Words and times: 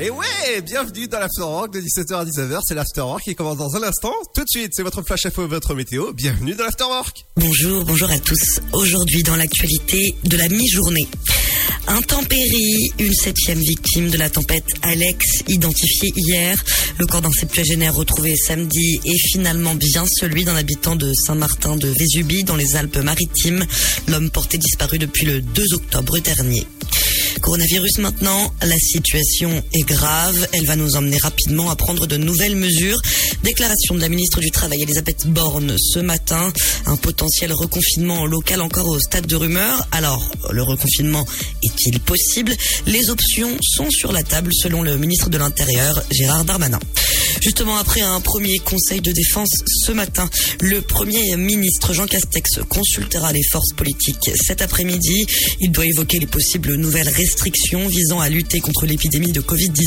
Et 0.00 0.10
ouais, 0.10 0.60
bienvenue 0.64 1.08
dans 1.08 1.18
l'Afterwork 1.18 1.72
de 1.72 1.80
17h 1.80 2.14
à 2.14 2.24
19h. 2.24 2.60
C'est 2.64 2.76
l'Afterwork 2.76 3.24
qui 3.24 3.34
commence 3.34 3.56
dans 3.56 3.74
un 3.74 3.82
instant. 3.82 4.14
Tout 4.32 4.42
de 4.42 4.48
suite, 4.48 4.70
c'est 4.72 4.84
votre 4.84 5.02
flash 5.02 5.26
info, 5.26 5.48
votre 5.48 5.74
météo. 5.74 6.12
Bienvenue 6.12 6.54
dans 6.54 6.62
l'Afterwork. 6.62 7.26
Bonjour, 7.34 7.84
bonjour 7.84 8.08
à 8.08 8.18
tous. 8.20 8.60
Aujourd'hui, 8.72 9.24
dans 9.24 9.34
l'actualité 9.34 10.14
de 10.22 10.36
la 10.36 10.48
mi-journée. 10.48 11.08
Intempérie, 11.88 12.92
une 13.00 13.12
septième 13.12 13.58
victime 13.58 14.08
de 14.10 14.18
la 14.18 14.30
tempête 14.30 14.66
Alex, 14.82 15.42
identifiée 15.48 16.12
hier. 16.14 16.62
Le 16.98 17.06
corps 17.06 17.22
d'un 17.22 17.32
septuagénaire 17.32 17.96
retrouvé 17.96 18.36
samedi 18.36 19.00
est 19.04 19.28
finalement 19.32 19.74
bien 19.74 20.04
celui 20.06 20.44
d'un 20.44 20.54
habitant 20.54 20.94
de 20.94 21.12
Saint-Martin 21.26 21.74
de 21.74 21.88
Vésubie 21.88 22.44
dans 22.44 22.56
les 22.56 22.76
Alpes-Maritimes. 22.76 23.66
L'homme 24.06 24.30
porté 24.30 24.58
disparu 24.58 25.00
depuis 25.00 25.26
le 25.26 25.40
2 25.40 25.74
octobre 25.74 26.20
dernier. 26.20 26.68
Coronavirus 27.40 27.98
maintenant, 27.98 28.52
la 28.62 28.76
situation 28.76 29.62
est 29.72 29.87
grave. 29.88 30.46
Elle 30.52 30.66
va 30.66 30.76
nous 30.76 30.96
emmener 30.96 31.18
rapidement 31.18 31.70
à 31.70 31.76
prendre 31.76 32.06
de 32.06 32.16
nouvelles 32.16 32.56
mesures. 32.56 33.00
Déclaration 33.42 33.94
de 33.94 34.00
la 34.00 34.08
ministre 34.08 34.40
du 34.40 34.50
Travail, 34.50 34.82
Elisabeth 34.82 35.26
Borne, 35.26 35.76
ce 35.78 35.98
matin. 35.98 36.52
Un 36.86 36.96
potentiel 36.96 37.52
reconfinement 37.52 38.26
local 38.26 38.60
encore 38.60 38.86
au 38.86 39.00
stade 39.00 39.26
de 39.26 39.36
rumeur. 39.36 39.86
Alors, 39.90 40.30
le 40.50 40.62
reconfinement 40.62 41.26
est-il 41.62 41.98
possible? 42.00 42.54
Les 42.86 43.10
options 43.10 43.56
sont 43.62 43.90
sur 43.90 44.12
la 44.12 44.22
table 44.22 44.50
selon 44.52 44.82
le 44.82 44.96
ministre 44.98 45.30
de 45.30 45.38
l'Intérieur, 45.38 46.02
Gérard 46.10 46.44
Darmanin. 46.44 46.80
Justement, 47.40 47.76
après 47.76 48.00
un 48.00 48.20
premier 48.20 48.58
conseil 48.58 49.00
de 49.00 49.12
défense 49.12 49.50
ce 49.66 49.92
matin, 49.92 50.28
le 50.60 50.82
premier 50.82 51.36
ministre 51.36 51.92
Jean 51.94 52.06
Castex 52.06 52.60
consultera 52.68 53.32
les 53.32 53.42
forces 53.44 53.72
politiques 53.76 54.30
cet 54.34 54.60
après-midi. 54.60 55.26
Il 55.60 55.70
doit 55.70 55.86
évoquer 55.86 56.18
les 56.18 56.26
possibles 56.26 56.74
nouvelles 56.74 57.08
restrictions 57.08 57.86
visant 57.86 58.20
à 58.20 58.28
lutter 58.28 58.60
contre 58.60 58.86
l'épidémie 58.86 59.32
de 59.32 59.40
Covid-19. 59.40 59.77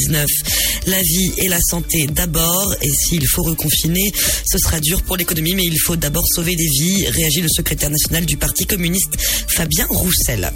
La 0.88 1.02
vie 1.02 1.31
et 1.38 1.47
la 1.47 1.59
santé 1.59 2.08
d'abord, 2.08 2.75
et 2.81 2.89
s'il 2.89 3.28
faut 3.28 3.44
reconfiner, 3.44 4.11
ce 4.50 4.58
sera 4.58 4.80
dur 4.80 5.02
pour 5.03 5.17
l'économie, 5.17 5.53
mais 5.53 5.66
il 5.66 5.78
faut 5.80 5.96
d'abord 5.96 6.24
sauver 6.28 6.56
des 6.56 6.68
vies, 6.68 7.07
réagit 7.07 7.41
le 7.41 7.50
secrétaire 7.50 7.90
national 7.90 8.25
du 8.25 8.38
Parti 8.38 8.66
communiste, 8.66 9.18
Fabien 9.47 9.85
Roussel. 9.90 10.51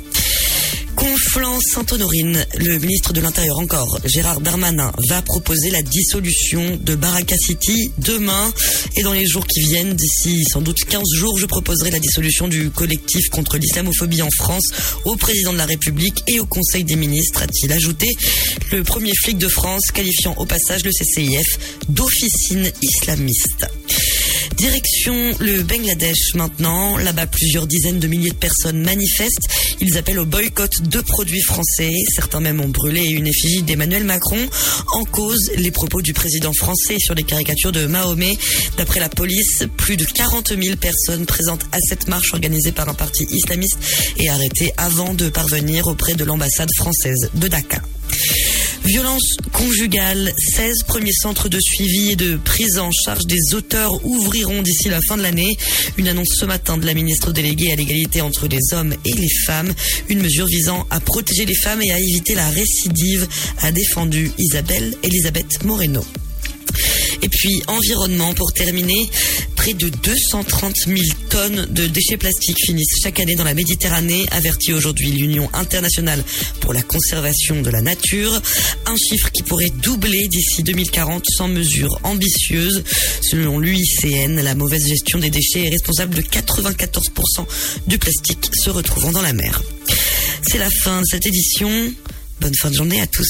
Conflans-Sainte-Honorine, 1.06 2.48
le 2.58 2.80
ministre 2.80 3.14
de 3.14 3.22
l'Intérieur 3.22 3.60
encore, 3.60 4.00
Gérard 4.06 4.42
Darmanin, 4.42 4.92
va 5.08 5.22
proposer 5.22 5.70
la 5.70 5.84
dissolution 5.84 6.80
de 6.82 6.96
Baraka 6.96 7.36
City 7.38 7.92
demain 8.00 8.52
et 8.96 9.04
dans 9.04 9.14
les 9.14 9.28
jours 9.28 9.46
qui 9.46 9.60
viennent, 9.60 9.94
d'ici 9.94 10.44
sans 10.52 10.62
doute 10.62 10.84
15 10.84 11.04
jours, 11.16 11.38
je 11.38 11.46
proposerai 11.46 11.92
la 11.92 12.00
dissolution 12.00 12.48
du 12.48 12.72
collectif 12.72 13.30
contre 13.30 13.60
l'islamophobie 13.60 14.24
en 14.24 14.32
France 14.36 14.66
au 15.04 15.16
président 15.16 15.54
de 15.54 15.60
la 15.60 15.68
République 15.68 16.24
et 16.26 16.40
au 16.40 16.48
Conseil 16.48 16.84
des 16.84 16.96
ministres, 16.96 17.44
a-t-il 17.44 17.72
ajouté. 17.72 18.12
Le 18.72 18.84
premier 18.84 19.14
flic 19.14 19.38
de 19.38 19.48
France 19.48 19.92
qualifiant 19.94 20.34
au 20.38 20.46
passage 20.48 20.84
le 20.84 20.92
CCIF 20.92 21.60
d'officine 21.88 22.72
islamiste. 22.82 23.68
Direction 24.58 25.36
le 25.40 25.64
Bangladesh 25.64 26.36
maintenant. 26.36 26.98
Là-bas, 26.98 27.28
plusieurs 27.28 27.68
dizaines 27.68 28.00
de 28.00 28.08
milliers 28.08 28.30
de 28.30 28.36
personnes 28.36 28.82
manifestent. 28.82 29.48
Ils 29.82 29.98
appellent 29.98 30.20
au 30.20 30.26
boycott 30.26 30.82
de 30.84 31.02
produits 31.02 31.42
français. 31.42 31.94
Certains 32.14 32.40
même 32.40 32.62
ont 32.62 32.70
brûlé 32.70 33.06
une 33.06 33.28
effigie 33.28 33.64
d'Emmanuel 33.64 34.04
Macron. 34.04 34.40
En 34.94 35.04
cause, 35.04 35.52
les 35.58 35.72
propos 35.72 36.02
du 36.02 36.14
président 36.14 36.54
français 36.54 36.98
sur 37.00 37.16
les 37.16 37.24
caricatures 37.24 37.72
de 37.72 37.86
Mahomet. 37.86 38.38
D'après 38.78 39.00
la 39.00 39.10
police, 39.10 39.66
plus 39.78 39.98
de 39.98 40.06
40 40.06 40.54
000 40.62 40.76
personnes 40.78 41.26
présentes 41.26 41.66
à 41.72 41.78
cette 41.88 42.08
marche 42.08 42.34
organisée 42.34 42.72
par 42.72 42.88
un 42.90 42.94
parti 42.94 43.26
islamiste 43.32 43.78
et 44.18 44.30
arrêtées 44.30 44.72
avant 44.78 45.14
de 45.14 45.30
parvenir 45.30 45.88
auprès 45.88 46.16
de 46.16 46.24
l'ambassade 46.24 46.70
française 46.76 47.30
de 47.34 47.48
Dakar. 47.48 47.82
Violence 48.86 49.38
conjugale, 49.52 50.32
16 50.38 50.84
premiers 50.84 51.12
centres 51.12 51.50
de 51.50 51.60
suivi 51.60 52.12
et 52.12 52.16
de 52.16 52.38
prise 52.38 52.78
en 52.78 52.92
charge 52.92 53.26
des 53.26 53.56
auteurs 53.56 54.06
ouvriront 54.06 54.62
d'ici 54.62 54.90
la 54.90 55.00
fin 55.08 55.18
de 55.18 55.24
l'année. 55.24 55.58
Une 55.98 56.08
annonce 56.08 56.36
ce 56.40 56.46
matin 56.46 56.78
de 56.78 56.86
la 56.86 56.94
ministre 56.94 57.32
déléguée 57.32 57.72
à 57.72 57.76
l'égalité 57.76 58.22
entre 58.22 58.48
les 58.48 58.74
hommes 58.74 58.94
et 59.04 59.14
les 59.14 59.30
femmes. 59.46 59.74
Une 60.08 60.22
mesure 60.22 60.46
visant 60.46 60.86
à 60.92 61.00
protéger 61.00 61.46
les 61.46 61.56
femmes 61.56 61.82
et 61.82 61.92
à 61.92 62.00
éviter 62.00 62.36
la 62.36 62.48
récidive, 62.50 63.28
a 63.62 63.72
défendu 63.72 64.32
Isabelle 64.38 64.94
Elisabeth 65.02 65.64
Moreno. 65.64 66.06
Et 67.22 67.30
puis 67.30 67.62
environnement 67.68 68.34
pour 68.34 68.54
terminer, 68.54 69.10
près 69.56 69.74
de 69.74 69.90
230 69.90 70.76
000 70.86 71.00
tonnes 71.30 71.66
de 71.72 71.88
déchets 71.88 72.18
plastiques 72.18 72.60
finissent 72.66 73.00
chaque 73.04 73.20
année 73.20 73.36
dans 73.36 73.44
la 73.44 73.54
Méditerranée, 73.54 74.26
avertit 74.32 74.74
aujourd'hui 74.74 75.12
l'Union 75.12 75.50
internationale 75.54 76.24
pour 76.60 76.74
la 76.74 76.82
conservation 76.82 77.62
de 77.62 77.70
la 77.70 77.82
nature. 77.82 78.42
Un 78.86 78.96
chiffre 78.96 79.32
qui 79.32 79.44
pourrait 79.44 79.72
doubler 79.82 80.28
d'ici 80.28 80.64
2040 80.64 81.26
sans 81.36 81.48
mesures 81.48 82.00
ambitieuses. 82.04 82.84
Selon 83.22 83.60
l'UICN, 83.60 84.42
la 84.42 84.56
mauvaise 84.56 84.88
gestion 84.88 85.20
des 85.20 85.30
déchets 85.30 85.66
est 85.66 85.70
responsable 85.70 86.16
de 86.16 86.22
94% 86.22 87.46
du 87.88 87.98
plastique 87.98 88.50
se 88.54 88.70
retrouvant 88.70 89.12
dans 89.12 89.22
la 89.22 89.34
mer. 89.34 89.62
C'est 90.42 90.58
la 90.58 90.70
fin 90.70 91.02
de 91.02 91.06
cette 91.10 91.26
édition. 91.26 91.70
Bonne 92.40 92.56
fin 92.56 92.70
de 92.70 92.76
journée 92.76 93.02
à 93.02 93.08
tous. 93.08 93.30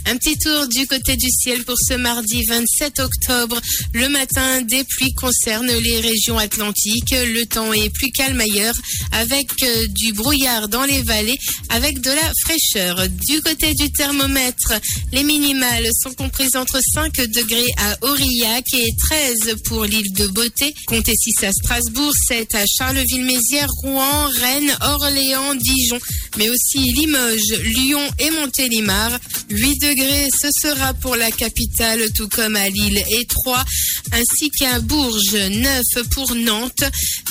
Un 0.07 0.17
petit 0.17 0.37
tour 0.37 0.67
du 0.67 0.87
côté 0.87 1.15
du 1.15 1.29
ciel 1.29 1.63
pour 1.63 1.77
ce 1.77 1.93
mardi 1.93 2.43
27 2.45 2.99
octobre. 2.99 3.59
Le 3.93 4.09
matin, 4.09 4.61
des 4.61 4.83
pluies 4.83 5.13
concernent 5.13 5.71
les 5.71 5.99
régions 6.01 6.37
atlantiques. 6.37 7.11
Le 7.11 7.45
temps 7.45 7.71
est 7.73 7.89
plus 7.89 8.11
calme 8.11 8.39
ailleurs 8.39 8.73
avec 9.11 9.47
euh, 9.63 9.87
du 9.89 10.13
brouillard 10.13 10.67
dans 10.67 10.83
les 10.83 11.01
vallées 11.01 11.37
avec 11.69 12.01
de 12.01 12.09
la 12.09 12.31
fraîcheur. 12.43 13.07
Du 13.09 13.41
côté 13.41 13.73
du 13.73 13.91
thermomètre, 13.91 14.73
les 15.11 15.23
minimales 15.23 15.87
sont 16.01 16.13
comprises 16.13 16.55
entre 16.55 16.79
5 16.81 17.15
degrés 17.27 17.71
à 17.77 17.97
Aurillac 18.01 18.65
et 18.73 18.89
13 18.97 19.55
pour 19.65 19.85
l'île 19.85 20.11
de 20.13 20.27
Beauté. 20.27 20.73
Comptez 20.87 21.13
6 21.15 21.43
à 21.45 21.51
Strasbourg, 21.51 22.13
7 22.27 22.55
à 22.55 22.65
Charleville-Mézières, 22.65 23.69
Rouen, 23.83 24.27
Rennes, 24.39 24.77
Orléans, 24.81 25.55
Dijon, 25.55 25.99
mais 26.37 26.49
aussi 26.49 26.79
Limoges, 26.79 27.61
Lyon 27.63 28.07
et 28.19 28.31
Montélimar. 28.31 29.19
8 29.49 29.77
degrés, 29.79 29.90
ce 29.97 30.47
sera 30.61 30.93
pour 30.93 31.15
la 31.15 31.31
capitale, 31.31 32.01
tout 32.13 32.29
comme 32.29 32.55
à 32.55 32.69
Lille 32.69 33.03
et 33.11 33.25
Troyes, 33.25 33.63
ainsi 34.13 34.49
qu'à 34.51 34.79
Bourges, 34.79 35.33
9 35.33 35.83
pour 36.11 36.33
Nantes, 36.35 36.83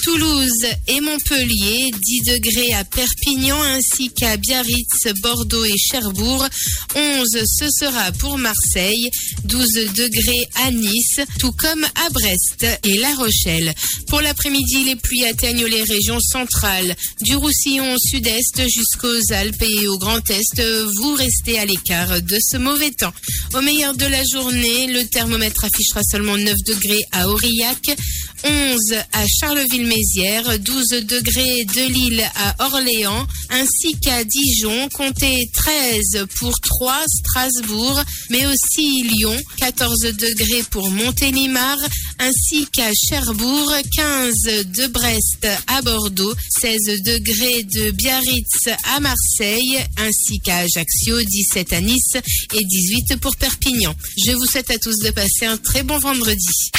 Toulouse 0.03 0.67
et 0.89 1.01
Montpellier, 1.01 1.91
10 2.03 2.21
degrés 2.33 2.75
à 2.75 2.85
Perpignan, 2.85 3.61
ainsi 3.62 4.11
qu'à 4.11 4.37
Biarritz, 4.37 5.09
Bordeaux 5.23 5.65
et 5.65 5.79
Cherbourg, 5.79 6.47
11 6.95 7.27
ce 7.47 7.67
sera 7.71 8.12
pour 8.12 8.37
Marseille, 8.37 9.09
12 9.45 9.69
degrés 9.95 10.49
à 10.57 10.71
Nice, 10.71 11.21
tout 11.39 11.53
comme 11.53 11.85
à 11.85 12.11
Brest 12.11 12.67
et 12.85 12.99
La 12.99 13.15
Rochelle. 13.15 13.75
Pour 14.09 14.21
l'après-midi, 14.21 14.85
les 14.85 14.97
pluies 14.97 15.25
atteignent 15.25 15.67
les 15.67 15.83
régions 15.83 16.21
centrales, 16.21 16.95
du 17.23 17.37
Roussillon 17.37 17.95
au 17.95 17.99
sud-est 17.99 18.69
jusqu'aux 18.69 19.33
Alpes 19.33 19.62
et 19.62 19.89
au 19.89 19.99
Grand 19.99 20.29
Est. 20.31 20.62
Vous 20.97 21.15
restez 21.15 21.59
à 21.59 21.65
l'écart 21.65 22.21
de 22.21 22.39
mauvais 22.58 22.91
temps. 22.91 23.12
Au 23.55 23.61
meilleur 23.61 23.94
de 23.94 24.06
la 24.06 24.23
journée, 24.32 24.87
le 24.87 25.05
thermomètre 25.06 25.64
affichera 25.64 26.00
seulement 26.02 26.37
9 26.37 26.55
degrés 26.67 27.05
à 27.12 27.29
Aurillac, 27.29 27.97
11 28.44 28.78
à 29.12 29.25
Charleville-Mézières, 29.26 30.58
12 30.58 30.87
degrés 31.04 31.64
de 31.64 31.92
Lille 31.92 32.25
à 32.37 32.66
Orléans, 32.66 33.26
ainsi 33.50 33.98
qu'à 34.00 34.25
Dijon, 34.25 34.88
comptez 34.92 35.50
13 35.54 36.26
pour 36.38 36.52
Troyes, 36.60 37.04
Strasbourg, 37.08 38.00
mais 38.31 38.46
aussi 38.46 39.02
Lyon, 39.02 39.37
14 39.58 40.00
degrés 40.00 40.62
pour 40.70 40.90
Montélimar, 40.90 41.76
ainsi 42.19 42.66
qu'à 42.72 42.90
Cherbourg, 42.94 43.72
15 43.94 44.34
de 44.66 44.87
Brest 44.88 45.46
à 45.66 45.82
Bordeaux, 45.82 46.34
16 46.60 47.02
degrés 47.04 47.64
de 47.64 47.90
Biarritz 47.90 48.69
à 48.94 49.00
Marseille, 49.00 49.78
ainsi 49.98 50.40
qu'à 50.40 50.58
Ajaccio, 50.58 51.22
17 51.22 51.72
à 51.72 51.81
Nice 51.81 52.16
et 52.54 52.64
18 52.64 53.16
pour 53.16 53.37
Perpignan. 53.37 53.94
Je 54.16 54.32
vous 54.32 54.46
souhaite 54.46 54.70
à 54.70 54.78
tous 54.78 54.98
de 54.98 55.10
passer 55.10 55.46
un 55.46 55.56
très 55.56 55.82
bon 55.82 55.98
vendredi. 55.98 56.70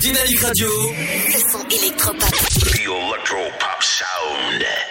Dynamique 0.00 0.40
Radio. 0.40 0.68
Le 0.68 1.50
son 1.50 1.66
électropop. 1.68 2.30
The 2.60 2.86
Electro 2.86 3.50
Pop 3.58 3.82
Sound. 3.82 4.87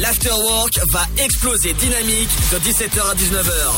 L'afterwork 0.00 0.80
va 0.92 1.06
exploser 1.18 1.72
dynamique 1.74 2.28
de 2.50 2.58
17h 2.58 3.00
à 3.00 3.14
19h. 3.14 3.72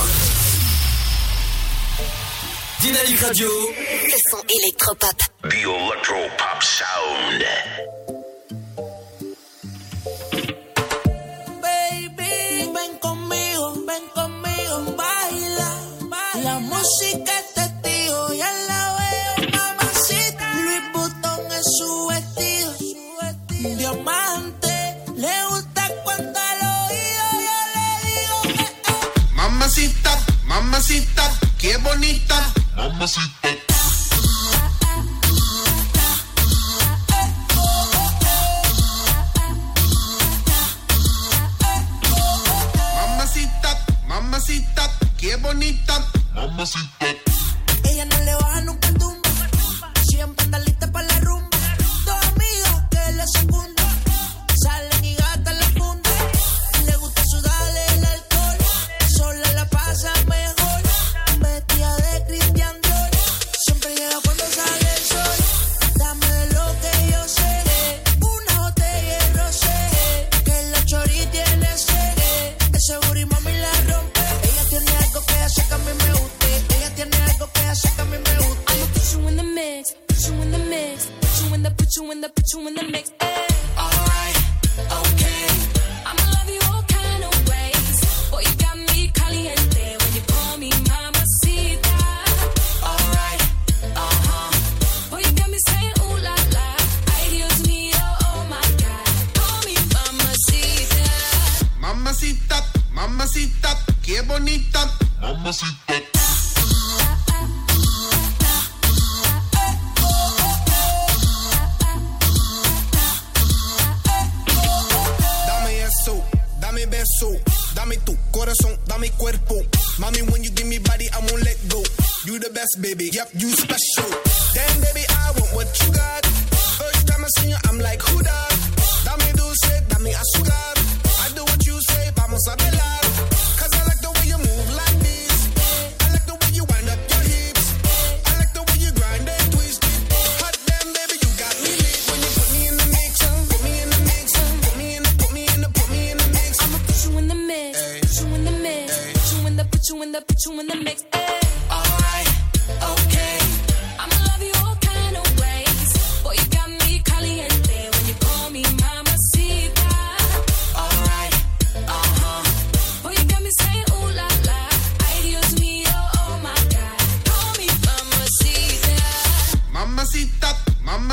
Dynamique 2.81 3.21
Radio. 3.21 3.49
Le 3.49 4.17
son 4.31 4.43
électropop. 4.49 5.15
The 5.43 5.57
Electropop 5.57 6.63
Sound. 6.63 7.68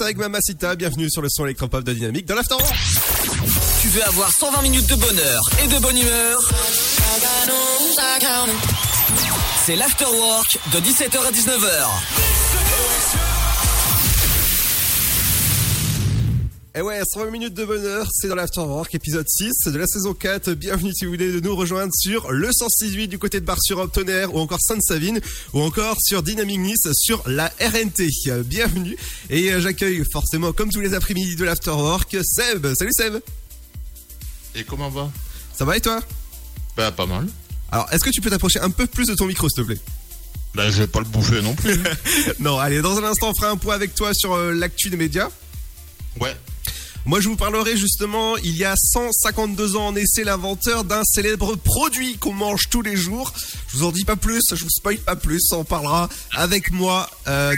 Avec 0.00 0.18
Mamacita, 0.18 0.76
bienvenue 0.76 1.10
sur 1.10 1.22
le 1.22 1.28
son 1.28 1.44
électropop 1.44 1.82
de 1.82 1.92
Dynamique 1.92 2.26
dans 2.26 2.34
l'Afterwork. 2.34 2.74
Tu 3.80 3.88
veux 3.88 4.04
avoir 4.04 4.30
120 4.30 4.62
minutes 4.62 4.86
de 4.88 4.94
bonheur 4.94 5.40
et 5.62 5.68
de 5.68 5.78
bonne 5.78 5.96
humeur? 5.96 6.38
C'est 9.64 9.76
l'Afterwork 9.76 10.58
de 10.72 10.80
17h 10.80 11.18
à 11.18 11.30
19h. 11.30 12.25
Et 16.78 16.82
ouais, 16.82 17.00
120 17.10 17.30
minutes 17.30 17.54
de 17.54 17.64
bonheur, 17.64 18.06
c'est 18.12 18.28
dans 18.28 18.34
l'Afterwork, 18.34 18.94
épisode 18.94 19.26
6 19.26 19.72
de 19.72 19.78
la 19.78 19.86
saison 19.86 20.12
4. 20.12 20.52
Bienvenue 20.52 20.92
si 20.92 21.06
vous 21.06 21.12
voulez 21.12 21.32
de 21.32 21.40
nous 21.40 21.56
rejoindre 21.56 21.90
sur 21.94 22.30
le 22.30 22.52
168 22.52 23.08
du 23.08 23.18
côté 23.18 23.40
de 23.40 23.46
Bar-sur-Aube, 23.46 23.90
Tonnerre, 23.90 24.34
ou 24.34 24.40
encore 24.40 24.60
Sainte-Savine, 24.60 25.18
ou 25.54 25.62
encore 25.62 25.96
sur 25.98 26.22
Dynamic 26.22 26.58
Nice 26.58 26.86
sur 26.92 27.26
la 27.26 27.50
RNT. 27.62 28.42
Bienvenue. 28.44 28.94
Et 29.30 29.54
euh, 29.54 29.60
j'accueille 29.62 30.02
forcément, 30.12 30.52
comme 30.52 30.70
tous 30.70 30.80
les 30.80 30.92
après-midi 30.92 31.36
de 31.36 31.44
l'Afterwork, 31.46 32.14
Seb. 32.22 32.66
Salut 32.74 32.92
Seb. 32.92 33.22
Et 34.54 34.64
comment 34.64 34.90
va? 34.90 35.10
Ça 35.54 35.64
va 35.64 35.78
et 35.78 35.80
toi? 35.80 36.02
Bah 36.76 36.92
pas 36.92 37.06
mal. 37.06 37.26
Alors, 37.72 37.90
est-ce 37.90 38.04
que 38.04 38.10
tu 38.10 38.20
peux 38.20 38.28
t'approcher 38.28 38.60
un 38.60 38.68
peu 38.68 38.86
plus 38.86 39.06
de 39.06 39.14
ton 39.14 39.24
micro, 39.24 39.48
s'il 39.48 39.62
te 39.62 39.66
plaît? 39.66 39.80
Bah 40.54 40.70
je 40.70 40.76
vais 40.82 40.86
pas 40.86 40.98
le 40.98 41.06
bouffer 41.06 41.40
non 41.40 41.54
plus. 41.54 41.80
Non, 42.38 42.58
allez, 42.58 42.82
dans 42.82 42.98
un 42.98 43.04
instant, 43.04 43.30
on 43.30 43.34
fera 43.34 43.50
un 43.50 43.56
point 43.56 43.74
avec 43.74 43.94
toi 43.94 44.12
sur 44.12 44.34
euh, 44.34 44.52
l'actu 44.52 44.90
des 44.90 44.98
médias. 44.98 45.30
ouais. 46.20 46.36
Moi, 47.06 47.20
je 47.20 47.28
vous 47.28 47.36
parlerai 47.36 47.76
justement, 47.76 48.36
il 48.38 48.56
y 48.56 48.64
a 48.64 48.74
152 48.76 49.76
ans 49.76 49.88
en 49.88 49.96
essai, 49.96 50.24
l'inventeur 50.24 50.82
d'un 50.82 51.02
célèbre 51.04 51.54
produit 51.54 52.18
qu'on 52.18 52.32
mange 52.32 52.64
tous 52.68 52.82
les 52.82 52.96
jours. 52.96 53.32
Je 53.68 53.76
vous 53.76 53.84
en 53.84 53.92
dis 53.92 54.04
pas 54.04 54.16
plus, 54.16 54.42
je 54.52 54.62
vous 54.64 54.70
spoil 54.70 54.98
pas 54.98 55.14
plus, 55.14 55.40
on 55.52 55.62
parlera 55.62 56.08
avec 56.32 56.72
moi 56.72 57.08
euh, 57.28 57.54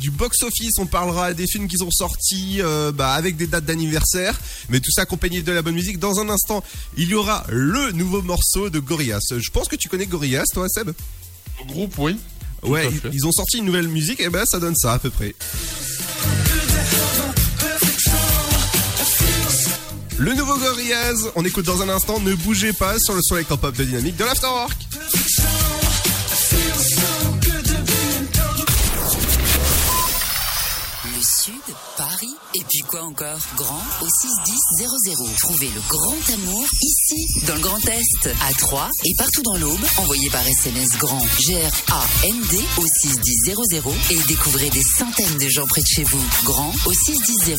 du 0.00 0.12
box-office, 0.12 0.74
on 0.78 0.86
parlera 0.86 1.34
des 1.34 1.48
films 1.48 1.66
qui 1.66 1.76
sont 1.78 1.90
sortis 1.90 2.58
euh, 2.62 2.92
bah, 2.92 3.14
avec 3.14 3.36
des 3.36 3.48
dates 3.48 3.64
d'anniversaire, 3.64 4.38
mais 4.68 4.78
tout 4.78 4.92
ça 4.92 5.02
accompagné 5.02 5.42
de 5.42 5.50
la 5.50 5.62
bonne 5.62 5.74
musique. 5.74 5.98
Dans 5.98 6.20
un 6.20 6.28
instant, 6.28 6.62
il 6.96 7.08
y 7.08 7.14
aura 7.14 7.44
le 7.48 7.90
nouveau 7.90 8.22
morceau 8.22 8.70
de 8.70 8.78
Gorillaz. 8.78 9.18
Je 9.36 9.50
pense 9.50 9.66
que 9.66 9.74
tu 9.76 9.88
connais 9.88 10.06
Gorillaz, 10.06 10.44
toi, 10.52 10.68
Seb? 10.68 10.92
Le 11.58 11.64
groupe, 11.66 11.94
oui. 11.98 12.16
Tout 12.62 12.70
Ouais, 12.70 12.88
ils- 13.12 13.26
ont 13.26 13.32
sorti 13.32 13.58
une 13.58 13.64
nouvelle 13.66 13.88
musique, 13.88 14.20
et 14.20 14.28
ben 14.30 14.44
ça 14.46 14.58
donne 14.60 14.76
ça 14.76 14.92
à 14.94 14.98
peu 15.00 15.10
près. 15.10 15.34
Le 20.18 20.32
nouveau 20.32 20.56
Gorillaz, 20.56 21.30
on 21.34 21.44
écoute 21.44 21.64
dans 21.64 21.82
un 21.82 21.88
instant, 21.88 22.20
ne 22.20 22.34
bougez 22.34 22.72
pas 22.72 22.98
sur 22.98 23.14
le 23.14 23.20
son 23.22 23.34
électropop 23.34 23.76
de 23.76 23.84
Dynamique 23.84 24.16
de 24.16 24.24
l'Afterwork. 24.24 24.76
Encore 33.14 33.38
Grand 33.56 33.82
au 34.00 34.08
61000. 34.08 35.30
Trouvez 35.38 35.68
le 35.68 35.80
grand 35.88 36.34
amour 36.34 36.66
ici, 36.82 37.44
dans 37.46 37.54
le 37.54 37.60
Grand 37.60 37.78
Est, 37.88 38.30
à 38.42 38.52
Troyes 38.54 38.90
et 39.04 39.14
partout 39.16 39.42
dans 39.42 39.56
l'Aube. 39.56 39.80
Envoyez 39.98 40.28
par 40.30 40.44
SMS 40.44 40.88
grand 40.98 41.24
G-R-A-N-D 41.46 42.58
au 42.78 42.86
61000 42.86 43.54
et 44.10 44.22
découvrez 44.26 44.68
des 44.70 44.82
centaines 44.82 45.38
de 45.38 45.48
gens 45.48 45.66
près 45.66 45.80
de 45.80 45.86
chez 45.86 46.02
vous. 46.02 46.24
Grand 46.44 46.72
au 46.86 46.92
61000. 46.92 47.56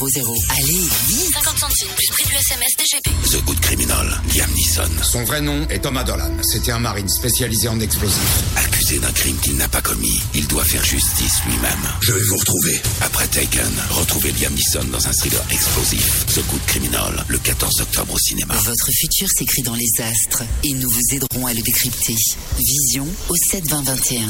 Allez, 0.57 0.83
vite 1.07 1.33
50 1.33 1.59
centimes 1.59 1.91
plus 1.95 2.07
prix 2.09 2.25
du 2.25 2.35
SMS 2.35 2.71
DGP. 2.77 3.09
The 3.31 3.45
Good 3.45 3.59
Criminal, 3.61 4.21
Liam 4.35 4.51
Neeson, 4.51 5.03
Son 5.03 5.23
vrai 5.23 5.39
nom 5.41 5.65
est 5.69 5.79
Thomas 5.79 6.03
Dolan. 6.03 6.31
C'était 6.43 6.71
un 6.71 6.79
marine 6.79 7.09
spécialisé 7.09 7.69
en 7.69 7.79
explosifs. 7.79 8.43
accusé 8.57 8.99
d'un 8.99 9.11
crime 9.11 9.37
qu'il 9.37 9.55
n'a 9.55 9.69
pas 9.69 9.81
commis, 9.81 10.21
il 10.33 10.47
doit 10.47 10.65
faire 10.65 10.83
justice 10.83 11.43
lui-même. 11.45 11.89
Je 12.01 12.11
vais 12.11 12.23
vous 12.23 12.37
retrouver. 12.37 12.81
Après 13.01 13.27
Taken, 13.27 13.71
retrouvez 13.91 14.33
Liam 14.33 14.53
Neeson 14.53 14.85
dans 14.91 15.07
un 15.07 15.11
thriller 15.11 15.44
explosif. 15.51 16.25
The 16.27 16.45
Good 16.49 16.65
Criminal, 16.67 17.25
le 17.27 17.37
14 17.37 17.81
octobre 17.81 18.13
au 18.13 18.19
cinéma. 18.19 18.55
Votre 18.55 18.89
futur 18.91 19.27
s'écrit 19.29 19.61
dans 19.61 19.75
les 19.75 19.89
astres 20.01 20.43
et 20.63 20.73
nous 20.73 20.89
vous 20.89 21.15
aiderons 21.15 21.47
à 21.47 21.53
le 21.53 21.61
décrypter. 21.61 22.15
Vision 22.57 23.07
au 23.29 23.35
72021. 23.35 24.21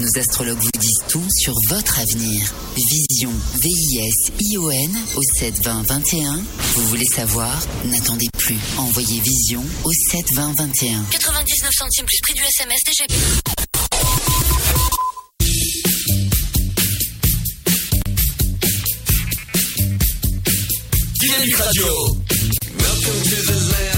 Nos 0.00 0.18
astrologues 0.18 0.58
vous 0.58 0.80
disent 0.80 1.04
tout 1.08 1.24
sur 1.30 1.54
votre 1.68 2.00
avenir. 2.00 2.52
Vision, 2.74 3.30
V-I-S-I-O-N 3.62 4.90
au 5.14 5.22
72021. 5.38 6.42
Vous 6.74 6.86
voulez 6.88 7.06
savoir? 7.06 7.56
N'attendez 7.84 8.26
plus. 8.36 8.58
Envoyez 8.76 9.20
Vision 9.20 9.64
au 9.84 9.92
72021. 10.10 11.04
99 11.10 11.70
centimes 11.72 12.06
plus 12.06 12.20
prix 12.22 12.34
du 12.34 12.42
SMS 12.42 12.80
DGP. 12.84 13.73
Radio. 21.66 21.94
Welcome 22.76 23.20
to 23.24 23.36
the 23.48 23.72
land 23.72 23.93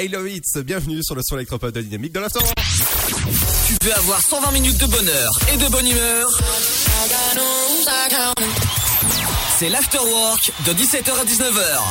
I 0.00 0.08
Love 0.08 0.28
It. 0.28 0.44
Bienvenue 0.64 1.02
sur 1.02 1.14
le 1.14 1.22
son 1.24 1.36
électropop 1.36 1.72
de 1.72 1.80
Dynamique 1.80 2.12
de 2.12 2.20
l'After. 2.20 2.40
Tu 3.66 3.74
peux 3.80 3.92
avoir 3.92 4.20
120 4.20 4.52
minutes 4.52 4.78
de 4.78 4.86
bonheur 4.86 5.30
et 5.52 5.56
de 5.56 5.68
bonne 5.68 5.86
humeur? 5.86 6.28
C'est 9.58 9.68
l'Afterwork 9.68 10.52
de 10.66 10.72
17h 10.72 11.10
à 11.20 11.24
19h. 11.24 11.82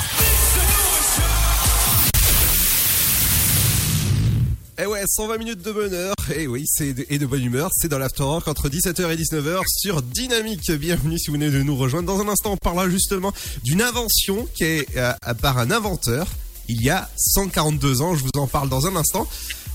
Eh 4.80 4.86
ouais, 4.86 5.02
120 5.08 5.38
minutes 5.39 5.62
de 5.63 5.72
bonheur. 5.72 6.13
Et 6.36 6.46
oui, 6.46 6.63
c'est 6.67 6.93
de- 6.93 7.06
et 7.10 7.17
de 7.17 7.26
bonne 7.26 7.43
humeur. 7.43 7.70
C'est 7.74 7.88
dans 7.88 7.98
l'Afterwork 7.98 8.48
entre 8.48 8.70
17h 8.70 9.10
et 9.12 9.17
19h 9.17 9.63
sur 9.67 10.02
Dynamique. 10.04 10.70
Bienvenue 10.72 11.17
si 11.17 11.28
vous 11.28 11.34
venez 11.34 11.50
de 11.50 11.63
nous 11.63 11.76
rejoindre. 11.76 12.06
Dans 12.08 12.22
un 12.22 12.28
instant, 12.30 12.52
on 12.54 12.58
parlera 12.58 12.88
justement 12.89 13.34
d'une 13.63 13.82
invention 13.82 14.48
qui 14.56 14.63
est 14.65 14.88
euh, 14.98 15.13
par 15.41 15.58
un 15.58 15.72
inventeur 15.72 16.28
il 16.69 16.82
y 16.82 16.89
a 16.89 17.10
142 17.17 18.01
ans. 18.01 18.15
Je 18.15 18.23
vous 18.23 18.30
en 18.38 18.47
parle 18.47 18.69
dans 18.69 18.86
un 18.88 18.95
instant. 18.95 19.27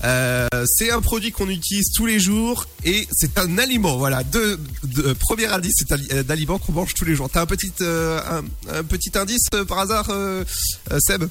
Euh, 0.03 0.47
c'est 0.65 0.91
un 0.91 0.99
produit 1.01 1.31
qu'on 1.31 1.47
utilise 1.49 1.91
tous 1.95 2.05
les 2.05 2.19
jours 2.19 2.65
et 2.83 3.07
c'est 3.11 3.37
un 3.39 3.57
aliment. 3.57 3.97
Voilà, 3.97 4.23
de, 4.23 4.59
de- 4.83 5.13
premier 5.13 5.45
indice, 5.45 5.73
c'est 5.77 5.91
un 5.93 5.97
euh, 6.11 6.23
aliment 6.29 6.59
qu'on 6.59 6.73
mange 6.73 6.93
tous 6.93 7.05
les 7.05 7.15
jours. 7.15 7.29
T'as 7.29 7.41
un 7.41 7.45
petit 7.45 7.71
euh, 7.81 8.19
un, 8.29 8.43
un 8.79 8.83
petit 8.83 9.11
indice 9.17 9.45
euh, 9.53 9.63
par 9.63 9.79
hasard, 9.79 10.07
euh, 10.09 10.43
euh, 10.91 10.99
Seb? 10.99 11.23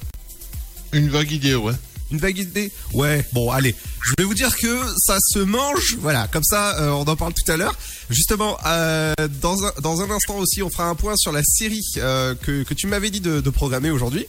Une 0.91 1.09
vague 1.09 1.31
idée, 1.31 1.55
ouais. 1.55 1.73
Une 2.11 2.19
vague 2.19 2.37
idée? 2.37 2.71
Ouais, 2.93 3.25
bon, 3.33 3.49
allez. 3.51 3.73
Je 4.03 4.13
vais 4.17 4.23
vous 4.23 4.33
dire 4.35 4.55
que 4.57 4.79
ça 4.97 5.17
se 5.19 5.39
mange. 5.39 5.95
Voilà, 5.99 6.27
comme 6.27 6.43
ça, 6.43 6.79
euh, 6.79 6.89
on 6.91 7.03
en 7.03 7.15
parle 7.15 7.33
tout 7.33 7.51
à 7.51 7.57
l'heure. 7.57 7.75
Justement, 8.11 8.57
euh, 8.67 9.13
dans, 9.41 9.63
un, 9.65 9.71
dans 9.81 10.01
un 10.01 10.09
instant 10.11 10.37
aussi, 10.37 10.61
on 10.61 10.69
fera 10.69 10.85
un 10.89 10.93
point 10.95 11.15
sur 11.15 11.31
la 11.31 11.41
série 11.43 11.81
euh, 11.97 12.35
que, 12.35 12.61
que 12.63 12.73
tu 12.75 12.85
m'avais 12.85 13.09
dit 13.09 13.21
de, 13.21 13.39
de 13.41 13.49
programmer 13.49 13.89
aujourd'hui. 13.89 14.27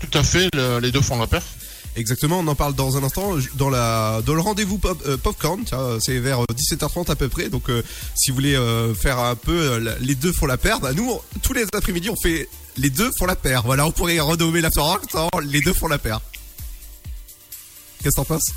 Tout 0.00 0.18
à 0.18 0.22
fait, 0.22 0.48
le- 0.54 0.78
les 0.80 0.92
deux 0.92 1.00
font 1.00 1.18
la 1.18 1.26
paire. 1.26 1.42
Exactement, 1.96 2.40
on 2.40 2.46
en 2.46 2.54
parle 2.54 2.74
dans 2.74 2.98
un 2.98 3.02
instant 3.04 3.36
dans 3.54 3.70
la 3.70 4.20
dans 4.26 4.34
le 4.34 4.40
rendez-vous 4.42 4.76
pop, 4.76 5.02
euh, 5.06 5.16
popcorn. 5.16 5.62
tiens, 5.64 5.98
C'est 5.98 6.18
vers 6.18 6.42
euh, 6.42 6.46
17h30 6.54 7.10
à 7.10 7.16
peu 7.16 7.28
près. 7.30 7.48
Donc 7.48 7.70
euh, 7.70 7.82
si 8.14 8.30
vous 8.30 8.34
voulez 8.34 8.54
euh, 8.54 8.92
faire 8.94 9.18
un 9.18 9.34
peu 9.34 9.58
euh, 9.58 9.96
les 10.00 10.14
deux 10.14 10.32
font 10.32 10.44
la 10.44 10.58
paire, 10.58 10.78
bah, 10.80 10.92
nous 10.92 11.08
on- 11.10 11.22
tous 11.40 11.54
les 11.54 11.64
après-midi 11.72 12.10
on 12.10 12.16
fait 12.22 12.50
les 12.76 12.90
deux 12.90 13.10
font 13.18 13.24
la 13.24 13.34
paire. 13.36 13.62
Voilà, 13.64 13.86
on 13.86 13.92
pourrait 13.92 14.20
renommer 14.20 14.60
la 14.60 14.70
soirée 14.70 14.98
les 15.44 15.60
deux 15.62 15.72
font 15.72 15.88
la 15.88 15.96
paire. 15.98 16.20
Qu'est-ce 18.02 18.10
que 18.10 18.16
t'en 18.16 18.24
penses? 18.26 18.50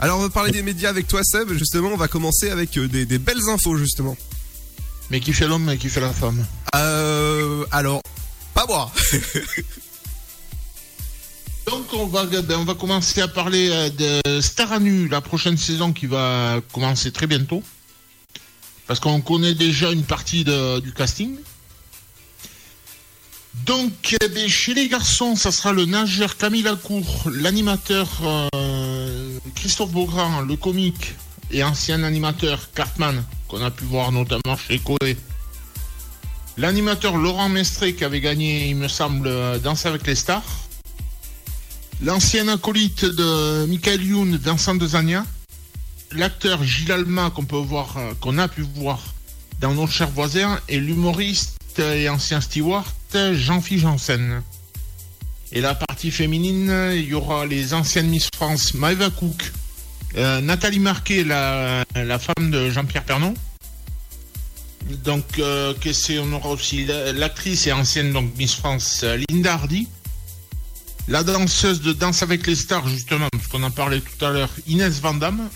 Alors 0.00 0.18
on 0.18 0.22
va 0.22 0.30
parler 0.30 0.50
des 0.50 0.62
médias 0.62 0.88
avec 0.88 1.06
toi 1.08 1.22
Seb. 1.22 1.52
Justement, 1.52 1.90
on 1.92 1.96
va 1.98 2.08
commencer 2.08 2.48
avec 2.50 2.76
euh, 2.78 2.88
des, 2.88 3.04
des 3.04 3.18
belles 3.18 3.48
infos 3.50 3.76
justement. 3.76 4.16
Mais 5.10 5.20
qui 5.20 5.34
fait 5.34 5.46
l'homme 5.46 5.68
et 5.68 5.76
qui 5.76 5.90
fait 5.90 6.00
la 6.00 6.10
femme? 6.12 6.42
Euh, 6.74 7.66
alors, 7.70 8.00
pas 8.54 8.66
moi. 8.66 8.92
Donc 11.66 11.86
on 11.92 12.06
va, 12.06 12.26
commencer 12.74 13.20
à 13.20 13.28
parler 13.28 13.68
euh, 13.70 14.20
de 14.22 14.40
Star 14.40 14.72
à 14.72 14.80
nu, 14.80 15.06
la 15.08 15.20
prochaine 15.20 15.56
saison 15.56 15.92
qui 15.92 16.06
va 16.06 16.60
commencer 16.72 17.12
très 17.12 17.26
bientôt. 17.26 17.62
Parce 18.86 18.98
qu'on 18.98 19.20
connaît 19.20 19.54
déjà 19.54 19.92
une 19.92 20.02
partie 20.02 20.44
du 20.44 20.92
casting. 20.92 21.36
Donc 23.66 24.16
eh 24.20 24.48
chez 24.48 24.74
les 24.74 24.88
garçons, 24.88 25.36
ça 25.36 25.52
sera 25.52 25.72
le 25.72 25.84
nageur 25.84 26.36
Camille 26.36 26.62
Lacour, 26.62 27.30
l'animateur 27.30 28.08
euh, 28.24 29.38
Christophe 29.54 29.92
Beaugrand, 29.92 30.40
le 30.40 30.56
comique 30.56 31.14
et 31.50 31.62
ancien 31.62 32.02
animateur 32.02 32.72
Cartman, 32.74 33.22
qu'on 33.48 33.62
a 33.62 33.70
pu 33.70 33.84
voir 33.84 34.10
notamment 34.10 34.56
chez 34.56 34.78
Koé. 34.78 35.16
L'animateur 36.58 37.16
Laurent 37.16 37.48
Mestré 37.48 37.94
qui 37.94 38.04
avait 38.04 38.20
gagné, 38.20 38.68
il 38.68 38.76
me 38.76 38.88
semble, 38.88 39.60
Danser 39.60 39.88
avec 39.88 40.06
les 40.06 40.14
stars. 40.14 40.44
L'ancien 42.02 42.48
acolyte 42.48 43.04
de 43.04 43.64
Michael 43.66 44.02
Youn, 44.02 44.36
Vincent 44.36 44.74
Dezania. 44.74 45.24
L'acteur 46.12 46.62
Gilles 46.62 46.92
Alma 46.92 47.30
qu'on 47.30 47.44
peut 47.44 47.56
voir, 47.56 47.96
euh, 47.96 48.12
qu'on 48.20 48.36
a 48.36 48.48
pu 48.48 48.62
voir 48.74 49.00
dans 49.60 49.72
Nos 49.72 49.86
chers 49.86 50.10
voisins. 50.10 50.60
Et 50.68 50.78
l'humoriste 50.78 51.78
et 51.78 52.08
ancien 52.10 52.42
steward 52.42 52.84
Jean-Philippe. 53.14 53.86
Et 55.52 55.60
la 55.60 55.74
partie 55.74 56.10
féminine, 56.10 56.92
il 56.94 57.04
y 57.04 57.14
aura 57.14 57.46
les 57.46 57.72
anciennes 57.72 58.08
Miss 58.08 58.28
France 58.34 58.74
Maëva 58.74 59.10
Cook, 59.10 59.52
euh, 60.16 60.40
Nathalie 60.40 60.80
Marquet, 60.80 61.24
la 61.24 61.84
femme 62.18 62.50
de 62.50 62.68
Jean-Pierre 62.70 63.04
Pernon. 63.04 63.34
Donc, 65.04 65.38
euh, 65.38 65.74
qu'est-ce 65.80 66.18
aura 66.32 66.50
aussi 66.50 66.84
la- 66.84 67.12
l'actrice 67.12 67.66
et 67.66 67.72
ancienne 67.72 68.12
donc 68.12 68.36
Miss 68.36 68.54
France 68.54 69.00
euh, 69.04 69.18
Linda 69.28 69.54
Hardy. 69.54 69.88
La 71.08 71.24
danseuse 71.24 71.80
de 71.82 71.92
Danse 71.92 72.22
avec 72.22 72.46
les 72.46 72.54
stars, 72.54 72.88
justement, 72.88 73.28
parce 73.32 73.48
qu'on 73.48 73.62
en 73.62 73.70
parlait 73.70 74.00
tout 74.00 74.24
à 74.24 74.30
l'heure, 74.30 74.50
Inès 74.68 75.00
Vandamme. 75.00 75.48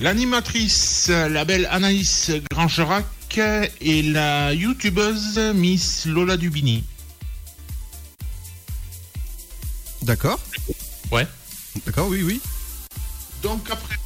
L'animatrice, 0.00 1.06
euh, 1.10 1.28
la 1.28 1.44
belle 1.44 1.66
Anaïs 1.70 2.30
Grangerac. 2.50 3.04
Et 3.80 4.02
la 4.02 4.52
youtubeuse 4.54 5.40
Miss 5.56 6.06
Lola 6.06 6.36
Dubini. 6.36 6.84
D'accord. 10.02 10.38
Ouais. 11.10 11.26
D'accord, 11.84 12.06
oui, 12.08 12.22
oui. 12.22 12.40
Donc 13.42 13.68
après, 13.72 13.96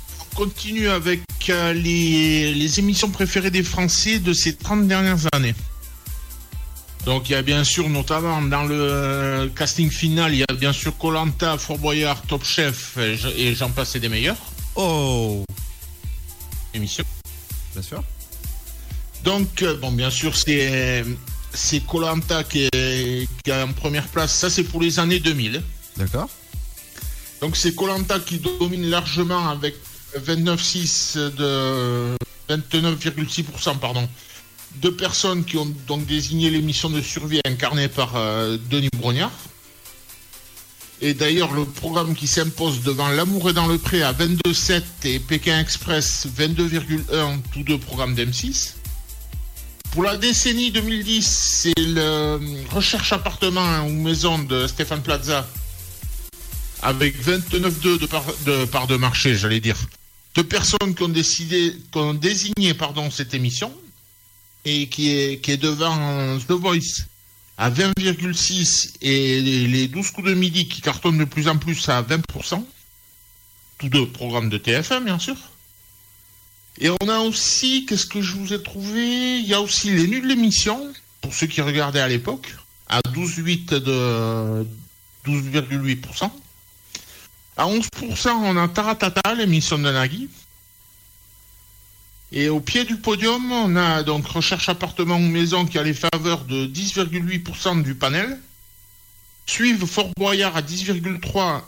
continue 0.42 0.88
avec 0.88 1.22
euh, 1.48 1.72
les, 1.72 2.54
les 2.54 2.78
émissions 2.78 3.10
préférées 3.10 3.50
des 3.50 3.64
Français 3.64 4.20
de 4.20 4.32
ces 4.32 4.54
30 4.54 4.86
dernières 4.86 5.18
années. 5.32 5.52
Donc 7.04 7.28
il 7.28 7.32
y 7.32 7.34
a 7.34 7.42
bien 7.42 7.64
sûr, 7.64 7.88
notamment 7.88 8.40
dans 8.42 8.62
le 8.62 8.76
euh, 8.78 9.48
casting 9.48 9.90
final, 9.90 10.32
il 10.32 10.38
y 10.38 10.44
a 10.48 10.54
bien 10.54 10.72
sûr 10.72 10.96
Colanta, 10.96 11.58
Fort 11.58 11.78
Boyard, 11.78 12.22
Top 12.22 12.44
Chef 12.44 12.96
et 12.98 13.16
je- 13.16 13.28
et 13.36 13.56
j'en 13.56 13.70
passe 13.70 13.96
et 13.96 14.00
des 14.00 14.08
meilleurs. 14.08 14.36
Oh 14.76 15.42
Émission. 16.72 17.02
Bien 17.72 17.82
sûr. 17.82 18.04
Donc, 19.24 19.62
euh, 19.62 19.76
bon, 19.76 19.90
bien 19.90 20.10
sûr, 20.10 20.36
c'est 20.36 21.04
c'est 21.52 21.84
Colanta 21.84 22.44
qui 22.44 22.68
est, 22.72 23.26
qui 23.42 23.50
est 23.50 23.60
en 23.62 23.72
première 23.72 24.06
place. 24.06 24.32
Ça, 24.32 24.50
c'est 24.50 24.62
pour 24.62 24.80
les 24.82 25.00
années 25.00 25.18
2000. 25.18 25.62
D'accord. 25.96 26.28
Donc, 27.40 27.56
c'est 27.56 27.74
Colanta 27.74 28.20
qui 28.20 28.38
domine 28.38 28.86
largement 28.88 29.48
avec 29.48 29.74
29,6 30.16 31.34
de 31.34 32.16
29,6% 32.48 33.78
pardon 33.78 34.08
de 34.76 34.90
personnes 34.90 35.44
qui 35.44 35.56
ont 35.56 35.72
donc 35.86 36.06
désigné 36.06 36.50
l'émission 36.50 36.90
de 36.90 37.00
survie 37.00 37.40
incarnée 37.46 37.88
par 37.88 38.16
euh, 38.16 38.58
Denis 38.70 38.90
Brognard. 38.96 39.32
Et 41.00 41.14
d'ailleurs, 41.14 41.52
le 41.52 41.64
programme 41.64 42.14
qui 42.14 42.26
s'impose 42.26 42.82
devant 42.82 43.08
L'amour 43.08 43.50
est 43.50 43.52
dans 43.52 43.66
le 43.66 43.78
pré 43.78 44.02
à 44.02 44.12
22,7 44.12 44.82
et 45.04 45.18
Pékin 45.20 45.60
Express 45.60 46.26
22,1, 46.36 47.38
tous 47.52 47.62
deux 47.62 47.78
programmes 47.78 48.14
d'M6. 48.14 48.74
Pour 49.92 50.02
la 50.02 50.16
décennie 50.16 50.70
2010, 50.70 51.24
c'est 51.24 51.78
le 51.78 52.40
Recherche 52.70 53.12
appartement 53.12 53.86
ou 53.86 53.92
maison 53.92 54.38
de 54.38 54.66
Stéphane 54.66 55.02
Plaza 55.02 55.46
avec 56.82 57.16
29,2 57.24 57.98
de 57.98 58.06
de, 58.44 58.64
part 58.66 58.86
de 58.86 58.96
marché, 58.96 59.36
j'allais 59.36 59.60
dire. 59.60 59.76
Personnes 60.42 60.94
qui 60.94 61.02
ont 61.02 61.08
décidé, 61.08 61.76
qui 61.90 61.98
ont 61.98 62.14
désigné 62.14 62.74
pardon, 62.74 63.10
cette 63.10 63.34
émission 63.34 63.72
et 64.64 64.88
qui 64.88 65.10
est, 65.10 65.40
qui 65.40 65.52
est 65.52 65.56
devant 65.56 66.38
The 66.38 66.52
Voice 66.52 67.06
à 67.56 67.70
20,6 67.70 68.94
et 69.02 69.40
les, 69.40 69.66
les 69.66 69.88
12 69.88 70.10
coups 70.12 70.28
de 70.28 70.34
midi 70.34 70.68
qui 70.68 70.80
cartonnent 70.80 71.18
de 71.18 71.24
plus 71.24 71.48
en 71.48 71.58
plus 71.58 71.88
à 71.88 72.02
20%. 72.02 72.64
Tous 73.78 73.88
deux 73.88 74.06
programmes 74.06 74.48
de 74.48 74.58
TF1, 74.58 75.04
bien 75.04 75.18
sûr. 75.18 75.36
Et 76.80 76.90
on 76.90 77.08
a 77.08 77.18
aussi, 77.18 77.86
qu'est-ce 77.86 78.06
que 78.06 78.22
je 78.22 78.34
vous 78.34 78.52
ai 78.52 78.62
trouvé? 78.62 79.38
Il 79.38 79.46
y 79.46 79.54
a 79.54 79.60
aussi 79.60 79.90
les 79.90 80.06
nuls 80.06 80.22
de 80.22 80.28
l'émission, 80.28 80.92
pour 81.20 81.34
ceux 81.34 81.48
qui 81.48 81.60
regardaient 81.60 82.00
à 82.00 82.08
l'époque, 82.08 82.54
à 82.88 83.00
12,8 83.00 83.80
de 83.80 84.66
12,8%. 85.26 86.30
À 87.58 87.66
11%, 87.66 88.28
on 88.30 88.56
a 88.56 88.68
Taratata, 88.68 89.34
l'émission 89.34 89.78
de 89.78 89.90
Nagui. 89.90 90.28
Et 92.30 92.48
au 92.48 92.60
pied 92.60 92.84
du 92.84 92.96
podium, 92.98 93.50
on 93.50 93.74
a 93.74 94.04
donc 94.04 94.28
Recherche 94.28 94.68
appartement 94.68 95.16
ou 95.16 95.26
maison 95.26 95.66
qui 95.66 95.76
a 95.76 95.82
les 95.82 95.92
faveurs 95.92 96.44
de 96.44 96.66
10,8% 96.66 97.82
du 97.82 97.96
panel. 97.96 98.38
Suivent 99.46 99.86
Fort 99.86 100.12
Boyard 100.16 100.56
à 100.56 100.62
10,3%, 100.62 101.62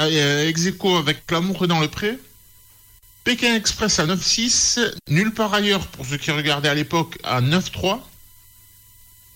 euh, 0.00 0.48
ex 0.48 0.64
aequo 0.64 0.96
avec 0.96 1.30
L'amour 1.30 1.68
dans 1.68 1.80
le 1.80 1.88
pré. 1.88 2.18
Pékin 3.24 3.54
Express 3.54 3.98
à 3.98 4.06
9,6. 4.06 4.80
Nulle 5.10 5.34
part 5.34 5.52
ailleurs, 5.52 5.86
pour 5.88 6.06
ceux 6.06 6.16
qui 6.16 6.30
regardaient 6.30 6.70
à 6.70 6.74
l'époque, 6.74 7.18
à 7.22 7.42
9,3. 7.42 8.00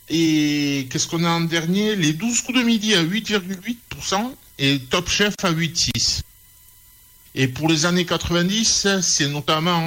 Et 0.09 0.88
qu'est-ce 0.90 1.07
qu'on 1.07 1.24
a 1.24 1.28
en 1.28 1.42
dernier? 1.42 1.96
Les 1.96 2.14
12 2.14 2.40
coups 2.40 2.59
de 2.61 2.64
midi 2.64 2.94
à 2.94 3.02
8,8% 3.02 4.37
et 4.59 4.79
Top 4.91 5.09
Chef 5.09 5.35
à 5.43 5.53
8,6%. 5.53 6.21
Et 7.35 7.49
pour 7.49 7.69
les 7.69 7.87
années 7.87 8.05
90, 8.05 8.87
c'est 9.01 9.29
notamment, 9.29 9.83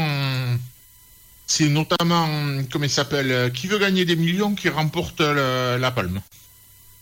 c'est 1.45 1.69
notamment, 1.69 2.27
comment 2.71 2.85
il 2.85 2.89
s'appelle, 2.89 3.51
qui 3.53 3.67
veut 3.67 3.77
gagner 3.77 4.03
des 4.03 4.15
millions 4.15 4.55
qui 4.55 4.67
remporte 4.69 5.21
le- 5.21 5.77
la 5.79 5.91
palme. 5.91 6.21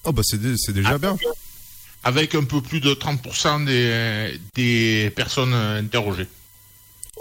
Oh 0.04 0.12
bah 0.12 0.22
c'est 0.26 0.42
dé- 0.42 0.56
c'est 0.58 0.74
déjà 0.74 0.98
bien. 0.98 1.18
Avec 2.04 2.36
un 2.36 2.44
peu 2.44 2.62
plus 2.62 2.82
de 2.82 2.94
30% 2.94 3.64
des, 3.66 4.38
des 4.54 5.10
personnes 5.16 5.54
interrogées. 5.54 6.28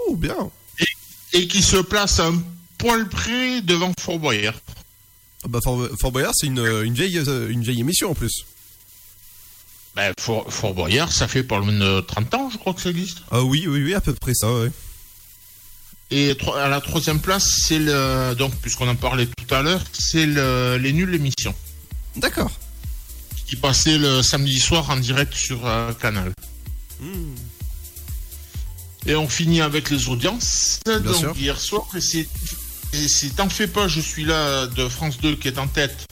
Oh 0.07 0.17
bien. 0.17 0.51
Et, 0.79 1.37
et 1.39 1.47
qui 1.47 1.61
se 1.63 1.77
place 1.77 2.19
à 2.19 2.27
un 2.27 2.43
poil 2.77 3.07
près 3.07 3.61
devant 3.61 3.93
Fort 3.97 4.19
Boyard. 4.19 4.55
Ah 5.45 5.47
bah 5.47 5.59
Fort, 5.63 5.87
Fort 6.01 6.11
Boyard, 6.11 6.33
c'est 6.35 6.47
une, 6.47 6.59
une, 6.83 6.93
vieille, 6.93 7.17
une 7.49 7.63
vieille 7.63 7.79
émission 7.79 8.11
en 8.11 8.15
plus. 8.15 8.43
Ben, 9.95 10.11
Fort, 10.19 10.51
Fort 10.51 10.73
Boyard, 10.73 11.11
ça 11.11 11.27
fait 11.27 11.43
pas 11.43 11.59
loin 11.59 11.71
de 11.71 12.01
30 12.01 12.33
ans, 12.33 12.49
je 12.51 12.57
crois 12.57 12.73
que 12.73 12.81
ça 12.81 12.89
existe. 12.89 13.19
Ah 13.29 13.43
oui, 13.43 13.65
oui, 13.67 13.83
oui, 13.83 13.93
à 13.93 14.01
peu 14.01 14.13
près 14.13 14.33
ça, 14.33 14.51
ouais. 14.51 14.71
Et 16.09 16.35
à 16.57 16.67
la 16.67 16.81
troisième 16.81 17.19
place, 17.19 17.61
c'est 17.63 17.79
le. 17.79 18.35
Donc, 18.35 18.53
puisqu'on 18.61 18.87
en 18.87 18.95
parlait 18.95 19.25
tout 19.25 19.53
à 19.53 19.61
l'heure, 19.61 19.81
c'est 19.93 20.25
le, 20.25 20.77
les 20.77 20.93
nuls 20.93 21.09
l'émission. 21.09 21.55
D'accord. 22.15 22.51
Qui 23.47 23.55
passait 23.55 23.97
le 23.97 24.21
samedi 24.21 24.59
soir 24.59 24.89
en 24.89 24.97
direct 24.97 25.33
sur 25.33 25.65
euh, 25.65 25.91
Canal. 25.93 26.31
Et 29.05 29.15
on 29.15 29.27
finit 29.27 29.61
avec 29.61 29.89
les 29.89 30.07
audiences. 30.07 30.79
Donc, 30.85 31.15
sûr. 31.15 31.35
hier 31.37 31.59
soir, 31.59 31.87
et 31.95 32.01
c'est. 32.01 32.27
et 32.93 33.07
c'est 33.07 33.35
T'en 33.35 33.49
fais 33.49 33.67
pas, 33.67 33.87
je 33.87 33.99
suis 33.99 34.23
là 34.23 34.67
de 34.67 34.87
France 34.87 35.19
2 35.19 35.35
qui 35.35 35.47
est 35.47 35.57
en 35.57 35.67
tête. 35.67 36.05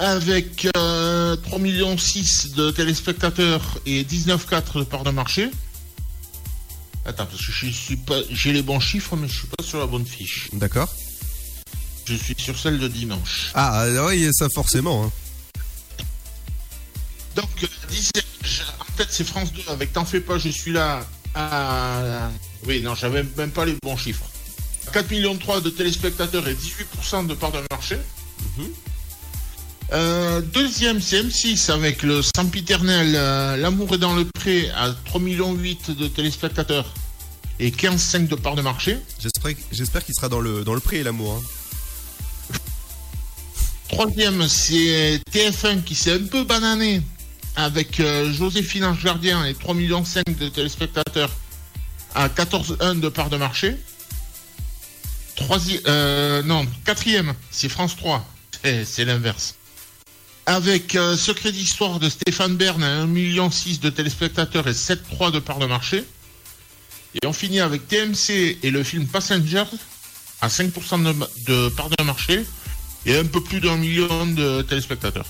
Avec 0.00 0.66
euh, 0.78 1.36
3,6 1.36 1.58
millions 1.60 1.94
de 1.94 2.70
téléspectateurs 2.70 3.78
et 3.84 4.02
19,4 4.02 4.78
de 4.78 4.84
part 4.84 5.04
de 5.04 5.10
marché. 5.10 5.50
Attends, 7.04 7.26
parce 7.26 7.44
que 7.44 7.52
je 7.52 7.66
suis 7.68 7.96
pas. 7.96 8.16
J'ai 8.30 8.54
les 8.54 8.62
bons 8.62 8.80
chiffres, 8.80 9.14
mais 9.16 9.28
je 9.28 9.34
suis 9.40 9.46
pas 9.48 9.62
sur 9.62 9.78
la 9.78 9.86
bonne 9.86 10.06
fiche. 10.06 10.48
D'accord. 10.54 10.88
Je 12.06 12.14
suis 12.14 12.34
sur 12.38 12.58
celle 12.58 12.78
de 12.78 12.88
dimanche. 12.88 13.50
Ah 13.54 13.82
euh, 13.82 14.08
oui, 14.08 14.26
ça 14.32 14.46
forcément. 14.54 15.04
hein. 15.04 15.12
Donc, 17.36 17.50
euh, 17.62 17.66
en 18.80 18.96
fait, 18.96 19.06
c'est 19.10 19.24
France 19.24 19.52
2 19.52 19.60
avec 19.68 19.92
T'en 19.92 20.06
fais 20.06 20.20
pas, 20.20 20.38
je 20.38 20.48
suis 20.48 20.72
là. 20.72 21.06
à- 21.34 22.30
Oui, 22.66 22.80
non, 22.80 22.94
j'avais 22.94 23.22
même 23.36 23.50
pas 23.50 23.66
les 23.66 23.76
bons 23.82 23.98
chiffres. 23.98 24.24
4 24.94 25.10
millions 25.10 25.36
3 25.36 25.60
de 25.60 25.68
téléspectateurs 25.68 26.48
et 26.48 26.54
18% 26.54 27.26
de 27.26 27.34
part 27.34 27.52
de 27.52 27.60
marché. 27.70 27.98
Euh, 29.92 30.40
deuxième, 30.40 31.00
c'est 31.00 31.22
M6 31.22 31.70
avec 31.72 32.02
le 32.02 32.22
sempiternel 32.22 33.14
euh, 33.16 33.56
L'amour 33.56 33.94
est 33.94 33.98
dans 33.98 34.14
le 34.14 34.24
pré 34.24 34.70
à 34.70 34.94
3 35.06 35.20
millions 35.20 35.52
8 35.52 35.90
de 35.98 36.06
téléspectateurs 36.06 36.92
et 37.58 37.70
15,5 37.70 38.28
de 38.28 38.36
part 38.36 38.54
de 38.54 38.62
marché. 38.62 38.98
J'espère, 39.72 40.04
qu'il 40.04 40.14
sera 40.14 40.28
dans 40.28 40.40
le, 40.40 40.62
dans 40.62 40.74
le 40.74 40.80
pré, 40.80 41.02
l'amour. 41.02 41.42
hein. 41.42 42.56
Troisième, 43.88 44.46
c'est 44.46 45.20
TF1 45.32 45.82
qui 45.82 45.96
s'est 45.96 46.12
un 46.12 46.24
peu 46.24 46.44
banané 46.44 47.02
avec 47.56 47.98
euh, 47.98 48.32
Joséphine 48.32 48.84
Ange 48.84 49.02
Gardien 49.02 49.44
et 49.44 49.54
3 49.54 49.74
millions 49.74 50.04
5 50.04 50.38
de 50.38 50.48
téléspectateurs 50.48 51.30
à 52.14 52.28
14,1 52.28 53.00
de 53.00 53.08
part 53.08 53.28
de 53.28 53.36
marché. 53.36 53.76
Troisième, 55.34 55.82
euh, 55.88 56.42
non, 56.44 56.64
quatrième, 56.84 57.34
c'est 57.50 57.68
France 57.68 57.96
3. 57.96 58.24
C'est, 58.62 58.84
c'est 58.84 59.06
l'inverse. 59.06 59.54
Avec 60.46 60.96
euh, 60.96 61.16
Secret 61.16 61.52
d'Histoire 61.52 61.98
de 62.00 62.08
Stéphane 62.08 62.56
Bern 62.56 62.82
à 62.82 63.04
1,6 63.04 63.06
million 63.06 63.48
de 63.48 63.90
téléspectateurs 63.90 64.66
et 64.66 64.72
7,3 64.72 65.30
de 65.32 65.38
part 65.38 65.58
de 65.58 65.66
marché. 65.66 66.04
Et 67.14 67.26
on 67.26 67.32
finit 67.32 67.60
avec 67.60 67.88
TMC 67.88 68.58
et 68.62 68.70
le 68.70 68.82
film 68.82 69.06
Passenger 69.06 69.64
à 70.40 70.48
5% 70.48 71.02
de, 71.02 71.52
de 71.52 71.68
part 71.70 71.90
de 71.90 72.02
marché 72.02 72.44
et 73.06 73.16
un 73.16 73.24
peu 73.24 73.42
plus 73.42 73.60
d'un 73.60 73.76
million 73.76 74.26
de 74.26 74.62
téléspectateurs. 74.62 75.26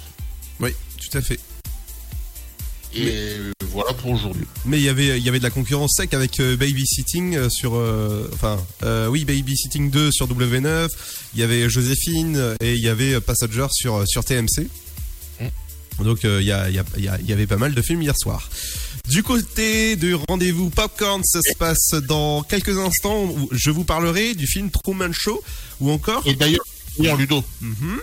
Oui, 0.60 0.70
tout 0.98 1.16
à 1.16 1.20
fait. 1.20 1.40
Et 2.94 3.36
voilà 3.70 3.92
pour 3.94 4.10
aujourd'hui. 4.10 4.44
Mais 4.66 4.78
il 4.78 4.82
y 4.82 4.88
avait, 4.88 5.18
il 5.18 5.24
y 5.24 5.28
avait 5.28 5.38
de 5.38 5.44
la 5.44 5.50
concurrence 5.50 5.94
sec 5.96 6.12
avec 6.12 6.40
euh, 6.40 6.56
Babysitting 6.56 7.36
euh, 7.36 7.48
sur, 7.48 7.76
euh, 7.76 8.28
enfin, 8.34 8.58
euh, 8.82 9.06
oui, 9.06 9.24
Babysitting 9.24 9.90
2 9.90 10.10
sur 10.10 10.26
W9. 10.28 10.88
Il 11.34 11.40
y 11.40 11.42
avait 11.44 11.68
Joséphine 11.70 12.56
et 12.60 12.74
il 12.74 12.80
y 12.80 12.88
avait 12.88 13.20
Passenger 13.20 13.68
sur 13.70 14.02
sur 14.08 14.24
TMC. 14.24 14.66
Donc 16.04 16.24
euh, 16.24 16.40
il 16.40 16.46
y, 16.46 16.52
a- 16.52 16.68
il 16.68 16.74
y, 16.74 16.78
a- 16.78 16.84
il 16.96 17.04
y 17.04 17.08
a- 17.08 17.18
il 17.20 17.26
y 17.28 17.32
avait 17.32 17.46
pas 17.46 17.56
mal 17.56 17.74
de 17.74 17.82
films 17.82 18.02
hier 18.02 18.16
soir. 18.16 18.48
Du 19.08 19.22
côté 19.22 19.96
du 19.96 20.14
rendez-vous 20.14 20.70
Popcorn, 20.70 21.22
ça 21.24 21.40
se 21.42 21.54
passe 21.56 21.94
dans 22.06 22.42
quelques 22.42 22.78
instants. 22.78 23.24
où 23.24 23.48
je 23.52 23.70
vous 23.70 23.84
parlerai 23.84 24.34
du 24.34 24.46
film 24.46 24.70
Truman 24.70 25.12
Show 25.12 25.42
ou 25.80 25.90
encore. 25.90 26.22
Et 26.26 26.34
d'ailleurs, 26.34 26.64
Ludo, 26.98 27.42
Mhm. 27.60 27.98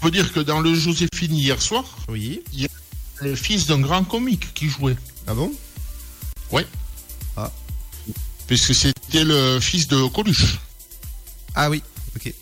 faut 0.00 0.10
dire 0.10 0.32
que 0.32 0.40
dans 0.40 0.60
le 0.60 0.74
Joséphine 0.74 1.34
hier 1.34 1.60
soir, 1.60 1.84
oui. 2.08 2.40
il 2.52 2.62
y 2.62 2.64
a 2.66 2.68
le 3.22 3.34
fils 3.34 3.66
d'un 3.66 3.80
grand 3.80 4.04
comique 4.04 4.52
qui 4.54 4.68
jouait. 4.68 4.96
Ah 5.26 5.34
bon? 5.34 5.52
Ouais. 6.52 6.66
Ah. 7.36 7.50
Puisque 8.46 8.74
c'était 8.74 9.24
le 9.24 9.58
fils 9.60 9.88
de 9.88 10.06
Coluche. 10.08 10.58
Ah 11.54 11.68
oui, 11.70 11.82
ok. 12.16 12.32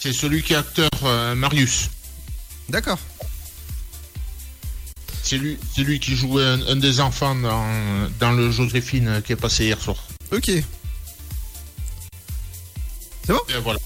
C'est 0.00 0.12
celui 0.12 0.42
qui 0.42 0.52
est 0.52 0.56
acteur 0.56 0.88
euh, 1.02 1.34
Marius. 1.34 1.90
D'accord. 2.68 2.98
C'est 5.24 5.38
lui, 5.38 5.56
c'est 5.74 5.82
lui 5.82 5.98
qui 6.00 6.14
jouait 6.16 6.44
un, 6.44 6.60
un 6.68 6.76
des 6.76 7.00
enfants 7.00 7.34
dans, 7.34 7.66
dans 8.20 8.32
le 8.32 8.50
Joséphine 8.50 9.22
qui 9.24 9.32
est 9.32 9.36
passé 9.36 9.64
hier 9.64 9.80
soir. 9.80 9.96
Ok. 10.30 10.50
C'est 13.26 13.32
bon? 13.32 13.40
Et 13.48 13.58
voilà. 13.62 13.78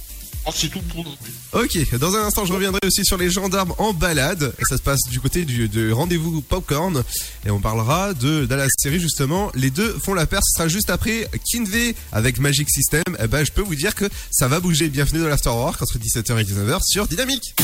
Oh, 0.47 0.51
c'est 0.53 0.69
tout 0.69 0.81
pour 0.81 1.01
aujourd'hui. 1.01 1.33
Ok, 1.53 1.99
dans 1.99 2.17
un 2.17 2.25
instant, 2.27 2.45
je 2.45 2.53
reviendrai 2.53 2.81
aussi 2.85 3.05
sur 3.05 3.17
les 3.19 3.31
gendarmes 3.31 3.73
en 3.79 3.93
balade. 3.93 4.53
Et 4.59 4.65
ça 4.65 4.77
se 4.79 4.83
passe 4.83 5.01
du 5.11 5.21
côté 5.21 5.45
du, 5.45 5.69
de 5.69 5.93
rendez-vous 5.93 6.41
Popcorn. 6.41 7.05
Et 7.47 7.51
on 7.51 7.61
parlera 7.61 8.15
de, 8.15 8.47
de 8.47 8.55
la 8.57 8.67
série, 8.77 8.99
justement. 8.99 9.53
Les 9.55 9.71
deux 9.71 9.93
font 9.93 10.15
la 10.15 10.27
paire. 10.27 10.41
Ce 10.43 10.59
sera 10.59 10.67
juste 10.67 10.91
après 10.91 11.29
Kinvey 11.45 11.95
avec 12.11 12.41
Magic 12.41 12.69
System. 12.69 13.05
Et 13.23 13.29
ben, 13.29 13.45
je 13.45 13.53
peux 13.53 13.63
vous 13.63 13.77
dire 13.77 13.95
que 13.95 14.07
ça 14.33 14.49
va 14.49 14.59
bouger. 14.59 14.89
Bienvenue 14.89 15.21
dans 15.21 15.29
l'Afterwork 15.29 15.81
entre 15.81 15.99
17h 15.99 16.41
et 16.41 16.45
19h 16.45 16.81
sur 16.83 17.07
Dynamique. 17.07 17.55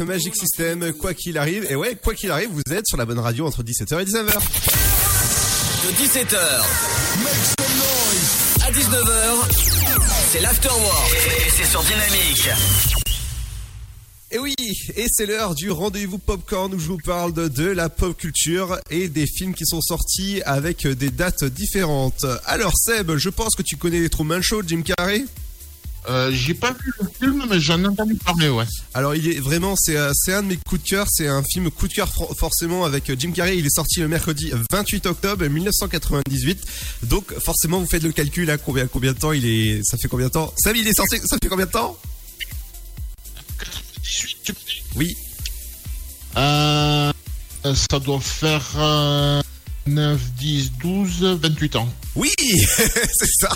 Avec 0.00 0.08
Magic 0.08 0.34
System, 0.34 0.92
quoi 0.94 1.14
qu'il 1.14 1.38
arrive. 1.38 1.66
Et 1.70 1.76
ouais, 1.76 1.96
quoi 2.02 2.14
qu'il 2.14 2.30
arrive, 2.30 2.48
vous 2.50 2.74
êtes 2.74 2.86
sur 2.86 2.96
la 2.96 3.04
bonne 3.04 3.18
radio 3.18 3.46
entre 3.46 3.62
17h 3.62 4.00
et 4.00 4.04
19h. 4.04 4.34
De 5.84 5.92
17h 6.02 6.36
à 8.64 8.72
19h, 8.72 10.00
c'est 10.32 10.40
l'Afterwork. 10.40 11.12
Et 11.12 11.50
c'est 11.50 11.66
sur 11.66 11.82
Dynamique. 11.82 12.48
Et 14.30 14.38
oui, 14.38 14.54
et 14.96 15.06
c'est 15.08 15.26
l'heure 15.26 15.54
du 15.54 15.70
rendez-vous 15.70 16.18
popcorn 16.18 16.74
où 16.74 16.78
je 16.78 16.88
vous 16.88 16.98
parle 16.98 17.32
de, 17.32 17.46
de 17.46 17.66
la 17.66 17.88
pop 17.88 18.16
culture 18.16 18.78
et 18.90 19.08
des 19.08 19.26
films 19.26 19.54
qui 19.54 19.66
sont 19.66 19.80
sortis 19.80 20.42
avec 20.44 20.88
des 20.88 21.10
dates 21.10 21.44
différentes. 21.44 22.26
Alors 22.46 22.72
Seb, 22.76 23.16
je 23.16 23.28
pense 23.28 23.54
que 23.54 23.62
tu 23.62 23.76
connais 23.76 24.00
les 24.00 24.10
Truman 24.10 24.42
Show, 24.42 24.62
de 24.62 24.68
Jim 24.68 24.82
Carrey? 24.82 25.24
Euh, 26.08 26.30
J'ai 26.32 26.52
pas 26.54 26.72
vu 26.72 26.92
le 27.00 27.08
film, 27.18 27.44
mais 27.48 27.58
j'en 27.60 27.82
ai 27.82 27.86
entendu 27.86 28.14
parler, 28.16 28.48
ouais. 28.50 28.66
Alors 28.92 29.14
il 29.14 29.26
est 29.28 29.40
vraiment, 29.40 29.74
c'est 29.74 29.96
euh, 29.96 30.12
c'est 30.14 30.34
un 30.34 30.42
de 30.42 30.48
mes 30.48 30.56
coups 30.58 30.82
de 30.82 30.88
cœur, 30.88 31.06
c'est 31.10 31.26
un 31.28 31.42
film 31.42 31.70
coup 31.70 31.88
de 31.88 31.94
cœur 31.94 32.08
for- 32.12 32.36
forcément 32.36 32.84
avec 32.84 33.08
euh, 33.08 33.16
Jim 33.18 33.30
Carrey. 33.32 33.56
Il 33.58 33.64
est 33.64 33.74
sorti 33.74 34.00
le 34.00 34.08
mercredi 34.08 34.52
28 34.70 35.06
octobre 35.06 35.46
1998. 35.46 36.62
Donc 37.04 37.32
forcément 37.38 37.80
vous 37.80 37.86
faites 37.86 38.02
le 38.02 38.12
calcul 38.12 38.50
à 38.50 38.58
combien 38.58 38.86
combien 38.86 39.12
de 39.14 39.18
temps 39.18 39.32
il 39.32 39.46
est, 39.46 39.80
ça 39.82 39.96
fait 39.96 40.08
combien 40.08 40.26
de 40.26 40.32
temps? 40.32 40.52
Seb 40.62 40.76
il 40.76 40.86
est 40.86 40.92
sorti, 40.94 41.16
ça 41.24 41.36
fait 41.42 41.48
combien 41.48 41.66
de 41.66 41.70
temps? 41.70 41.96
Oui. 44.96 45.16
Euh, 46.36 47.12
ça 47.74 47.98
doit 47.98 48.20
faire 48.20 48.62
euh, 48.76 49.42
9, 49.86 50.20
10, 50.38 50.72
12, 50.80 51.38
28 51.42 51.76
ans. 51.76 51.88
Oui, 52.16 52.30
c'est 52.38 53.30
ça. 53.40 53.48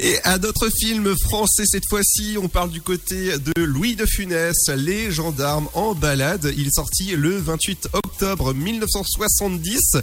Et 0.00 0.16
un 0.24 0.42
autre 0.42 0.68
film 0.70 1.14
français 1.16 1.64
cette 1.66 1.88
fois-ci, 1.88 2.36
on 2.40 2.48
parle 2.48 2.70
du 2.70 2.80
côté 2.80 3.38
de 3.38 3.62
Louis 3.62 3.94
de 3.94 4.06
Funès, 4.06 4.56
Les 4.76 5.12
gendarmes 5.12 5.68
en 5.74 5.94
balade. 5.94 6.52
Il 6.56 6.66
est 6.66 6.74
sorti 6.74 7.14
le 7.14 7.36
28 7.38 7.88
octobre 7.92 8.52
1970. 8.54 9.98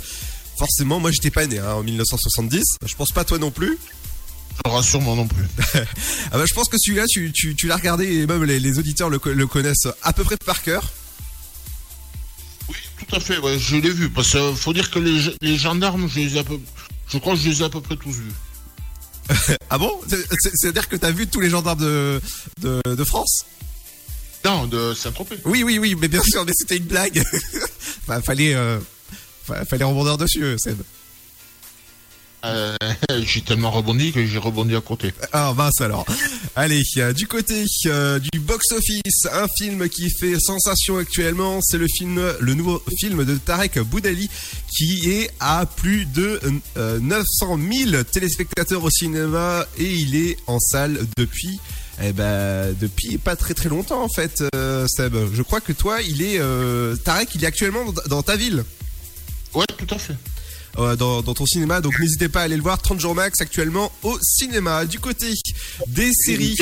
Forcément, 0.58 1.00
moi 1.00 1.12
j'étais 1.12 1.32
pas 1.32 1.48
né 1.48 1.60
hein, 1.60 1.74
en 1.74 1.84
1970. 1.84 2.64
Je 2.86 2.96
pense 2.96 3.12
pas 3.12 3.26
toi 3.26 3.40
non 3.40 3.52
plus. 3.52 3.78
Je 4.66 4.72
rassure 4.72 5.02
moi 5.02 5.16
non 5.16 5.28
plus. 5.28 5.46
ah 6.32 6.38
bah, 6.38 6.46
je 6.48 6.54
pense 6.54 6.70
que 6.70 6.78
celui-là, 6.80 7.06
tu, 7.10 7.32
tu, 7.34 7.56
tu 7.56 7.68
l'as 7.68 7.78
regardé 7.78 8.06
et 8.06 8.28
même 8.28 8.44
les, 8.44 8.60
les 8.60 8.80
auditeurs 8.80 9.10
le 9.10 9.48
connaissent 9.48 9.88
à 10.04 10.14
peu 10.14 10.24
près 10.24 10.38
par 10.46 10.62
cœur. 10.62 10.92
Tout 13.12 13.18
à 13.18 13.20
fait, 13.20 13.38
ouais, 13.40 13.60
je 13.60 13.76
l'ai 13.76 13.90
vu. 13.90 14.10
Parce 14.10 14.30
qu'il 14.32 14.56
faut 14.56 14.72
dire 14.74 14.90
que 14.90 14.98
les, 15.00 15.20
les 15.42 15.58
gendarmes, 15.58 16.08
je 16.10 16.20
les 16.22 16.38
ai 16.38 16.40
à 16.40 16.44
peu, 16.46 16.58
je 17.10 17.18
crois 17.18 17.34
que 17.34 17.40
je 17.42 17.50
les 17.50 17.62
ai 17.62 17.66
à 17.66 17.70
peu 17.70 17.82
près 17.82 17.98
tous 17.98 18.12
vus. 18.12 18.32
ah 19.70 19.78
bon? 19.78 19.92
C'est- 20.08 20.26
c'est- 20.40 20.52
C'est-à-dire 20.56 20.88
que 20.88 20.96
t'as 20.96 21.12
vu 21.12 21.28
tous 21.28 21.42
les 21.42 21.50
gendarmes 21.50 21.80
de, 21.82 22.22
de, 22.62 22.82
de 22.96 23.04
France? 23.04 23.46
Non, 24.46 24.66
de 24.66 24.94
Saint-Tropez. 24.94 25.38
Oui, 25.46 25.64
oui, 25.64 25.78
oui, 25.78 25.96
mais 26.00 26.08
bien 26.08 26.24
sûr, 26.24 26.46
mais 26.46 26.54
c'était 26.56 26.78
une 26.78 26.86
blague. 26.86 27.22
Enfin, 28.04 28.22
fallait, 28.26 28.54
euh, 28.56 28.80
fa- 29.46 29.66
fallait 29.66 29.84
rebondir 29.84 30.18
dessus, 30.18 30.44
euh, 30.44 30.58
Seb. 30.58 30.82
Euh, 32.46 32.76
j'ai 33.22 33.42
tellement 33.42 33.72
rebondi 33.72 34.12
que 34.12 34.26
j'ai 34.26 34.38
rebondi 34.38 34.76
à 34.76 34.82
côté. 34.82 35.14
Ah 35.32 35.54
mince 35.56 35.82
alors. 35.82 36.06
Allez, 36.56 36.84
euh, 36.98 37.14
du 37.14 37.28
côté 37.28 37.66
euh, 37.86 38.20
du 38.20 38.40
box-office, 38.40 39.28
un 39.32 39.48
film 39.58 39.88
qui 39.90 40.10
fait 40.10 40.40
sensation 40.40 40.98
actuellement, 40.98 41.60
c'est 41.62 41.78
le 41.78 41.88
film, 41.88 42.22
le 42.40 42.54
nouveau 42.54 42.82
film 43.00 43.24
de 43.24 43.36
Tarek 43.36 43.80
Boudali 43.80 44.30
qui 44.76 45.12
est 45.12 45.32
à 45.40 45.66
plus 45.66 46.06
de 46.06 46.40
euh, 46.78 47.00
900 47.00 47.60
000 47.90 48.04
téléspectateurs 48.04 48.84
au 48.84 48.90
cinéma 48.90 49.66
et 49.78 49.92
il 49.92 50.16
est 50.16 50.38
en 50.48 50.60
salle 50.60 51.00
depuis. 51.18 51.60
Eh 52.04 52.14
ben, 52.14 52.76
depuis 52.80 53.20
pas 53.20 53.36
très 53.36 53.54
très 53.54 53.70
longtemps 53.70 54.02
en 54.04 54.10
fait, 54.10 54.44
Seb. 54.88 55.16
Je 55.34 55.42
crois 55.44 55.62
que 55.62 55.72
toi, 55.72 56.02
il 56.02 56.24
est 56.24 56.42
Tarek, 57.04 57.36
il 57.36 57.44
est 57.44 57.48
actuellement 57.48 57.86
dans 58.08 58.24
ta 58.24 58.36
ville. 58.36 58.64
Ouais, 59.54 59.66
tout 59.78 59.94
à 59.94 60.00
fait. 60.00 60.16
Euh, 60.78 60.96
dans, 60.96 61.22
dans 61.22 61.34
ton 61.34 61.46
cinéma. 61.46 61.82
Donc 61.82 62.00
n'hésitez 62.00 62.30
pas 62.30 62.42
à 62.42 62.44
aller 62.44 62.56
le 62.56 62.62
voir. 62.62 62.82
30 62.82 63.00
jours 63.00 63.16
max 63.16 63.42
actuellement 63.42 63.92
au 64.04 64.18
cinéma. 64.22 64.86
Du 64.86 65.00
côté 65.00 65.34
des 65.88 66.12
séries. 66.14 66.58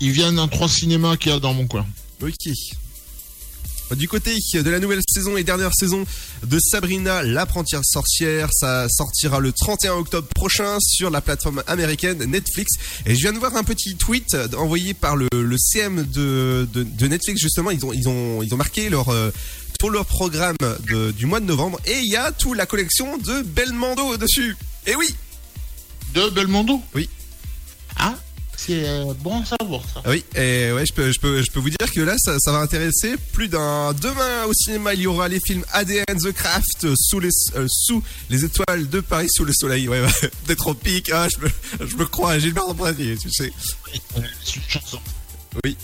Ils 0.00 0.12
viennent 0.12 0.36
dans 0.36 0.46
trois 0.46 0.68
cinémas 0.68 1.16
qu'il 1.16 1.32
y 1.32 1.34
a 1.34 1.40
dans 1.40 1.54
mon 1.54 1.66
coin. 1.66 1.84
Ok. 2.22 2.48
Du 3.96 4.06
côté 4.06 4.36
de 4.52 4.70
la 4.70 4.80
nouvelle 4.80 5.00
saison 5.08 5.38
et 5.38 5.44
dernière 5.44 5.72
saison 5.74 6.04
de 6.44 6.58
Sabrina 6.60 7.22
l'apprentie 7.22 7.74
sorcière, 7.82 8.50
ça 8.52 8.86
sortira 8.90 9.40
le 9.40 9.50
31 9.50 9.94
octobre 9.94 10.28
prochain 10.28 10.76
sur 10.78 11.08
la 11.08 11.22
plateforme 11.22 11.62
américaine 11.66 12.22
Netflix. 12.24 12.72
Et 13.06 13.14
je 13.14 13.20
viens 13.22 13.32
de 13.32 13.38
voir 13.38 13.56
un 13.56 13.64
petit 13.64 13.96
tweet 13.96 14.36
envoyé 14.56 14.92
par 14.92 15.16
le, 15.16 15.26
le 15.32 15.56
CM 15.58 16.04
de, 16.04 16.68
de, 16.72 16.82
de 16.82 17.06
Netflix 17.08 17.40
justement. 17.40 17.70
Ils 17.70 17.84
ont 17.86 17.92
ils 17.94 18.08
ont 18.08 18.42
ils 18.42 18.52
ont 18.52 18.58
marqué 18.58 18.90
leur 18.90 19.08
pour 19.78 19.90
leur 19.90 20.04
programme 20.06 20.56
de- 20.88 21.12
du 21.12 21.26
mois 21.26 21.38
de 21.40 21.44
novembre 21.46 21.78
et 21.86 21.98
il 22.00 22.10
y 22.10 22.16
a 22.16 22.32
toute 22.32 22.56
la 22.56 22.66
collection 22.66 23.16
de 23.16 23.42
Belmondo 23.42 24.16
dessus. 24.16 24.56
Et 24.86 24.96
oui. 24.96 25.14
De 26.14 26.28
Belmondo 26.30 26.82
Oui. 26.94 27.08
Ah, 27.96 28.14
c'est 28.56 28.88
euh, 28.88 29.14
bon 29.20 29.40
à 29.40 29.44
savoir 29.44 29.82
ça. 29.94 30.02
Oui, 30.06 30.24
et 30.34 30.72
ouais, 30.72 30.84
je 30.84 30.92
peux, 30.92 31.12
je 31.12 31.20
peux, 31.20 31.42
je 31.42 31.50
peux 31.52 31.60
vous 31.60 31.70
dire 31.70 31.92
que 31.92 32.00
là, 32.00 32.16
ça, 32.18 32.36
ça 32.40 32.50
va 32.50 32.58
intéresser 32.58 33.14
plus 33.32 33.46
d'un. 33.46 33.92
Demain 33.94 34.44
au 34.46 34.52
cinéma, 34.52 34.94
il 34.94 35.02
y 35.02 35.06
aura 35.06 35.28
les 35.28 35.38
films 35.40 35.64
ADN, 35.72 36.04
The 36.08 36.32
Craft, 36.32 36.84
euh, 36.84 36.94
sous 36.98 37.20
les, 37.20 37.30
euh, 37.54 37.66
sous 37.70 38.02
les 38.30 38.44
étoiles 38.44 38.88
de 38.88 38.98
Paris, 39.00 39.28
sous 39.30 39.44
le 39.44 39.52
soleil. 39.52 39.86
Ouais, 39.88 40.00
ouais, 40.00 40.30
des 40.48 40.56
tropiques. 40.56 41.10
Ah, 41.12 41.28
je 41.32 41.44
me, 41.44 41.86
je 41.88 41.94
me 41.96 42.04
crois 42.04 42.32
à 42.32 42.38
Gilbert 42.40 42.66
Montagnier, 42.74 43.16
tu 43.16 43.30
sais. 43.30 43.52
C'est 44.44 44.56
une 44.56 44.62
chanson. 44.68 44.98
Oui. 45.64 45.76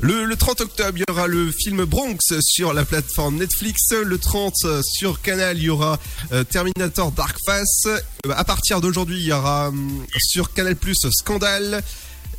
Le, 0.00 0.24
le 0.24 0.36
30 0.36 0.60
octobre, 0.60 0.98
il 0.98 1.04
y 1.08 1.10
aura 1.10 1.26
le 1.26 1.50
film 1.50 1.84
Bronx 1.84 2.18
sur 2.42 2.74
la 2.74 2.84
plateforme 2.84 3.36
Netflix. 3.36 3.92
Le 3.92 4.18
30 4.18 4.52
euh, 4.64 4.82
sur 4.84 5.22
Canal, 5.22 5.56
il 5.56 5.64
y 5.64 5.70
aura 5.70 5.98
euh, 6.32 6.44
Terminator 6.44 7.10
Dark 7.12 7.36
Face. 7.46 7.86
Euh, 7.86 7.98
à 8.34 8.44
partir 8.44 8.80
d'aujourd'hui, 8.80 9.18
il 9.18 9.26
y 9.26 9.32
aura 9.32 9.68
hum, 9.68 10.04
sur 10.18 10.52
Canal 10.52 10.76
Plus 10.76 10.96
Scandale. 11.10 11.82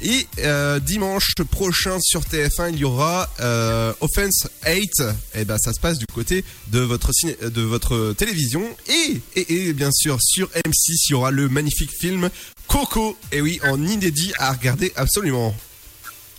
Et 0.01 0.27
euh, 0.39 0.79
dimanche 0.79 1.31
prochain 1.49 1.97
sur 2.01 2.21
TF1, 2.23 2.71
il 2.73 2.79
y 2.79 2.83
aura 2.83 3.29
euh, 3.39 3.93
Offense 4.01 4.47
8. 4.67 4.91
Et 5.35 5.45
ben 5.45 5.57
ça 5.57 5.71
se 5.71 5.79
passe 5.79 5.97
du 5.97 6.05
côté 6.05 6.43
de 6.67 6.79
votre 6.81 7.11
ciné- 7.13 7.37
de 7.41 7.61
votre 7.61 8.11
télévision 8.17 8.61
et, 8.89 9.21
et 9.37 9.67
et 9.69 9.73
bien 9.73 9.91
sûr 9.93 10.17
sur 10.21 10.49
M6, 10.49 10.95
il 11.07 11.11
y 11.11 11.13
aura 11.13 11.31
le 11.31 11.47
magnifique 11.47 11.91
film 11.97 12.29
Coco. 12.67 13.17
Et 13.31 13.39
oui, 13.39 13.59
en 13.63 13.81
inédit 13.81 14.33
à 14.37 14.51
regarder 14.51 14.91
absolument. 14.97 15.55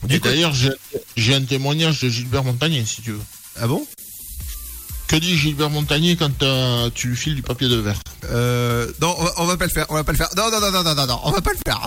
Et 0.09 0.18
d'ailleurs, 0.18 0.53
j'ai- 0.55 1.34
un 1.34 1.44
témoignage 1.44 2.01
de 2.01 2.09
Gilbert 2.09 2.44
Montagnier, 2.44 2.84
si 2.84 3.03
tu 3.03 3.12
veux. 3.12 3.20
Ah 3.61 3.66
bon? 3.66 3.86
Que 5.09 5.16
dit 5.16 5.36
Gilbert 5.36 5.70
Montagnier 5.70 6.16
quand 6.16 6.42
euh, 6.42 6.90
tu 6.94 7.09
lui 7.09 7.16
files 7.16 7.34
du 7.36 7.42
papier 7.42 7.68
de 7.68 7.76
verre? 7.76 8.01
Euh, 8.24 8.90
non, 9.01 9.14
on 9.18 9.24
va, 9.24 9.32
on 9.38 9.44
va 9.47 9.57
pas 9.57 9.66
le 9.66 9.70
faire, 9.70 9.86
on 9.88 9.94
va 9.94 10.05
pas 10.05 10.12
le 10.12 10.18
faire. 10.18 10.28
Non, 10.36 10.51
non, 10.51 10.61
non, 10.61 10.70
non, 10.70 10.82
non, 10.82 10.94
non, 10.94 11.07
non, 11.07 11.20
on 11.24 11.30
va 11.30 11.40
pas 11.40 11.53
le 11.53 11.59
faire. 11.64 11.86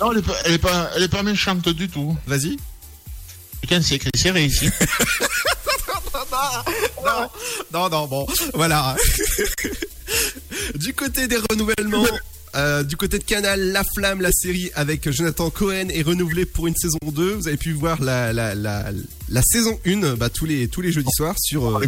Non, 0.00 0.12
elle 0.12 0.18
est, 0.18 0.22
pas, 0.22 0.34
elle, 0.44 0.52
est 0.52 0.58
pas, 0.58 0.90
elle 0.96 1.02
est 1.02 1.08
pas 1.08 1.22
méchante 1.22 1.68
du 1.68 1.88
tout. 1.88 2.16
Vas-y. 2.26 2.56
Putain, 3.60 3.82
c'est 3.82 3.96
écrit 3.96 4.10
serré 4.14 4.46
ici. 4.46 4.70
non, 7.04 7.28
non, 7.72 7.88
non, 7.90 8.06
bon, 8.06 8.26
voilà. 8.54 8.96
du 10.76 10.94
côté 10.94 11.28
des 11.28 11.36
renouvellements, 11.50 12.06
euh, 12.54 12.82
du 12.82 12.96
côté 12.96 13.18
de 13.18 13.24
Canal, 13.24 13.60
La 13.72 13.82
Flamme, 13.94 14.20
la 14.20 14.32
série 14.32 14.70
avec 14.74 15.10
Jonathan 15.10 15.50
Cohen 15.50 15.88
est 15.88 16.02
renouvelée 16.02 16.46
pour 16.46 16.66
une 16.66 16.74
saison 16.76 16.98
2. 17.04 17.34
Vous 17.34 17.48
avez 17.48 17.56
pu 17.56 17.72
voir 17.72 18.00
la, 18.02 18.32
la, 18.32 18.54
la, 18.54 18.90
la 19.28 19.42
saison 19.42 19.78
1 19.86 20.14
bah, 20.16 20.30
tous, 20.30 20.46
les, 20.46 20.68
tous 20.68 20.80
les 20.80 20.92
jeudis 20.92 21.10
soirs 21.14 21.36
sur... 21.38 21.78
euh, 21.78 21.86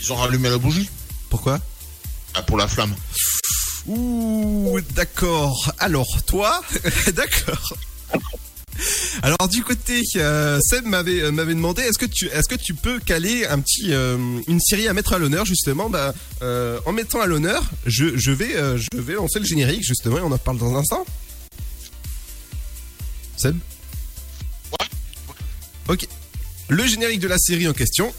Ils 0.00 0.12
ont 0.12 0.16
rallumé 0.16 0.48
la 0.50 0.58
bougie 0.58 0.88
Pourquoi? 1.30 1.60
Ah, 2.34 2.42
Pour 2.42 2.56
la 2.56 2.68
flamme. 2.68 2.94
Ouh, 3.86 4.78
d'accord. 4.94 5.72
Alors, 5.78 6.06
toi, 6.26 6.62
d'accord. 7.14 7.72
Alors 9.22 9.48
du 9.48 9.62
côté, 9.62 10.02
euh, 10.16 10.58
Seb 10.60 10.84
m'avait 10.86 11.22
euh, 11.22 11.30
m'avait 11.30 11.54
demandé 11.54 11.82
est-ce 11.82 11.98
que 11.98 12.06
tu 12.06 12.26
est-ce 12.26 12.48
que 12.48 12.54
tu 12.54 12.74
peux 12.74 12.98
caler 13.00 13.46
un 13.46 13.60
petit 13.60 13.92
euh, 13.92 14.16
une 14.46 14.60
série 14.60 14.88
à 14.88 14.92
mettre 14.92 15.12
à 15.12 15.18
l'honneur 15.18 15.44
justement? 15.44 15.90
Bah, 15.90 16.14
euh, 16.42 16.78
en 16.86 16.92
mettant 16.92 17.20
à 17.20 17.26
l'honneur 17.26 17.62
je, 17.86 18.16
je 18.16 18.30
vais 18.30 18.52
je 18.76 19.00
vais 19.00 19.14
lancer 19.14 19.38
le 19.38 19.44
générique 19.44 19.82
justement 19.84 20.18
et 20.18 20.22
on 20.22 20.32
en 20.32 20.38
parle 20.38 20.58
dans 20.58 20.74
un 20.74 20.78
instant. 20.78 21.04
Seb? 23.36 23.56
Ok. 25.88 26.06
Le 26.68 26.86
générique 26.86 27.20
de 27.20 27.28
la 27.28 27.38
série 27.38 27.66
en 27.66 27.72
question. 27.72 28.12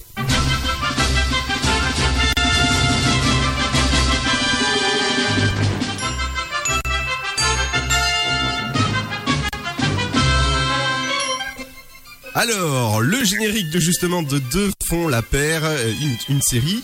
Alors, 12.36 13.02
le 13.02 13.24
générique 13.24 13.70
de 13.72 13.80
justement 13.80 14.22
de 14.24 14.40
Deux 14.40 14.72
font 14.88 15.08
la 15.08 15.22
paire, 15.22 15.62
euh, 15.64 15.92
une, 16.02 16.36
une 16.36 16.42
série. 16.42 16.84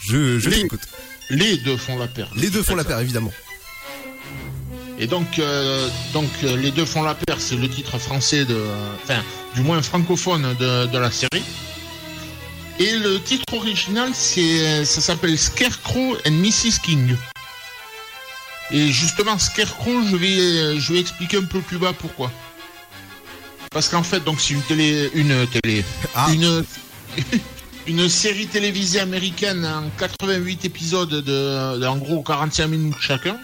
Je, 0.00 0.38
je 0.38 0.48
Les- 0.50 0.62
t'écoute. 0.62 0.80
Les 1.28 1.56
deux 1.58 1.76
font 1.76 1.96
la 1.98 2.08
paire. 2.08 2.28
Les 2.34 2.50
deux 2.50 2.62
font 2.62 2.74
la 2.74 2.82
paire, 2.84 2.98
évidemment. 2.98 3.32
Et 4.98 5.06
donc, 5.06 5.38
euh, 5.38 5.88
donc 6.12 6.28
euh, 6.42 6.56
les 6.56 6.72
deux 6.72 6.84
font 6.84 7.02
la 7.02 7.14
paire, 7.14 7.36
c'est 7.40 7.54
le 7.56 7.68
titre 7.68 7.98
français 7.98 8.44
de, 8.44 8.60
enfin, 9.04 9.22
du 9.54 9.60
moins 9.62 9.80
francophone 9.80 10.54
de, 10.58 10.86
de 10.86 10.98
la 10.98 11.10
série. 11.10 11.42
Et 12.80 12.96
le 12.98 13.20
titre 13.20 13.44
original, 13.54 14.10
c'est, 14.14 14.84
ça 14.84 15.00
s'appelle 15.00 15.38
Scarecrow 15.38 16.16
and 16.26 16.32
Mrs. 16.32 16.80
King. 16.82 17.14
Et 18.72 18.88
justement, 18.90 19.38
Scarecrow, 19.38 20.02
je 20.10 20.16
vais, 20.16 20.80
je 20.80 20.92
vais 20.92 21.00
expliquer 21.00 21.36
un 21.38 21.44
peu 21.44 21.60
plus 21.60 21.78
bas 21.78 21.92
pourquoi. 21.92 22.32
Parce 23.72 23.88
qu'en 23.88 24.02
fait, 24.02 24.18
donc 24.24 24.40
c'est 24.40 24.54
une 24.54 24.62
télé, 24.62 25.08
une 25.14 25.46
télé, 25.46 25.84
une, 26.32 26.64
une 27.86 28.08
série 28.08 28.48
télévisée 28.48 28.98
américaine 28.98 29.64
en 29.64 29.88
88 29.96 30.64
épisodes 30.64 31.08
de, 31.08 31.20
de, 31.20 31.86
en 31.86 31.96
gros 31.96 32.20
45 32.20 32.66
minutes 32.66 32.96
chacun, 33.00 33.38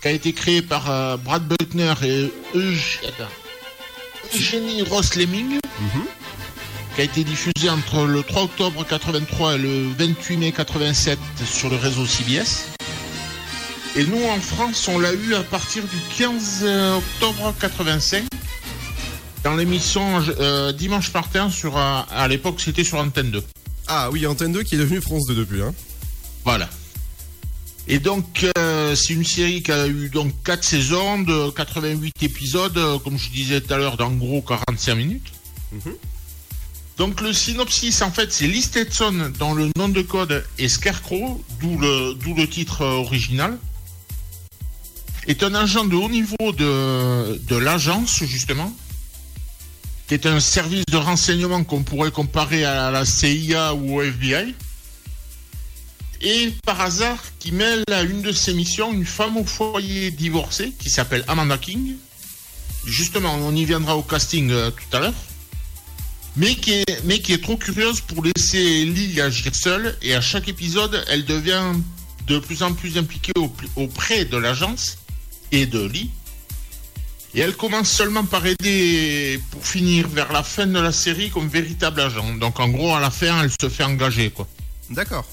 qui 0.00 0.06
a 0.06 0.12
été 0.12 0.32
créée 0.32 0.62
par 0.62 0.88
euh, 0.88 1.16
Brad 1.16 1.42
Buckner 1.42 1.92
et 2.04 2.32
Eugénie 4.32 4.82
Ross 4.82 5.16
Lemming, 5.16 5.58
qui 6.94 7.00
a 7.00 7.04
été 7.04 7.24
diffusée 7.24 7.68
entre 7.68 8.04
le 8.04 8.22
3 8.22 8.42
octobre 8.42 8.86
83 8.86 9.56
et 9.56 9.58
le 9.58 9.88
28 9.98 10.36
mai 10.36 10.52
87 10.52 11.18
sur 11.44 11.68
le 11.68 11.74
réseau 11.74 12.06
CBS. 12.06 12.68
Et 13.96 14.04
nous, 14.04 14.24
en 14.24 14.38
France, 14.38 14.86
on 14.86 15.00
l'a 15.00 15.12
eu 15.12 15.34
à 15.34 15.42
partir 15.42 15.82
du 15.82 15.96
15 16.16 16.64
octobre 16.96 17.52
85 17.60 18.22
dans 19.44 19.56
l'émission 19.56 20.22
euh, 20.40 20.72
Dimanche 20.72 21.12
Martin 21.12 21.50
sur, 21.50 21.76
euh, 21.76 22.00
à 22.10 22.28
l'époque, 22.28 22.60
c'était 22.60 22.84
sur 22.84 22.98
Antenne 22.98 23.30
2. 23.30 23.42
Ah 23.88 24.10
oui, 24.10 24.26
Antenne 24.26 24.52
2 24.52 24.62
qui 24.62 24.76
est 24.76 24.78
devenue 24.78 25.00
France 25.00 25.26
2 25.26 25.34
depuis. 25.34 25.62
Hein. 25.62 25.74
Voilà. 26.44 26.68
Et 27.88 27.98
donc, 27.98 28.46
euh, 28.58 28.94
c'est 28.94 29.12
une 29.12 29.24
série 29.24 29.62
qui 29.62 29.72
a 29.72 29.88
eu 29.88 30.08
donc 30.08 30.32
4 30.44 30.62
saisons 30.62 31.20
de 31.22 31.50
88 31.50 32.22
épisodes, 32.22 32.78
euh, 32.78 32.98
comme 32.98 33.18
je 33.18 33.30
disais 33.30 33.60
tout 33.60 33.74
à 33.74 33.76
l'heure, 33.76 33.96
d'en 33.96 34.12
gros 34.12 34.40
45 34.40 34.94
minutes. 34.94 35.32
Donc, 36.96 37.20
le 37.20 37.32
synopsis, 37.32 38.02
en 38.02 38.10
fait, 38.10 38.32
c'est 38.32 38.46
Lee 38.46 38.62
Stetson 38.62 39.32
dans 39.38 39.54
le 39.54 39.70
nom 39.76 39.88
de 39.88 40.02
code 40.02 40.44
est 40.58 40.68
Scarecrow, 40.68 41.42
d'où 41.60 41.78
le, 41.78 42.14
d'où 42.14 42.34
le 42.34 42.46
titre 42.46 42.82
euh, 42.82 43.00
original. 43.00 43.58
Est 45.26 45.42
un 45.42 45.54
agent 45.54 45.84
de 45.84 45.96
haut 45.96 46.08
niveau 46.08 46.52
de, 46.52 47.36
de 47.36 47.56
l'agence, 47.56 48.22
justement, 48.24 48.72
qui 50.12 50.16
est 50.16 50.26
un 50.26 50.40
service 50.40 50.84
de 50.84 50.98
renseignement 50.98 51.64
qu'on 51.64 51.82
pourrait 51.84 52.10
comparer 52.10 52.66
à 52.66 52.90
la 52.90 53.06
CIA 53.06 53.72
ou 53.72 53.96
au 53.96 54.02
FBI 54.02 54.54
et 56.20 56.52
par 56.66 56.82
hasard 56.82 57.18
qui 57.38 57.50
mêle 57.50 57.82
à 57.90 58.02
une 58.02 58.20
de 58.20 58.30
ses 58.30 58.52
missions 58.52 58.92
une 58.92 59.06
femme 59.06 59.38
au 59.38 59.44
foyer 59.44 60.10
divorcée 60.10 60.74
qui 60.78 60.90
s'appelle 60.90 61.24
Amanda 61.28 61.56
King. 61.56 61.94
Justement, 62.84 63.34
on 63.36 63.56
y 63.56 63.64
viendra 63.64 63.96
au 63.96 64.02
casting 64.02 64.50
euh, 64.50 64.70
tout 64.70 64.94
à 64.94 65.00
l'heure. 65.00 65.14
Mais 66.36 66.56
qui, 66.56 66.72
est, 66.72 67.42
trop 67.42 67.56
curieuse 67.56 68.02
pour 68.02 68.22
laisser 68.22 68.84
Lee 68.84 69.18
agir 69.18 69.54
seule 69.54 69.96
et 70.02 70.14
à 70.14 70.20
chaque 70.20 70.46
épisode, 70.46 71.02
elle 71.08 71.24
devient 71.24 71.72
de 72.26 72.38
plus 72.38 72.62
en 72.62 72.74
plus 72.74 72.98
impliquée 72.98 73.32
au- 73.38 73.50
auprès 73.76 74.26
de 74.26 74.36
l'agence 74.36 74.98
et 75.52 75.64
de 75.64 75.82
Lee. 75.86 76.10
Et 77.34 77.40
elle 77.40 77.56
commence 77.56 77.88
seulement 77.90 78.24
par 78.24 78.44
aider 78.46 79.40
pour 79.50 79.66
finir 79.66 80.06
vers 80.08 80.30
la 80.32 80.42
fin 80.42 80.66
de 80.66 80.78
la 80.78 80.92
série 80.92 81.30
comme 81.30 81.48
véritable 81.48 82.00
agent. 82.02 82.34
Donc 82.34 82.60
en 82.60 82.68
gros, 82.68 82.94
à 82.94 83.00
la 83.00 83.10
fin, 83.10 83.42
elle 83.42 83.50
se 83.50 83.68
fait 83.70 83.84
engager, 83.84 84.30
quoi. 84.30 84.46
D'accord. 84.90 85.26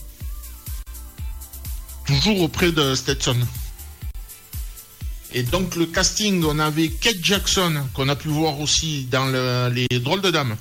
toujours 2.06 2.42
auprès 2.42 2.72
de 2.72 2.96
Stetson. 2.96 3.38
Et 5.32 5.44
donc 5.44 5.76
le 5.76 5.86
casting, 5.86 6.44
on 6.44 6.58
avait 6.58 6.90
Kate 6.90 7.20
Jackson, 7.22 7.84
qu'on 7.94 8.10
a 8.10 8.16
pu 8.16 8.30
voir 8.30 8.60
aussi 8.60 9.04
dans 9.12 9.28
le- 9.28 9.70
les 9.72 10.00
Drôles 10.00 10.22
de 10.22 10.32
Dames, 10.32 10.58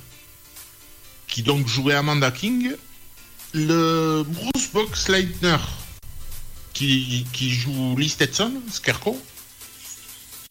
qui 1.27 1.41
donc 1.41 1.67
jouait 1.67 1.95
Amanda 1.95 2.29
King. 2.29 2.73
Le 3.53 4.23
Bruce 4.27 4.69
Boxleitner, 4.71 5.57
qui, 6.73 7.25
qui 7.33 7.49
joue 7.49 7.95
Lee 7.97 8.09
Stetson, 8.09 8.53
Scarecrow. 8.71 9.19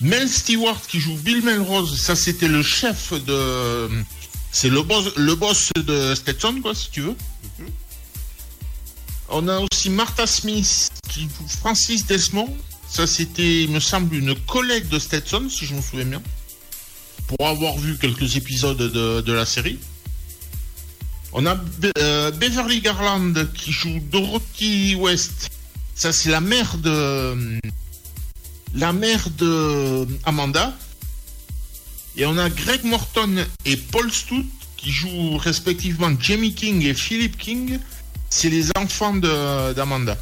Mel 0.00 0.28
Stewart, 0.28 0.80
qui 0.86 1.00
joue 1.00 1.16
Bill 1.16 1.42
Melrose, 1.42 2.00
ça 2.00 2.14
c'était 2.14 2.46
le 2.46 2.62
chef 2.62 3.12
de... 3.24 3.88
C'est 4.52 4.68
le 4.68 4.82
boss, 4.82 5.12
le 5.16 5.34
boss 5.34 5.70
de 5.74 6.14
Stetson, 6.14 6.60
quoi, 6.62 6.72
si 6.72 6.88
tu 6.90 7.00
veux. 7.00 7.16
On 9.28 9.48
a 9.48 9.58
aussi 9.58 9.90
Martha 9.90 10.26
Smith 10.26 10.90
qui 11.08 11.22
joue 11.22 11.48
Francis 11.48 12.06
Desmond. 12.06 12.56
Ça, 12.88 13.08
c'était, 13.08 13.64
il 13.64 13.70
me 13.70 13.80
semble, 13.80 14.14
une 14.14 14.36
collègue 14.36 14.88
de 14.88 15.00
Stetson, 15.00 15.48
si 15.50 15.66
je 15.66 15.74
me 15.74 15.82
souviens 15.82 16.06
bien. 16.06 16.22
Pour 17.26 17.46
avoir 17.46 17.76
vu 17.76 17.98
quelques 17.98 18.36
épisodes 18.36 18.78
de, 18.78 19.20
de 19.20 19.32
la 19.32 19.44
série. 19.44 19.80
On 21.32 21.44
a 21.44 21.58
euh, 21.98 22.30
Beverly 22.30 22.80
Garland 22.80 23.34
qui 23.52 23.72
joue 23.72 24.00
Dorothy 24.10 24.94
West. 24.94 25.50
Ça, 25.94 26.12
c'est 26.12 26.30
la 26.30 26.40
mère 26.40 26.78
de. 26.78 27.58
La 28.74 28.92
mère 28.92 29.28
de 29.38 30.06
Amanda. 30.24 30.76
Et 32.16 32.26
on 32.26 32.36
a 32.36 32.50
Greg 32.50 32.84
Morton 32.84 33.44
et 33.64 33.76
Paul 33.76 34.10
Stout 34.12 34.44
qui 34.76 34.90
jouent 34.90 35.36
respectivement 35.38 36.10
Jamie 36.20 36.54
King 36.54 36.82
et 36.84 36.94
Philip 36.94 37.36
King. 37.38 37.78
C'est 38.30 38.50
les 38.50 38.68
enfants 38.76 39.14
de- 39.14 39.72
d'Amanda. 39.72 40.16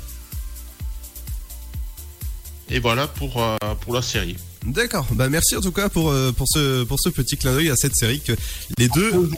Et 2.69 2.79
voilà 2.81 3.07
pour, 3.09 3.43
euh, 3.43 3.57
pour 3.81 3.95
la 3.95 4.03
série. 4.03 4.37
D'accord. 4.65 5.07
Bah 5.13 5.29
merci 5.29 5.57
en 5.57 5.61
tout 5.61 5.71
cas 5.73 5.89
pour 5.89 6.11
euh, 6.11 6.33
pour 6.33 6.49
ce 6.49 6.83
pour 6.83 6.99
ce 7.01 7.09
petit 7.09 7.37
clin 7.37 7.53
d'œil 7.53 7.71
à 7.71 7.77
cette 7.77 7.95
série 7.95 8.21
que 8.21 8.33
les 8.79 8.89
deux. 8.89 9.31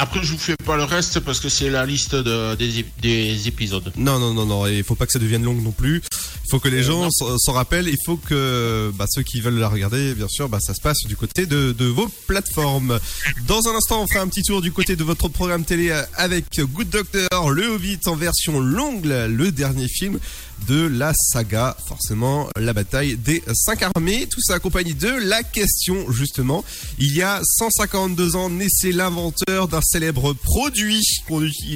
Après, 0.00 0.20
je 0.22 0.30
vous 0.32 0.38
fais 0.38 0.54
pas 0.64 0.76
le 0.76 0.84
reste 0.84 1.18
parce 1.20 1.40
que 1.40 1.48
c'est 1.48 1.70
la 1.70 1.84
liste 1.84 2.14
de- 2.14 2.54
des, 2.54 2.82
ép- 2.82 3.00
des 3.02 3.48
épisodes. 3.48 3.92
Non 3.96 4.18
non 4.18 4.32
non 4.32 4.46
non. 4.46 4.66
Il 4.66 4.84
faut 4.84 4.94
pas 4.94 5.06
que 5.06 5.12
ça 5.12 5.18
devienne 5.18 5.42
long 5.42 5.54
non 5.54 5.72
plus. 5.72 6.02
Il 6.44 6.50
faut 6.50 6.60
que 6.60 6.68
les 6.68 6.78
Euh, 6.88 7.08
gens 7.08 7.08
s'en 7.10 7.52
rappellent. 7.52 7.88
Il 7.88 7.96
faut 8.06 8.16
que 8.16 8.90
bah, 8.94 9.06
ceux 9.08 9.22
qui 9.22 9.40
veulent 9.40 9.58
la 9.58 9.68
regarder, 9.68 10.14
bien 10.14 10.28
sûr, 10.28 10.48
bah, 10.48 10.60
ça 10.60 10.72
se 10.72 10.80
passe 10.80 10.98
du 11.06 11.16
côté 11.16 11.46
de, 11.46 11.72
de 11.72 11.84
vos 11.86 12.08
plateformes. 12.26 12.98
Dans 13.46 13.66
un 13.68 13.74
instant, 13.74 14.02
on 14.02 14.06
fera 14.06 14.20
un 14.20 14.28
petit 14.28 14.42
tour 14.42 14.62
du 14.62 14.70
côté 14.72 14.94
de 14.96 15.02
votre 15.04 15.28
programme 15.28 15.64
télé 15.64 15.90
avec 16.14 16.44
Good 16.60 16.88
Doctor, 16.90 17.50
le 17.50 17.66
Hobbit 17.68 17.98
en 18.06 18.14
version 18.14 18.60
longue, 18.60 19.04
le 19.04 19.50
dernier 19.50 19.88
film 19.88 20.18
de 20.66 20.86
la 20.86 21.12
saga, 21.14 21.76
forcément 21.86 22.48
la 22.56 22.72
bataille 22.72 23.16
des 23.16 23.42
cinq 23.54 23.82
armées, 23.82 24.26
tout 24.26 24.40
ça 24.42 24.54
accompagné 24.54 24.92
de 24.94 25.08
la 25.08 25.42
question 25.42 26.10
justement. 26.12 26.64
Il 26.98 27.14
y 27.16 27.22
a 27.22 27.40
152 27.42 28.36
ans 28.36 28.50
naissait 28.50 28.92
l'inventeur 28.92 29.68
d'un 29.68 29.80
célèbre 29.80 30.32
produit 30.34 31.02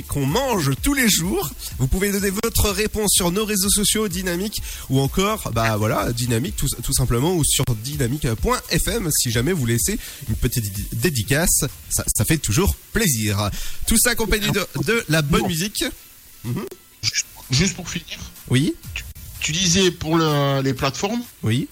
qu'on 0.09 0.27
mange 0.27 0.73
tous 0.83 0.95
les 0.95 1.09
jours. 1.09 1.51
Vous 1.79 1.87
pouvez 1.87 2.13
donner 2.13 2.31
votre 2.43 2.71
réponse 2.71 3.13
sur 3.15 3.31
nos 3.31 3.45
réseaux 3.45 3.71
sociaux 3.71 4.09
Dynamique 4.09 4.63
ou 4.91 5.01
encore 5.01 5.51
bah 5.55 5.77
voilà 5.77 6.13
Dynamique 6.13 6.57
tout, 6.57 6.69
tout 6.83 6.93
simplement 6.93 7.35
ou 7.35 7.45
sur 7.45 7.65
dynamique.fm 7.85 9.11
si 9.13 9.31
jamais 9.31 9.53
vous 9.53 9.67
laissez 9.67 9.99
une 10.29 10.35
petite 10.37 10.73
dé- 10.73 10.85
dédicace, 10.93 11.65
ça, 11.89 12.05
ça 12.17 12.25
fait 12.25 12.39
toujours 12.39 12.75
plaisir. 12.93 13.51
Tout 13.87 13.97
ça 13.99 14.11
accompagné 14.11 14.51
de, 14.51 14.67
de 14.85 15.05
la 15.09 15.23
bonne 15.23 15.47
musique. 15.47 15.85
Mhm. 16.45 16.65
Juste 17.53 17.75
pour 17.77 17.89
finir, 17.89 18.19
Oui. 18.49 18.75
tu 19.41 19.53
disais 19.53 19.91
pour 19.93 20.17
le- 20.17 20.61
les 20.63 20.75
plateformes. 20.75 21.23
Oui. 21.43 21.69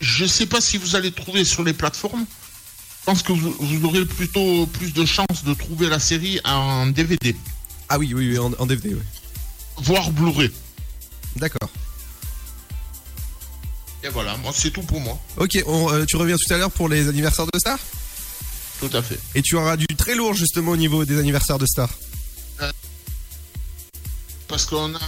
Je 0.00 0.24
sais 0.24 0.46
pas 0.46 0.60
si 0.60 0.78
vous 0.78 0.94
allez 0.96 1.10
trouver 1.12 1.44
sur 1.44 1.62
les 1.64 1.72
plateformes. 1.74 2.24
Je 3.00 3.04
pense 3.04 3.22
que 3.22 3.32
vous, 3.32 3.50
vous 3.58 3.84
aurez 3.86 4.04
plutôt 4.06 4.66
plus 4.66 4.92
de 4.92 5.04
chances 5.04 5.42
de 5.44 5.54
trouver 5.54 5.88
la 5.88 5.98
série 5.98 6.40
en 6.44 6.86
DVD, 6.86 7.34
Ah 7.88 7.98
oui, 7.98 8.12
oui, 8.14 8.30
oui, 8.30 8.38
en, 8.38 8.52
en 8.58 8.66
DVD, 8.66 8.94
oui. 8.94 9.00
voire 9.78 10.10
Blu-ray. 10.12 10.50
D'accord. 11.36 11.70
Et 14.04 14.08
voilà, 14.10 14.36
moi 14.36 14.52
c'est 14.54 14.70
tout 14.70 14.82
pour 14.82 15.00
moi. 15.00 15.18
Ok, 15.38 15.60
on, 15.66 15.90
euh, 15.92 16.04
tu 16.04 16.16
reviens 16.16 16.36
tout 16.36 16.52
à 16.54 16.58
l'heure 16.58 16.70
pour 16.70 16.88
les 16.88 17.08
anniversaires 17.08 17.46
de 17.46 17.58
Star? 17.58 17.78
Tout 18.78 18.90
à 18.92 19.02
fait. 19.02 19.18
Et 19.34 19.42
tu 19.42 19.56
auras 19.56 19.76
du 19.76 19.86
très 19.88 20.14
lourd 20.14 20.34
justement 20.34 20.72
au 20.72 20.76
niveau 20.76 21.04
des 21.04 21.18
anniversaires 21.18 21.58
de 21.58 21.66
Star? 21.66 21.88
Parce 24.48 24.64
qu'on 24.64 24.94
a 24.94 25.00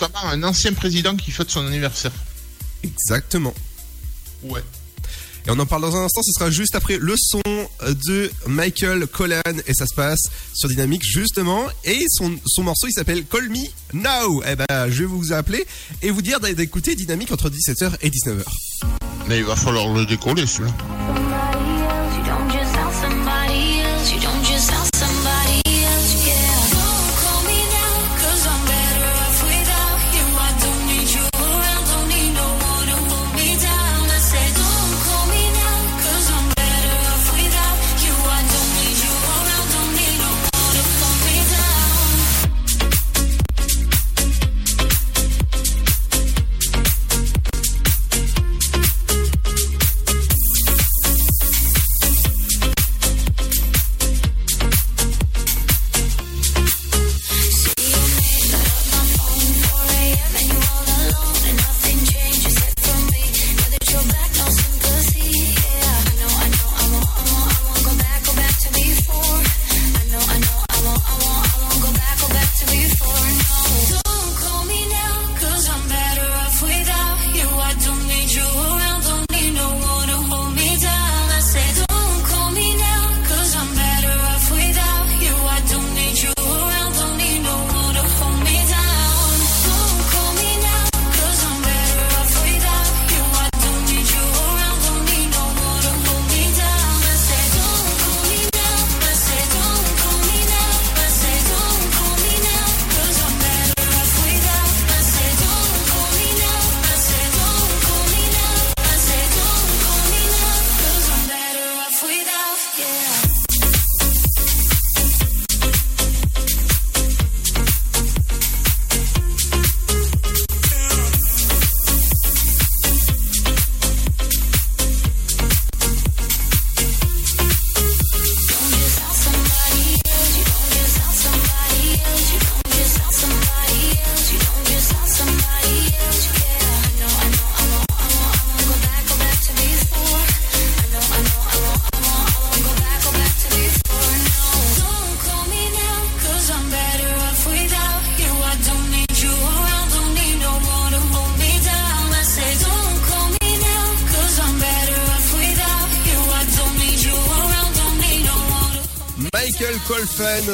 notamment 0.00 0.28
un 0.30 0.42
ancien 0.44 0.72
président 0.72 1.16
qui 1.16 1.30
fête 1.30 1.50
son 1.50 1.66
anniversaire. 1.66 2.12
Exactement. 2.82 3.54
Ouais. 4.44 4.62
Et 5.46 5.50
on 5.50 5.58
en 5.58 5.66
parle 5.66 5.82
dans 5.82 5.96
un 5.96 6.04
instant, 6.04 6.20
ce 6.22 6.32
sera 6.32 6.50
juste 6.50 6.74
après 6.74 6.98
le 6.98 7.14
son 7.16 7.40
de 8.06 8.30
Michael 8.46 9.06
Collan 9.06 9.40
et 9.66 9.72
ça 9.72 9.86
se 9.86 9.94
passe 9.94 10.20
sur 10.52 10.68
Dynamique 10.68 11.02
justement. 11.02 11.64
Et 11.84 12.04
son, 12.10 12.38
son 12.46 12.64
morceau 12.64 12.86
il 12.86 12.92
s'appelle 12.92 13.24
Call 13.24 13.48
Me 13.48 13.64
Now. 13.94 14.42
Eh 14.46 14.56
ben 14.56 14.90
je 14.90 15.00
vais 15.00 15.04
vous 15.06 15.32
appeler 15.32 15.66
et 16.02 16.10
vous 16.10 16.22
dire 16.22 16.38
d'écouter 16.40 16.94
Dynamique 16.94 17.32
entre 17.32 17.48
17h 17.48 17.92
et 18.02 18.10
19h. 18.10 18.44
Mais 19.26 19.38
il 19.38 19.44
va 19.44 19.56
falloir 19.56 19.92
le 19.92 20.04
décoller 20.04 20.46
celui-là. 20.46 20.74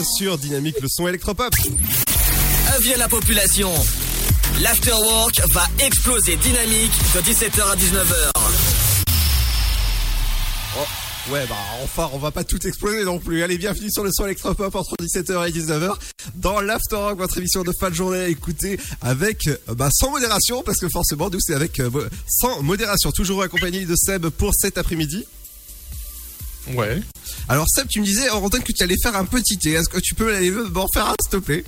Sur 0.05 0.39
Dynamique, 0.39 0.81
le 0.81 0.89
son 0.89 1.09
électropop. 1.09 1.55
Avis 2.77 2.95
à 2.95 2.99
la 2.99 3.09
population. 3.09 3.73
L'afterwork 4.63 5.41
va 5.53 5.67
exploser 5.81 6.37
dynamique 6.37 6.93
de 7.15 7.21
17h 7.21 7.63
à 7.63 7.77
19h. 7.77 8.31
Oh, 10.77 11.33
ouais, 11.33 11.47
bah 11.49 11.57
enfin, 11.83 12.11
on 12.13 12.19
va 12.19 12.31
pas 12.31 12.45
tout 12.45 12.65
exploser 12.67 13.05
non 13.05 13.19
plus. 13.19 13.43
Allez, 13.43 13.57
bienvenue 13.59 13.91
sur 13.91 14.05
le 14.05 14.11
son 14.13 14.27
électropop 14.27 14.75
entre 14.75 14.95
17h 15.01 15.49
et 15.49 15.53
19h 15.53 15.97
dans 16.35 16.61
l'Afterwork, 16.61 17.17
votre 17.17 17.39
émission 17.39 17.63
de 17.63 17.73
fin 17.79 17.91
de 17.91 17.95
journée 17.95 18.21
à 18.21 18.29
écouter 18.29 18.79
avec, 19.01 19.47
euh, 19.47 19.57
bah, 19.69 19.89
sans 19.93 20.11
modération, 20.11 20.63
parce 20.63 20.79
que 20.79 20.89
forcément, 20.89 21.31
nous, 21.31 21.41
c'est 21.41 21.55
avec, 21.55 21.81
euh, 21.81 21.91
sans 22.29 22.63
modération, 22.63 23.11
toujours 23.11 23.43
accompagné 23.43 23.85
de 23.87 23.95
Seb 23.97 24.29
pour 24.29 24.53
cet 24.55 24.79
après-midi. 24.79 25.25
Ouais. 26.73 27.03
Alors 27.49 27.67
Seb, 27.69 27.89
tu 27.89 28.01
me 28.01 28.05
disais 28.07 28.31
en 28.31 28.49
que 28.49 28.73
tu 28.73 28.83
allais 28.83 28.97
faire 29.03 29.17
un 29.17 29.25
petit 29.25 29.59
thé. 29.59 29.73
Est-ce 29.73 29.89
que 29.89 30.01
tu 30.01 30.15
peux 30.15 30.35
aller 30.35 30.51
m'en 30.51 30.87
faire 30.93 31.07
un, 31.09 31.15
s'il 31.23 31.31
te 31.31 31.37
plaît? 31.45 31.65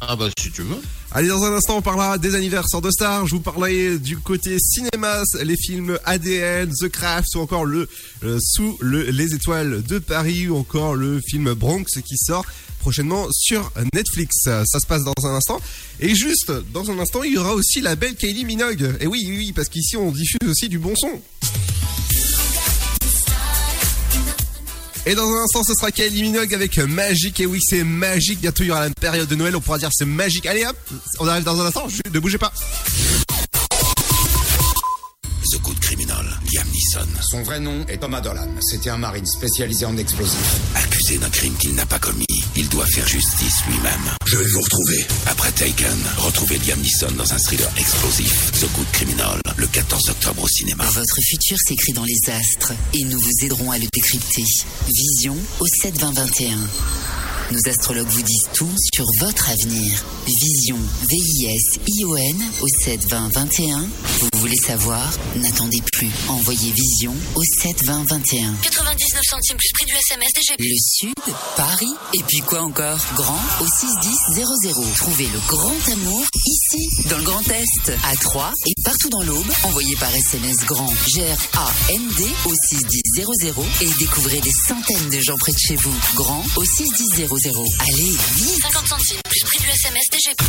Ah 0.00 0.16
bah 0.16 0.28
si 0.40 0.50
tu 0.50 0.62
veux. 0.62 0.78
Allez, 1.12 1.28
dans 1.28 1.42
un 1.44 1.52
instant, 1.54 1.76
on 1.76 1.82
parlera 1.82 2.16
des 2.16 2.34
anniversaires 2.34 2.80
de 2.80 2.90
stars. 2.90 3.26
Je 3.26 3.34
vous 3.34 3.40
parlerai 3.40 3.98
du 3.98 4.16
côté 4.16 4.56
cinéma, 4.58 5.22
les 5.42 5.56
films 5.56 5.98
ADN, 6.06 6.70
The 6.72 6.88
Craft 6.88 7.34
ou 7.34 7.40
encore 7.40 7.64
le, 7.66 7.86
euh, 8.24 8.38
Sous 8.40 8.78
le- 8.80 9.10
les 9.10 9.34
étoiles 9.34 9.82
de 9.82 9.98
Paris 9.98 10.48
ou 10.48 10.56
encore 10.56 10.94
le 10.94 11.20
film 11.20 11.52
Bronx 11.52 11.84
qui 12.02 12.16
sort 12.16 12.46
prochainement 12.78 13.26
sur 13.32 13.70
Netflix. 13.92 14.36
Ça 14.44 14.64
se 14.64 14.86
passe 14.86 15.02
dans 15.04 15.26
un 15.26 15.34
instant. 15.34 15.60
Et 15.98 16.14
juste, 16.14 16.50
dans 16.72 16.90
un 16.90 16.98
instant, 16.98 17.22
il 17.24 17.34
y 17.34 17.38
aura 17.38 17.52
aussi 17.52 17.82
la 17.82 17.94
belle 17.96 18.14
Kylie 18.14 18.46
Minogue. 18.46 18.96
Et 19.00 19.06
oui, 19.06 19.22
oui, 19.28 19.36
oui, 19.36 19.52
parce 19.52 19.68
qu'ici, 19.68 19.98
on 19.98 20.12
diffuse 20.12 20.38
aussi 20.48 20.68
du 20.70 20.78
bon 20.78 20.94
son. 20.96 21.20
Et 25.06 25.14
dans 25.14 25.26
un 25.32 25.42
instant, 25.42 25.62
ce 25.64 25.72
sera 25.74 25.90
Kylie 25.90 26.22
Minogue 26.22 26.52
avec 26.54 26.78
Magique. 26.78 27.40
Et 27.40 27.46
oui, 27.46 27.60
c'est 27.62 27.84
magique. 27.84 28.40
Bientôt, 28.40 28.62
il 28.62 28.66
y 28.66 28.70
aura 28.70 28.86
la 28.86 28.90
période 28.90 29.28
de 29.28 29.34
Noël. 29.34 29.56
On 29.56 29.60
pourra 29.60 29.78
dire 29.78 29.88
c'est 29.92 30.04
magique. 30.04 30.46
Allez 30.46 30.66
hop, 30.66 30.76
on 31.18 31.26
arrive 31.26 31.44
dans 31.44 31.60
un 31.60 31.66
instant. 31.66 31.86
Ne 32.12 32.20
bougez 32.20 32.38
pas. 32.38 32.52
Son 37.30 37.42
vrai 37.42 37.60
nom 37.60 37.86
est 37.86 37.98
Thomas 37.98 38.20
Dolan. 38.20 38.48
C'était 38.60 38.90
un 38.90 38.96
marine 38.96 39.24
spécialisé 39.24 39.86
en 39.86 39.96
explosifs. 39.96 40.60
Accusé 40.74 41.16
d'un 41.16 41.30
crime 41.30 41.54
qu'il 41.58 41.76
n'a 41.76 41.86
pas 41.86 42.00
commis, 42.00 42.26
il 42.56 42.68
doit 42.68 42.86
faire 42.86 43.06
justice 43.06 43.64
lui-même. 43.68 44.16
Je 44.26 44.36
vais 44.36 44.48
vous 44.48 44.60
retrouver. 44.60 45.06
Après 45.26 45.52
Taken, 45.52 45.96
retrouvez 46.16 46.58
Liam 46.58 46.80
Neeson 46.80 47.12
dans 47.16 47.32
un 47.32 47.38
thriller 47.38 47.70
explosif. 47.76 48.50
The 48.60 48.66
Good 48.74 48.90
Criminal, 48.90 49.40
le 49.56 49.66
14 49.68 50.10
octobre 50.10 50.42
au 50.42 50.48
cinéma. 50.48 50.82
Votre 50.86 51.20
futur 51.22 51.56
s'écrit 51.64 51.92
dans 51.92 52.04
les 52.04 52.18
astres 52.32 52.72
et 52.94 53.04
nous 53.04 53.20
vous 53.20 53.44
aiderons 53.44 53.70
à 53.70 53.78
le 53.78 53.86
décrypter. 53.92 54.44
Vision 54.88 55.36
au 55.60 55.66
7 55.68 56.00
20 56.00 56.12
21. 56.12 56.58
Nos 57.52 57.68
astrologues 57.68 58.08
vous 58.08 58.22
disent 58.22 58.48
tout 58.54 58.70
sur 58.94 59.04
votre 59.18 59.50
avenir. 59.50 60.04
Vision, 60.24 60.76
V-I-S-I-O-N 61.08 62.36
au 62.60 62.66
7 62.84 63.08
20 63.10 63.28
21. 63.34 63.88
Vous 64.20 64.38
voulez 64.38 64.56
savoir? 64.56 65.12
N'attendez 65.34 65.82
plus. 65.92 66.10
Envoyez 66.28 66.70
Vision 66.70 67.14
au 67.34 67.42
7 67.42 67.84
20 67.84 68.04
21. 68.08 68.54
99 68.62 69.20
centimes 69.28 69.56
plus 69.56 69.70
prix 69.74 69.86
du 69.86 69.94
SMS 69.94 70.28
DGP. 70.34 70.60
Le 70.60 70.76
Sud, 70.78 71.14
Paris, 71.56 71.94
et 72.14 72.22
puis 72.28 72.40
quoi 72.40 72.62
encore? 72.62 72.98
Grand 73.14 73.40
au 73.60 73.66
61000. 73.66 74.44
Trouvez 74.96 75.26
le 75.26 75.38
grand 75.48 75.92
amour 75.92 76.24
ici, 76.46 76.88
dans 77.08 77.18
le 77.18 77.24
Grand 77.24 77.46
Est, 77.48 77.92
à 78.04 78.16
Troyes 78.16 78.52
et 78.66 78.72
partout 78.82 79.08
dans 79.10 79.22
l'Aube. 79.22 79.50
Envoyez 79.64 79.96
par 79.96 80.14
SMS 80.14 80.56
grand 80.66 80.92
G-R-A-N-D 81.14 82.26
au 82.46 82.54
61000 82.68 83.26
et 83.82 83.90
découvrez 83.98 84.40
des 84.40 84.52
centaines 84.66 85.10
de 85.10 85.20
gens 85.20 85.36
près 85.38 85.52
de 85.52 85.58
chez 85.58 85.76
vous. 85.76 85.94
Grand 86.14 86.44
au 86.56 86.64
61000. 86.64 87.26
Allez, 87.80 88.16
vite 88.36 88.62
50 88.62 88.88
centimes 88.88 89.20
plus 89.28 89.40
prix 89.44 89.58
du 89.58 89.68
SMS 89.68 90.04
DGP. 90.10 90.42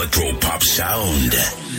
Electro 0.00 0.32
pop 0.40 0.62
sound. 0.62 1.69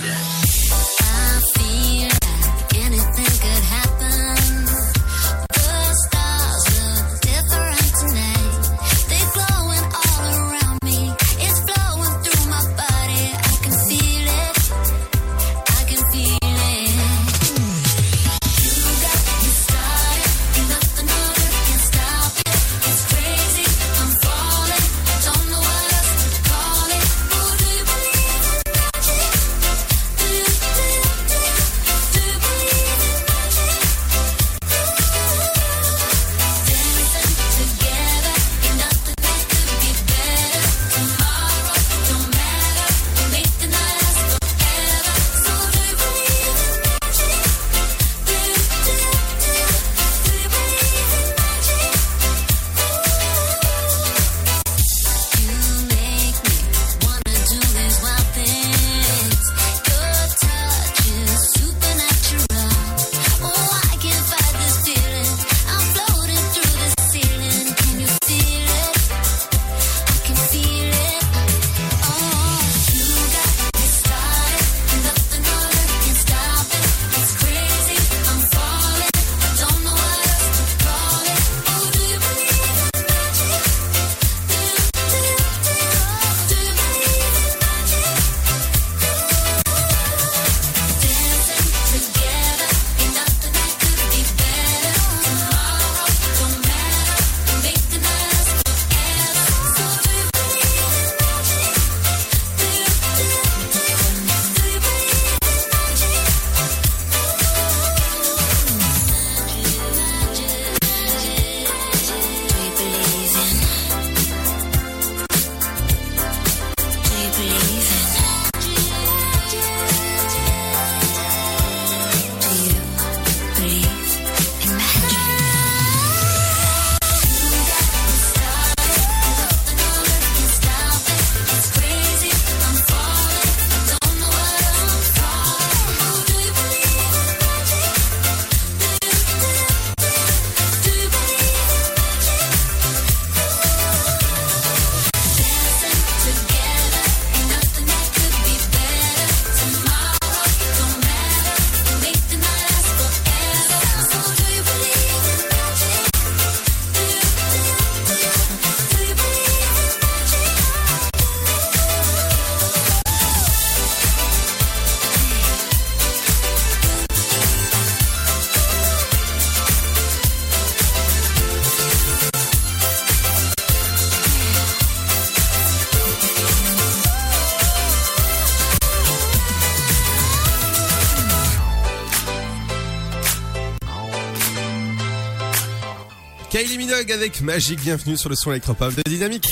Avec 187.09 187.41
Magique, 187.41 187.81
bienvenue 187.81 188.15
sur 188.15 188.29
le 188.29 188.35
son 188.35 188.51
électropop 188.51 188.93
de 188.93 189.01
Dynamique. 189.09 189.49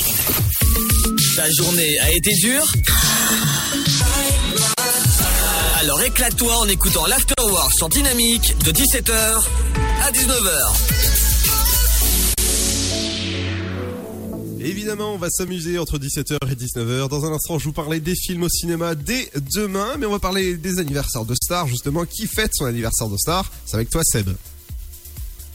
Ta 1.36 1.50
journée 1.50 2.00
a 2.00 2.12
été 2.12 2.30
dure 2.36 2.64
Alors 5.80 6.00
éclate-toi 6.04 6.56
en 6.56 6.68
écoutant 6.68 7.08
l'Afterwork 7.08 7.74
sur 7.74 7.89
Dynamique 7.89 8.56
de 8.60 8.72
17h 8.72 9.43
à 10.04 10.12
19h. 10.12 10.76
Évidemment, 14.60 15.16
on 15.16 15.18
va 15.18 15.32
s'amuser 15.32 15.80
entre 15.80 15.97
17h 15.97 16.38
et 16.52 16.56
19h. 16.56 17.10
Dans 17.10 17.26
un 17.26 17.34
instant, 17.34 17.58
je 17.58 17.66
vous 17.66 17.74
parlais 17.74 18.00
des 18.00 18.16
films 18.16 18.43
au 18.43 18.50
cinéma 18.50 18.93
dès 18.93 19.32
demain, 19.56 19.97
mais 19.97 20.06
on 20.06 20.12
va 20.12 20.20
parler 20.20 20.56
des 20.56 20.78
anniversaires 20.78 21.26
de 21.26 21.34
stars, 21.34 21.66
justement. 21.66 22.06
Qui 22.06 22.28
fête 22.28 22.52
son 22.54 22.66
anniversaire 22.66 23.08
de 23.08 23.18
star 23.18 23.52
C'est 23.66 23.74
avec 23.76 23.89
toi, 23.89 24.04
Seb. 24.04 24.30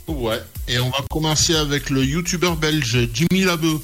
Ouais, 0.09 0.43
et 0.75 0.81
on 0.81 0.91
va 0.91 1.05
commencer 1.09 1.55
avec 1.55 1.89
le 1.89 2.05
youtubeur 2.05 2.57
belge 2.57 3.09
Jimmy 3.15 3.45
Labeu, 3.45 3.81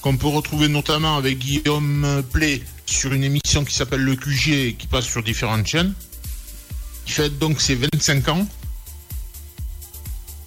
qu'on 0.00 0.16
peut 0.16 0.26
retrouver 0.26 0.68
notamment 0.68 1.18
avec 1.18 1.38
Guillaume 1.38 2.22
Play 2.32 2.62
sur 2.86 3.12
une 3.12 3.22
émission 3.22 3.62
qui 3.62 3.74
s'appelle 3.74 4.00
Le 4.00 4.16
QG 4.16 4.48
et 4.48 4.74
qui 4.74 4.86
passe 4.86 5.04
sur 5.04 5.22
différentes 5.22 5.66
chaînes. 5.66 5.92
Il 7.06 7.12
fête 7.12 7.38
donc 7.38 7.60
ses 7.60 7.74
25 7.74 8.28
ans. 8.28 8.48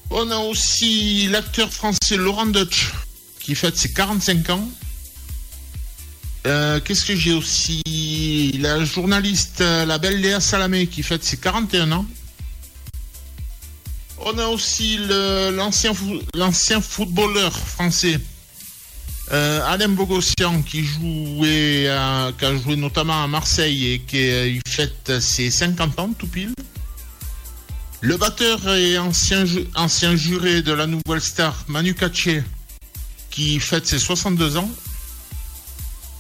On 0.10 0.32
a 0.32 0.38
aussi 0.38 1.28
l'acteur 1.28 1.72
français 1.72 2.18
Laurent 2.18 2.48
Dutch 2.48 2.92
qui 3.40 3.54
fête 3.54 3.78
ses 3.78 3.94
45 3.94 4.50
ans. 4.50 4.68
Euh, 6.48 6.80
Qu'est-ce 6.80 7.06
que 7.06 7.16
j'ai 7.16 7.34
aussi? 7.34 7.84
La 8.60 8.84
journaliste, 8.84 9.60
la 9.60 10.00
belle 10.00 10.22
Léa 10.22 10.40
Salamé 10.40 10.88
qui 10.88 11.04
fête 11.04 11.24
ses 11.24 11.38
41 11.38 11.92
ans. 11.92 12.06
On 14.28 14.40
a 14.40 14.48
aussi 14.48 15.00
l'ancien 16.34 16.82
footballeur 16.82 17.56
français 17.56 18.20
euh, 19.32 19.62
Alain 19.68 19.90
Bogossian 19.90 20.64
qui 20.64 20.84
jouait 20.84 21.88
qui 22.40 22.46
a 22.46 22.58
joué 22.58 22.76
notamment 22.76 23.24
à 23.24 23.28
Marseille 23.28 23.94
et 23.94 24.00
qui 24.00 24.60
fête 24.68 25.20
ses 25.20 25.52
50 25.52 26.00
ans 26.00 26.10
tout 26.18 26.26
pile. 26.26 26.56
Le 28.02 28.18
batteur 28.18 28.68
et 28.74 28.98
ancien, 28.98 29.46
ancien 29.76 30.16
juré 30.16 30.64
de 30.64 30.74
la 30.74 30.88
nouvelle 30.88 31.22
star 31.22 31.64
Manu 31.68 31.94
Katché 31.94 32.44
qui 33.30 33.60
fête 33.60 33.86
ses 33.86 34.00
62 34.00 34.58
ans. 34.58 34.72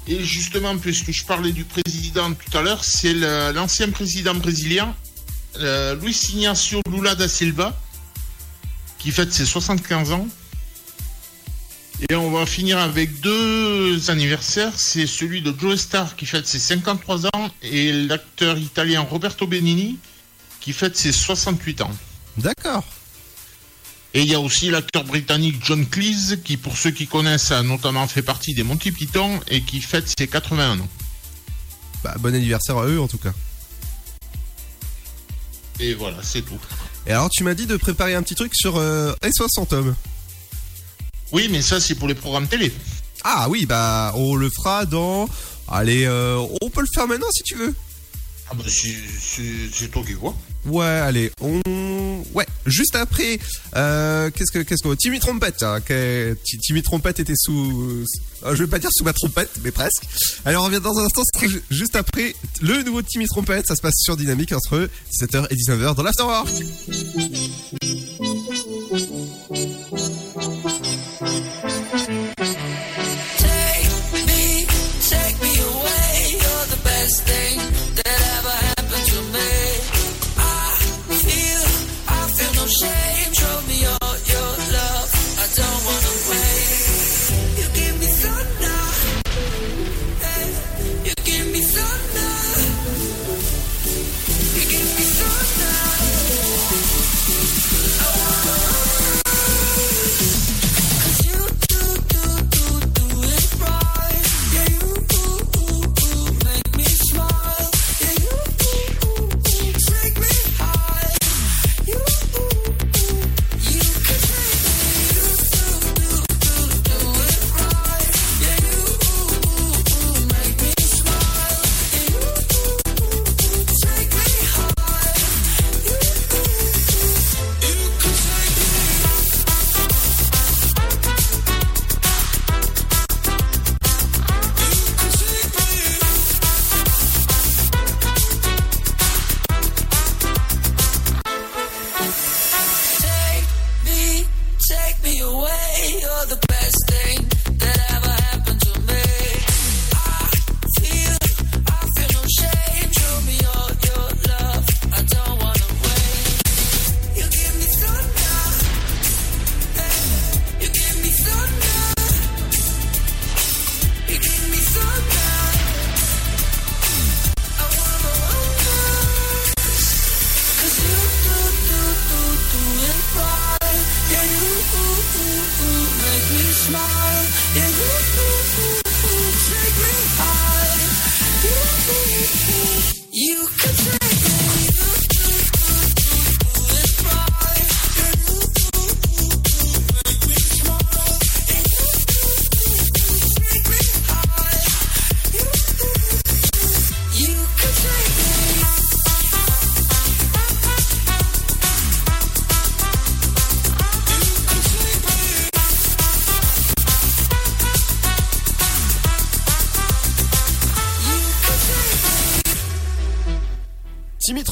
Et 0.07 0.23
justement, 0.23 0.77
puisque 0.77 1.11
je 1.11 1.25
parlais 1.25 1.51
du 1.51 1.63
président 1.63 2.31
tout 2.33 2.55
à 2.55 2.61
l'heure, 2.61 2.83
c'est 2.83 3.15
l'ancien 3.15 3.89
président 3.89 4.35
brésilien, 4.35 4.95
euh, 5.57 5.95
Luis 5.95 6.19
Ignacio 6.33 6.81
Lula 6.91 7.15
da 7.15 7.27
Silva, 7.27 7.75
qui 9.05 9.11
fête 9.11 9.31
ses 9.31 9.45
75 9.45 10.13
ans. 10.13 10.27
Et 12.09 12.15
on 12.15 12.31
va 12.31 12.47
finir 12.47 12.79
avec 12.79 13.21
deux 13.21 14.09
anniversaires. 14.09 14.73
C'est 14.77 15.05
celui 15.05 15.43
de 15.43 15.53
Joe 15.55 15.79
Star 15.79 16.15
qui 16.15 16.25
fête 16.25 16.47
ses 16.47 16.57
53 16.57 17.27
ans 17.27 17.51
et 17.61 17.93
l'acteur 17.93 18.57
italien 18.57 19.01
Roberto 19.01 19.45
Benigni 19.45 19.99
qui 20.59 20.73
fête 20.73 20.97
ses 20.97 21.11
68 21.11 21.81
ans. 21.81 21.91
D'accord. 22.37 22.83
Et 24.15 24.23
il 24.23 24.27
y 24.27 24.33
a 24.33 24.39
aussi 24.39 24.71
l'acteur 24.71 25.03
britannique 25.03 25.63
John 25.63 25.85
Cleese 25.85 26.39
qui, 26.43 26.57
pour 26.57 26.75
ceux 26.75 26.89
qui 26.89 27.05
connaissent, 27.05 27.51
a 27.51 27.61
notamment 27.61 28.07
fait 28.07 28.23
partie 28.23 28.55
des 28.55 28.63
Monty 28.63 28.91
Python 28.91 29.39
et 29.49 29.61
qui 29.61 29.81
fête 29.81 30.11
ses 30.17 30.27
81 30.27 30.79
ans. 30.79 30.89
Bah, 32.03 32.15
bon 32.17 32.33
anniversaire 32.33 32.79
à 32.79 32.87
eux, 32.87 32.99
en 32.99 33.07
tout 33.07 33.19
cas. 33.19 33.33
Et 35.79 35.93
voilà, 35.93 36.17
c'est 36.23 36.41
tout. 36.41 36.59
Et 37.07 37.11
alors, 37.11 37.29
tu 37.29 37.43
m'as 37.43 37.53
dit 37.53 37.65
de 37.65 37.77
préparer 37.77 38.15
un 38.15 38.23
petit 38.23 38.35
truc 38.35 38.51
sur 38.55 38.77
euh, 38.77 39.13
S60, 39.21 39.67
Tom. 39.67 39.95
Oui, 41.31 41.47
mais 41.51 41.61
ça, 41.61 41.79
c'est 41.79 41.95
pour 41.95 42.07
les 42.07 42.15
programmes 42.15 42.47
télé. 42.47 42.73
Ah 43.23 43.47
oui, 43.49 43.65
bah, 43.65 44.13
on 44.15 44.35
le 44.35 44.49
fera 44.49 44.85
dans... 44.85 45.27
Allez, 45.67 46.05
euh, 46.05 46.43
on 46.61 46.69
peut 46.69 46.81
le 46.81 46.87
faire 46.93 47.07
maintenant 47.07 47.27
si 47.31 47.43
tu 47.43 47.55
veux. 47.55 47.73
Ah 48.49 48.53
bah, 48.53 48.63
c'est- 48.67 49.87
toi 49.89 50.03
qui 50.05 50.13
vois. 50.13 50.35
Ouais, 50.65 50.85
allez, 50.85 51.31
on... 51.41 51.61
Ouais, 52.33 52.45
juste 52.65 52.95
après, 52.95 53.39
euh, 53.75 54.29
qu'est-ce 54.31 54.51
que... 54.51 54.59
Qu'est-ce. 54.59 54.95
Timmy 54.95 55.19
Trompette, 55.19 55.63
hein, 55.63 55.79
Timmy 56.61 56.81
Trompette 56.83 57.19
était 57.19 57.33
sous... 57.35 58.05
euh, 58.43 58.55
je 58.55 58.63
vais 58.63 58.69
pas 58.69 58.79
dire 58.79 58.89
sous 58.91 59.03
ma 59.03 59.13
trompette, 59.13 59.49
mais 59.63 59.71
presque. 59.71 60.03
Alors, 60.43 60.63
on 60.63 60.65
revient 60.67 60.81
dans 60.81 60.97
un 60.97 61.05
instant, 61.05 61.23
juste 61.69 61.95
après 61.95 62.35
le 62.61 62.83
nouveau 62.83 63.01
Timmy 63.01 63.25
Trompette, 63.27 63.67
ça 63.67 63.75
se 63.75 63.81
passe 63.81 63.95
sur 63.97 64.17
Dynamique 64.17 64.51
entre 64.53 64.89
17h 65.13 65.47
et 65.49 65.55
19h 65.55 65.95
dans 65.95 66.03
l'Afterwork. 66.03 66.49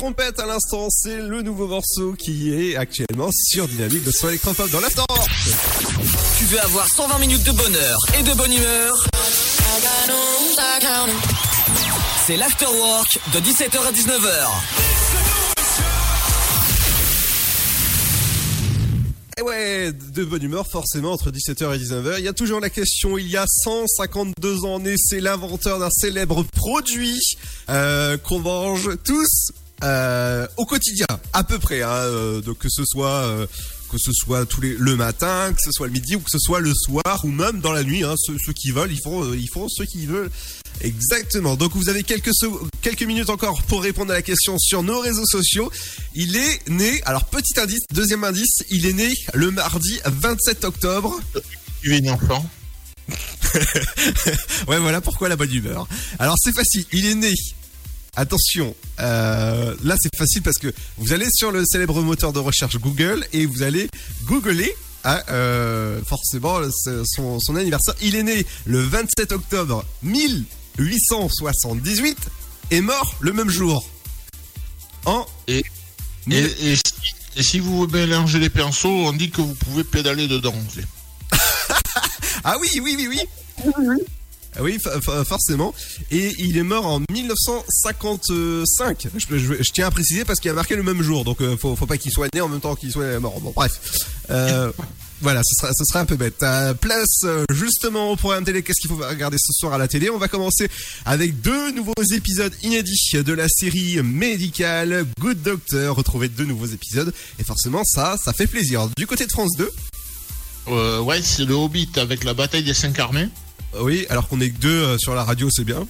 Trompette 0.04 0.38
à 0.38 0.46
l'instant, 0.46 0.90
c'est 0.90 1.16
le 1.16 1.42
nouveau 1.44 1.66
morceau 1.66 2.12
qui 2.12 2.54
est 2.54 2.76
actuellement 2.76 3.30
sur 3.32 3.70
Dynamique 3.70 4.04
de 4.04 4.12
son 4.12 4.28
électropop 4.28 4.70
dans 4.70 4.82
l'After. 4.82 5.04
Tu 6.38 6.44
veux 6.44 6.60
avoir 6.60 6.90
120 6.90 7.20
minutes 7.20 7.44
de 7.46 7.54
bonheur 7.54 7.98
et 8.20 8.22
de 8.22 8.34
bonne 8.34 8.52
humeur? 8.52 9.08
C'est 12.28 12.36
l'Afterwork 12.36 13.18
de 13.34 13.40
17h 13.40 13.78
à 13.78 13.92
19h. 13.94 14.50
Et 19.38 19.42
ouais, 19.42 19.94
de 19.94 20.26
bonne 20.26 20.44
humeur 20.44 20.68
forcément 20.68 21.14
entre 21.14 21.32
17h 21.32 21.76
et 21.76 21.78
19h. 21.78 22.16
Il 22.20 22.26
y 22.26 22.28
a 22.28 22.34
toujours 22.34 22.60
la 22.60 22.70
question, 22.70 23.18
il 23.18 23.30
y 23.30 23.38
a 23.38 23.46
152 23.48 24.66
ans 24.66 24.80
né, 24.80 24.96
c'est 24.98 25.22
l'inventeur 25.22 25.80
d'un 25.80 25.90
célèbre 25.90 26.44
produit 26.44 27.22
euh, 27.70 28.18
qu'on 28.18 28.40
mange 28.40 28.90
tous 29.06 29.54
euh, 29.84 30.48
au 30.58 30.66
quotidien, 30.66 31.08
à 31.34 31.44
peu 31.44 31.60
près. 31.60 31.82
Hein, 31.82 31.90
euh, 31.90 32.42
donc 32.42 32.60
que 32.60 32.70
ce 32.70 32.84
soit 32.86 33.24
euh, 33.24 33.46
que 33.92 33.98
ce 33.98 34.12
soit 34.14 34.46
tous 34.46 34.62
les 34.62 34.76
le 34.78 34.96
matin, 34.96 35.54
que 35.54 35.62
ce 35.62 35.72
soit 35.72 35.88
le 35.88 35.94
midi 35.94 36.16
ou 36.16 36.20
que 36.20 36.32
ce 36.32 36.40
soit 36.40 36.60
le 36.60 36.74
soir 36.74 37.22
ou 37.24 37.28
même 37.28 37.60
dans 37.60 37.74
la 37.74 37.84
nuit. 37.84 38.04
Hein, 38.04 38.16
ceux, 38.18 38.38
ceux 38.44 38.54
qui 38.54 38.72
veulent, 38.72 38.92
ils 38.92 39.02
font 39.02 39.34
ils 39.34 39.50
font 39.50 39.68
ce 39.68 39.84
qu'ils 39.84 40.08
veulent. 40.08 40.32
Exactement. 40.82 41.56
Donc 41.56 41.76
vous 41.76 41.90
avez 41.90 42.04
quelques 42.04 42.32
quelques 42.82 43.04
minutes 43.04 43.30
encore 43.30 43.62
pour 43.64 43.84
répondre 43.84 44.12
à 44.12 44.16
la 44.16 44.22
question 44.22 44.58
sur 44.58 44.84
nos 44.84 45.00
réseaux 45.00 45.26
sociaux. 45.26 45.72
Il 46.16 46.36
est 46.36 46.70
né. 46.70 47.02
Alors 47.04 47.26
petit 47.26 47.60
indice, 47.60 47.82
deuxième 47.92 48.24
indice, 48.24 48.64
il 48.70 48.86
est 48.86 48.94
né 48.94 49.14
le 49.34 49.52
mardi 49.52 50.00
27 50.06 50.64
octobre. 50.64 51.20
Tu 51.82 51.96
es 51.96 52.02
né 52.02 52.10
enfant. 52.10 52.50
ouais, 54.68 54.80
voilà 54.80 55.02
pourquoi 55.02 55.28
la 55.28 55.36
bonne 55.36 55.54
humeur. 55.54 55.88
Alors 56.20 56.36
c'est 56.42 56.54
facile, 56.54 56.86
il 56.94 57.06
est 57.06 57.16
né. 57.16 57.34
Attention, 58.16 58.76
euh, 59.00 59.76
là 59.84 59.96
c'est 60.00 60.16
facile 60.16 60.44
parce 60.44 60.60
que 60.60 60.72
vous 60.98 61.14
allez 61.14 61.26
sur 61.34 61.52
le 61.52 61.66
célèbre 61.66 62.00
moteur 62.02 62.32
de 62.32 62.38
recherche 62.40 62.78
Google 62.78 63.26
et 63.34 63.48
vous 63.48 63.64
allez 63.64 63.90
googler 64.26 64.76
ah, 65.04 65.24
euh, 65.30 66.00
forcément 66.06 66.60
c'est 66.72 67.04
son, 67.06 67.40
son 67.40 67.56
anniversaire. 67.56 67.96
Il 68.02 68.16
est 68.16 68.24
né 68.24 68.46
le 68.66 68.82
27 68.82 69.32
octobre 69.32 69.86
1878 70.04 72.18
et 72.72 72.82
mort 72.82 73.16
le 73.20 73.34
même 73.34 73.50
jour. 73.50 73.88
En 75.06 75.26
Et, 75.48 75.64
et, 76.30 76.38
et 76.38 76.76
si, 76.76 76.82
et 77.36 77.44
si 77.44 77.60
vous 77.60 77.88
mélangez 77.88 78.40
les 78.40 78.50
pinceaux, 78.50 78.90
on 78.90 79.12
dit 79.12 79.32
que 79.32 79.42
vous 79.42 79.56
pouvez 79.56 79.84
pédaler 79.84 80.28
dedans. 80.28 80.56
Ah 82.46 82.58
oui, 82.60 82.68
oui, 82.82 82.96
oui, 82.98 83.08
oui. 83.10 83.22
Ah 84.56 84.62
Oui, 84.62 84.78
fa- 84.84 85.00
fa- 85.02 85.24
forcément. 85.26 85.74
Et 86.12 86.34
il 86.40 86.58
est 86.58 86.64
mort 86.64 86.86
en 86.86 87.00
1955. 87.10 89.08
Je, 89.18 89.38
je- 89.38 89.64
je 89.64 89.72
tiens 89.72 89.88
à 89.88 89.92
préciser 89.92 90.26
parce 90.26 90.40
qu'il 90.40 90.52
a 90.52 90.54
marqué 90.54 90.76
le 90.76 90.84
même 90.84 91.02
jour, 91.02 91.24
donc 91.24 91.42
euh, 91.42 91.58
faut, 91.58 91.76
faut 91.76 91.86
pas 91.86 91.98
qu'il 91.98 92.12
soit 92.12 92.28
né 92.34 92.42
en 92.42 92.50
même 92.50 92.60
temps 92.62 92.76
qu'il 92.76 92.92
soit 92.92 93.20
mort. 93.20 93.40
Bon, 93.42 93.52
bref. 93.56 93.80
Euh, 94.30 94.72
voilà, 95.22 95.42
ce 95.44 95.56
sera, 95.60 95.72
ce 95.74 95.84
sera 95.86 96.00
un 96.02 96.06
peu 96.06 96.16
bête. 96.16 96.42
Euh, 96.44 96.74
place 96.74 97.22
euh, 97.24 97.46
justement 97.54 98.12
au 98.12 98.16
programme 98.16 98.44
télé. 98.46 98.62
Qu'est-ce 98.64 98.82
qu'il 98.82 98.90
faut 98.90 98.98
regarder 98.98 99.38
ce 99.40 99.52
soir 99.54 99.74
à 99.74 99.78
la 99.78 99.88
télé? 99.88 100.10
On 100.10 100.18
va 100.18 100.28
commencer 100.28 100.70
avec 101.06 101.42
deux 101.42 101.72
nouveaux 101.72 101.94
épisodes 102.12 102.54
inédits 102.64 103.12
de 103.14 103.34
la 103.34 103.48
série 103.50 104.02
médicale 104.04 105.06
Good 105.20 105.42
Doctor. 105.42 105.96
Retrouver 105.96 106.30
deux 106.30 106.46
nouveaux 106.46 106.68
épisodes 106.68 107.14
et 107.40 107.44
forcément 107.44 107.84
ça, 107.84 108.16
ça 108.24 108.34
fait 108.34 108.48
plaisir. 108.48 108.88
Du 108.98 109.08
côté 109.08 109.26
de 109.26 109.32
France 109.32 109.52
2. 109.58 109.70
Euh, 110.70 111.00
ouais, 111.02 111.22
c'est 111.22 111.44
le 111.44 111.54
Hobbit 111.56 111.90
avec 111.98 112.24
la 112.24 112.34
bataille 112.34 112.64
des 112.64 112.74
cinq 112.74 112.98
armées. 113.00 113.28
Oui, 113.80 114.06
alors 114.10 114.28
qu'on 114.28 114.40
est 114.42 114.50
que 114.52 114.58
deux 114.60 114.84
euh, 114.84 114.98
sur 114.98 115.16
la 115.16 115.24
radio, 115.24 115.50
c'est 115.52 115.64
bien. 115.64 115.88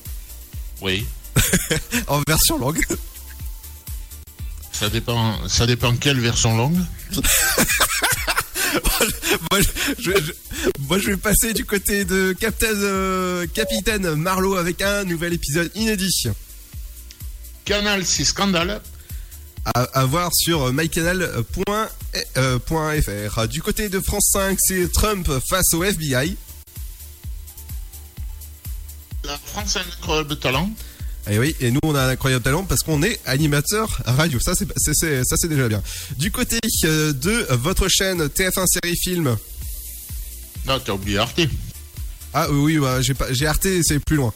Oui. 0.81 1.05
en 2.07 2.21
version 2.27 2.57
longue. 2.57 2.83
Ça 4.71 4.89
dépend, 4.89 5.47
ça 5.47 5.65
dépend 5.65 5.95
quelle 5.95 6.19
version 6.19 6.55
longue. 6.57 6.77
moi, 9.51 9.61
je, 9.61 9.67
je- 9.99 10.11
je- 10.11 10.31
moi, 10.87 10.97
je 10.97 11.07
vais 11.11 11.17
passer 11.17 11.53
du 11.53 11.65
côté 11.65 12.05
de 12.05 12.33
Captain, 12.39 12.67
euh, 12.73 13.45
Capitaine 13.53 14.15
Marlowe 14.15 14.55
avec 14.57 14.81
un 14.81 15.03
nouvel 15.03 15.33
épisode 15.33 15.69
inédit. 15.75 16.27
Canal, 17.65 18.05
c'est 18.05 18.25
Scandale. 18.25 18.81
À, 19.75 19.83
à 19.93 20.05
voir 20.05 20.29
sur 20.33 20.73
mycanal.fr. 20.73 21.89
euh, 22.37 23.47
Du 23.47 23.61
côté 23.61 23.87
de 23.89 23.99
France 24.01 24.29
5, 24.33 24.57
c'est 24.59 24.91
Trump 24.91 25.29
face 25.49 25.73
au 25.73 25.83
FBI. 25.83 26.35
La 29.23 29.37
France 29.37 29.77
a 29.77 29.79
un 29.79 29.83
incroyable 29.83 30.37
talent. 30.37 30.69
Et 31.29 31.39
oui, 31.39 31.55
et 31.61 31.71
nous 31.71 31.79
on 31.83 31.95
a 31.95 32.03
un 32.03 32.09
incroyable 32.09 32.43
talent 32.43 32.65
parce 32.65 32.81
qu'on 32.81 33.01
est 33.01 33.19
animateur 33.25 34.01
radio. 34.05 34.39
Ça 34.39 34.53
c'est 34.55 35.23
ça 35.23 35.47
déjà 35.47 35.69
bien. 35.69 35.81
Du 36.17 36.31
côté 36.31 36.59
euh, 36.83 37.13
de 37.13 37.47
votre 37.51 37.87
chaîne 37.87 38.25
TF1 38.25 38.65
série 38.67 38.97
film. 38.97 39.37
Non, 40.67 40.79
t'as 40.79 40.93
oublié 40.93 41.17
Arte. 41.17 41.41
Ah 42.33 42.49
oui, 42.51 42.77
bah, 42.77 43.01
j'ai 43.01 43.13
pas 43.13 43.31
j'ai 43.31 43.47
Arte, 43.47 43.67
c'est 43.83 43.99
plus 43.99 44.17
loin. 44.17 44.33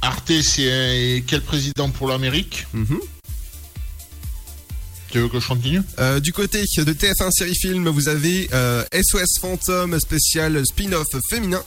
Arte, 0.00 0.32
c'est 0.42 0.70
euh, 0.70 1.20
quel 1.26 1.42
président 1.42 1.90
pour 1.90 2.08
l'Amérique? 2.08 2.66
Mhm. 2.72 3.00
Tu 5.10 5.18
veux 5.18 5.28
que 5.28 5.40
je 5.40 5.48
continue? 5.48 5.82
Euh, 5.98 6.20
du 6.20 6.32
côté 6.32 6.60
de 6.60 6.92
TF1 6.92 7.30
série 7.30 7.56
film, 7.56 7.88
vous 7.88 8.08
avez 8.08 8.48
euh, 8.52 8.84
SOS 8.92 9.40
Fantôme 9.40 9.98
spécial 9.98 10.62
spin-off 10.66 11.06
féminin. 11.30 11.62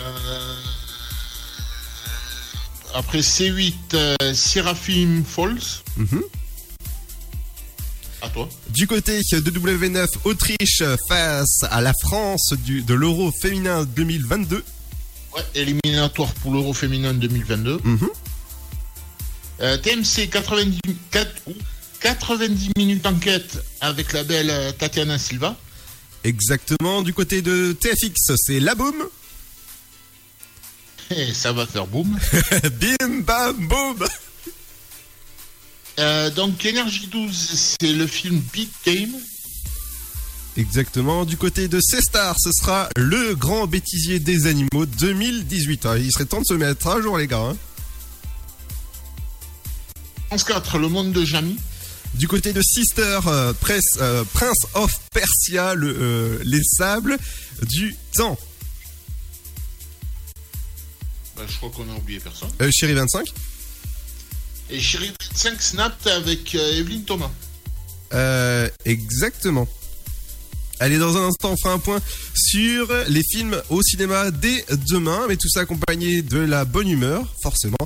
Euh, 0.00 0.54
Après 2.94 3.20
C8, 3.20 3.74
euh, 3.94 4.34
Seraphim 4.34 5.22
Falls. 5.24 5.82
À 8.22 8.28
toi. 8.30 8.48
Du 8.70 8.86
côté 8.86 9.18
de 9.18 9.50
W9 9.50 10.06
Autriche 10.24 10.82
face 11.08 11.62
à 11.70 11.80
la 11.80 11.92
France 12.02 12.54
du, 12.64 12.82
de 12.82 12.94
l'Euro 12.94 13.30
féminin 13.42 13.84
2022. 13.84 14.64
Ouais, 15.34 15.42
éliminatoire 15.54 16.32
pour 16.34 16.52
l'Euro 16.52 16.72
féminin 16.72 17.12
2022. 17.12 17.80
Mhm. 17.84 18.08
Euh, 19.60 19.76
TMC 19.78 20.28
90, 20.30 20.80
4 21.10 21.30
ouh, 21.46 21.52
90 22.00 22.70
minutes 22.76 23.06
enquête 23.06 23.58
avec 23.80 24.12
la 24.12 24.22
belle 24.24 24.50
euh, 24.50 24.72
Tatiana 24.72 25.18
Silva. 25.18 25.56
Exactement. 26.24 27.02
Du 27.02 27.12
côté 27.12 27.42
de 27.42 27.72
TFX, 27.72 28.32
c'est 28.36 28.60
La 28.60 28.74
Boom. 28.74 28.94
Et 31.10 31.32
ça 31.34 31.52
va 31.52 31.66
faire 31.66 31.86
boum. 31.86 32.18
Bim 32.80 33.20
bam 33.20 33.68
boum. 33.68 34.06
Euh, 35.98 36.30
donc 36.30 36.64
Énergie 36.64 37.06
12, 37.06 37.76
c'est 37.80 37.92
le 37.92 38.06
film 38.06 38.40
Big 38.52 38.68
Game. 38.84 39.14
Exactement. 40.56 41.24
Du 41.24 41.36
côté 41.36 41.68
de 41.68 41.80
C-Star, 41.80 42.34
ce 42.38 42.50
sera 42.52 42.88
le 42.96 43.34
grand 43.34 43.66
bêtisier 43.66 44.18
des 44.18 44.46
animaux 44.46 44.86
2018. 44.86 45.86
Ah, 45.86 45.98
il 45.98 46.10
serait 46.10 46.24
temps 46.24 46.40
de 46.40 46.46
se 46.46 46.54
mettre 46.54 46.86
à 46.88 47.00
jour, 47.00 47.18
les 47.18 47.26
gars. 47.26 47.38
hein. 47.40 47.56
France 50.28 50.44
4, 50.44 50.78
Le 50.78 50.88
Monde 50.88 51.12
de 51.12 51.24
Jamie. 51.24 51.56
Du 52.14 52.26
côté 52.28 52.52
de 52.54 52.62
Sister, 52.62 53.20
euh, 53.26 53.52
Press- 53.52 53.98
euh, 54.00 54.24
Prince 54.32 54.66
of 54.74 54.98
Persia, 55.12 55.74
le, 55.74 56.40
les 56.44 56.62
sables 56.64 57.18
du 57.62 57.94
temps. 58.14 58.38
Bah, 61.36 61.42
je 61.46 61.56
crois 61.56 61.70
qu'on 61.70 61.88
a 61.92 61.96
oublié 61.96 62.18
personne. 62.18 62.48
Euh, 62.62 62.70
Chérie 62.72 62.94
25. 62.94 63.26
Et 64.70 64.80
Chérie 64.80 65.12
25 65.32 65.60
Snapped 65.60 66.06
avec 66.06 66.54
euh, 66.54 66.78
Evelyne 66.78 67.04
Thomas. 67.04 67.30
Euh, 68.14 68.68
exactement. 68.84 69.68
Allez, 70.78 70.98
dans 70.98 71.16
un 71.16 71.28
instant, 71.28 71.52
on 71.52 71.56
fera 71.56 71.72
un 71.72 71.78
point 71.78 72.00
sur 72.34 72.92
les 73.08 73.22
films 73.22 73.56
au 73.70 73.82
cinéma 73.82 74.30
dès 74.30 74.64
demain, 74.90 75.24
mais 75.26 75.36
tout 75.36 75.48
ça 75.48 75.60
accompagné 75.60 76.20
de 76.20 76.38
la 76.38 76.66
bonne 76.66 76.88
humeur, 76.88 77.26
forcément. 77.42 77.76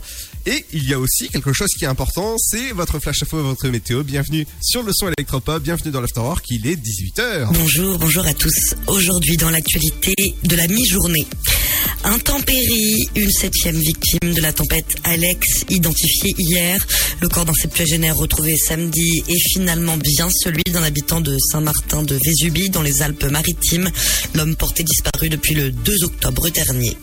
Et 0.46 0.64
il 0.72 0.88
y 0.88 0.94
a 0.94 0.98
aussi 0.98 1.28
quelque 1.28 1.52
chose 1.52 1.68
qui 1.78 1.84
est 1.84 1.88
important, 1.88 2.36
c'est 2.38 2.72
votre 2.72 2.98
flash 2.98 3.22
info, 3.22 3.42
votre 3.42 3.68
météo. 3.68 4.02
Bienvenue 4.02 4.46
sur 4.60 4.82
le 4.82 4.92
son 4.92 5.06
électropop, 5.08 5.62
bienvenue 5.62 5.92
dans 5.92 6.00
l'Afterwork, 6.00 6.44
il 6.50 6.66
est 6.66 6.76
18h. 6.76 7.52
Bonjour, 7.52 7.98
bonjour 7.98 8.26
à 8.26 8.34
tous. 8.34 8.74
Aujourd'hui, 8.86 9.36
dans 9.36 9.50
l'actualité 9.50 10.14
de 10.42 10.56
la 10.56 10.66
mi-journée, 10.66 11.26
intempérie, 12.04 13.06
une 13.14 13.30
septième 13.30 13.76
victime 13.76 14.34
de 14.34 14.40
la 14.40 14.52
tempête 14.52 14.96
Alex, 15.04 15.64
identifiée 15.68 16.34
hier. 16.38 16.84
Le 17.20 17.28
corps 17.28 17.44
d'un 17.44 17.54
septuagénaire 17.54 18.16
retrouvé 18.16 18.56
samedi 18.56 19.22
est 19.28 19.52
finalement 19.52 19.96
bien 19.98 20.28
celui 20.42 20.64
d'un 20.72 20.82
habitant 20.82 21.20
de 21.20 21.36
Saint-Martin 21.52 22.02
de 22.02 22.18
Vésubie, 22.24 22.70
les 22.82 23.02
Alpes-Maritimes. 23.02 23.90
L'homme 24.34 24.56
porté 24.56 24.82
disparu 24.82 25.28
depuis 25.28 25.54
le 25.54 25.70
2 25.70 26.04
octobre 26.04 26.48
dernier. 26.48 26.96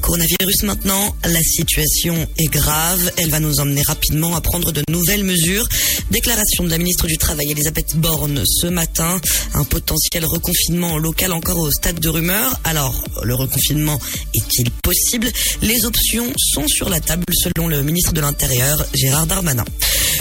Coronavirus 0.00 0.62
maintenant, 0.62 1.14
la 1.24 1.42
situation 1.42 2.26
est 2.38 2.46
grave. 2.46 3.12
Elle 3.16 3.30
va 3.30 3.40
nous 3.40 3.60
emmener 3.60 3.82
rapidement 3.82 4.34
à 4.34 4.40
prendre 4.40 4.72
de 4.72 4.82
nouvelles 4.88 5.24
mesures. 5.24 5.68
Déclaration 6.10 6.64
de 6.64 6.70
la 6.70 6.78
ministre 6.78 7.06
du 7.06 7.18
Travail, 7.18 7.50
Elisabeth 7.50 7.96
Borne, 7.96 8.42
ce 8.46 8.66
matin. 8.66 9.20
Un 9.54 9.64
potentiel 9.64 10.24
reconfinement 10.24 10.98
local 10.98 11.32
encore 11.32 11.58
au 11.58 11.70
stade 11.70 12.00
de 12.00 12.08
rumeur. 12.08 12.58
Alors, 12.64 13.04
le 13.22 13.34
reconfinement 13.34 13.98
est-il 14.34 14.70
possible? 14.70 15.30
Les 15.62 15.84
options 15.84 16.32
sont 16.54 16.66
sur 16.66 16.88
la 16.88 17.00
table 17.00 17.24
selon 17.32 17.68
le 17.68 17.82
ministre 17.82 18.12
de 18.12 18.20
l'Intérieur, 18.20 18.84
Gérard 18.94 19.26
Darmanin. 19.26 19.64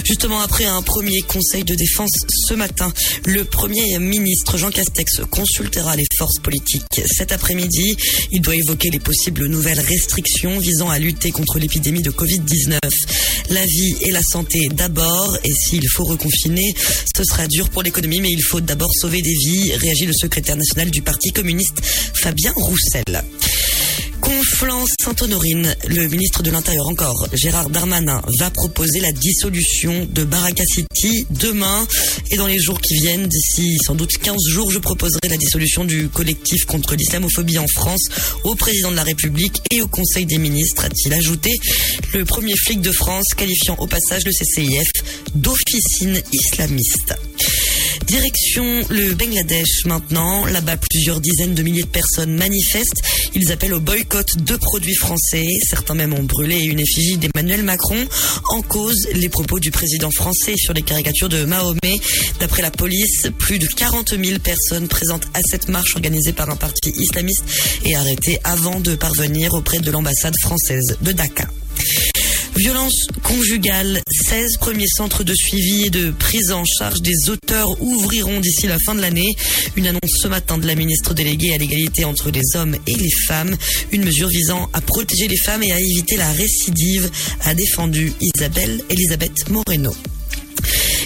Justement, 0.06 0.40
après 0.42 0.66
un 0.66 0.82
premier 0.82 1.22
conseil 1.22 1.64
de 1.64 1.76
défense 1.76 2.12
ce 2.48 2.54
matin, 2.54 2.92
le 3.26 3.44
premier 3.46 3.98
ministre 4.00 4.58
Jean 4.58 4.72
Castex 4.72 5.22
consultera 5.30 5.96
les 5.96 6.06
forces 6.18 6.40
politiques 6.40 7.02
cet 7.06 7.32
après-midi. 7.32 7.96
Il 8.32 8.42
doit 8.42 8.56
évoquer 8.56 8.90
les 8.90 9.00
possibles 9.00 9.46
nouvelles 9.46 9.80
restrictions 9.80 10.60
visant 10.60 10.90
à 10.90 11.00
lutter 11.00 11.32
contre 11.32 11.60
l'épidémie 11.60 12.02
de 12.02 12.12
Covid-19. 12.12 12.80
La 13.50 13.66
vie 13.66 13.96
et 14.02 14.12
la 14.12 14.24
santé 14.24 14.70
d'abord, 14.70 15.38
et 15.44 15.52
s'il 15.52 15.88
faut 15.90 16.06
reconfiner, 16.06 16.74
ce 17.16 17.24
sera 17.24 17.48
dur 17.48 17.70
pour 17.70 17.84
l'économie, 17.84 18.22
mais 18.22 18.32
il 18.32 18.44
faut 18.44 18.62
d'abord 18.62 18.92
sauver 18.94 19.22
des 19.22 19.34
vies, 19.34 19.74
réagit 19.74 20.06
le 20.06 20.14
secrétaire 20.14 20.56
national 20.56 20.90
du 20.92 21.02
Parti 21.02 21.32
communiste, 21.32 21.82
Fabien 22.14 22.54
Roussel. 22.56 23.24
Conflans-Sainte-Honorine, 24.22 25.76
le 25.88 26.08
ministre 26.08 26.44
de 26.44 26.52
l'Intérieur 26.52 26.88
encore, 26.88 27.28
Gérard 27.34 27.70
Darmanin, 27.70 28.22
va 28.40 28.50
proposer 28.50 29.00
la 29.00 29.12
dissolution 29.12 30.08
de 30.12 30.24
Baraka 30.24 30.64
City 30.66 31.26
demain 31.30 31.88
et 32.32 32.38
dans 32.38 32.48
les 32.48 32.60
jours 32.60 32.80
qui 32.82 32.96
viennent, 32.96 33.28
d'ici 33.28 33.78
sans 33.86 33.96
doute 33.96 34.18
15 34.18 34.36
jours, 34.50 34.72
je 34.72 34.80
proposerai 34.80 35.30
la 35.30 35.38
dissolution 35.38 35.86
du 35.86 36.10
collectif 36.10 36.66
contre 36.66 36.96
l'islamophobie 36.96 37.58
en 37.58 37.68
France 37.68 38.10
au 38.44 38.56
président 38.56 38.92
de 38.92 38.96
la 38.96 39.04
République 39.04 39.62
et 39.72 39.82
au 39.82 39.88
Conseil 39.88 40.26
des 40.26 40.38
ministres, 40.38 40.86
a-t-il 40.86 41.14
ajouté. 41.14 41.60
Le 42.14 42.26
premier 42.26 42.56
flic 42.56 42.82
de 42.82 42.92
France 42.92 43.34
qualifiant 43.36 43.76
au 43.80 43.88
passage 43.88 44.24
le 44.26 44.32
CCIF 44.32 44.88
d'officine 45.36 46.22
islamiste. 46.32 47.16
Direction 48.06 48.84
le 48.90 49.14
Bangladesh 49.14 49.86
maintenant. 49.86 50.46
Là-bas, 50.46 50.78
plusieurs 50.78 51.20
dizaines 51.20 51.54
de 51.54 51.64
milliers 51.64 51.84
de 51.84 51.88
personnes 51.88 52.36
manifestent. 52.36 53.02
Ils 53.36 53.52
appellent 53.52 53.74
au 53.74 53.80
boycott 53.80 54.28
de 54.38 54.56
produits 54.56 54.96
français. 54.96 55.48
Certains 55.70 55.94
même 55.94 56.14
ont 56.14 56.24
brûlé 56.24 56.60
une 56.60 56.80
effigie 56.80 57.18
d'Emmanuel 57.18 57.64
Macron. 57.64 58.06
En 58.50 58.62
cause, 58.62 59.08
les 59.14 59.30
propos 59.30 59.60
du 59.60 59.72
président 59.72 60.12
français 60.12 60.56
sur 60.58 60.74
les 60.74 60.82
caricatures 60.82 61.30
de 61.30 61.46
Mahomet. 61.46 62.00
D'après 62.40 62.62
la 62.62 62.72
police, 62.72 63.28
plus 63.38 63.60
de 63.60 63.68
40 63.68 64.16
000 64.22 64.40
personnes 64.40 64.88
présentes 64.88 65.28
à 65.34 65.40
cette 65.50 65.70
marche 65.70 65.96
organisée 65.96 66.34
par 66.34 66.50
un 66.50 66.56
parti 66.56 66.92
islamiste 66.98 67.44
et 67.86 67.96
arrêtées 67.96 68.40
avant 68.44 68.80
de 68.80 68.96
parvenir 68.96 69.54
auprès 69.54 69.80
de 69.80 69.92
l'ambassade 69.92 70.36
française 70.42 70.98
de 71.02 71.12
Dhaka. 71.12 71.48
Violence 72.56 73.08
conjugale, 73.24 74.02
16 74.12 74.58
premiers 74.58 74.88
centres 74.88 75.24
de 75.24 75.34
suivi 75.34 75.86
et 75.86 75.90
de 75.90 76.12
prise 76.12 76.52
en 76.52 76.66
charge 76.66 77.02
des 77.02 77.30
auteurs 77.30 77.82
ouvriront 77.82 78.40
d'ici 78.40 78.68
la 78.68 78.78
fin 78.86 78.96
de 78.96 79.02
l'année. 79.02 79.36
Une 79.76 79.88
annonce 79.88 80.18
ce 80.22 80.28
matin 80.28 80.58
de 80.58 80.68
la 80.68 80.76
ministre 80.76 81.14
déléguée 81.14 81.54
à 81.54 81.58
l'égalité 81.58 82.06
entre 82.06 82.32
les 82.32 82.56
hommes 82.56 82.76
et 82.88 82.96
les 82.96 83.12
femmes. 83.28 83.56
Une 83.92 84.04
mesure 84.04 84.28
visant 84.28 84.70
à 84.74 84.82
protéger 84.82 85.28
les 85.28 85.38
femmes 85.38 85.64
et 85.64 85.72
à 85.72 85.80
éviter 85.80 86.18
la 86.18 86.32
récidive, 86.32 87.10
a 87.46 87.54
défendu 87.54 88.14
Isabelle 88.20 88.82
Elisabeth 88.90 89.50
Moreno. 89.50 89.94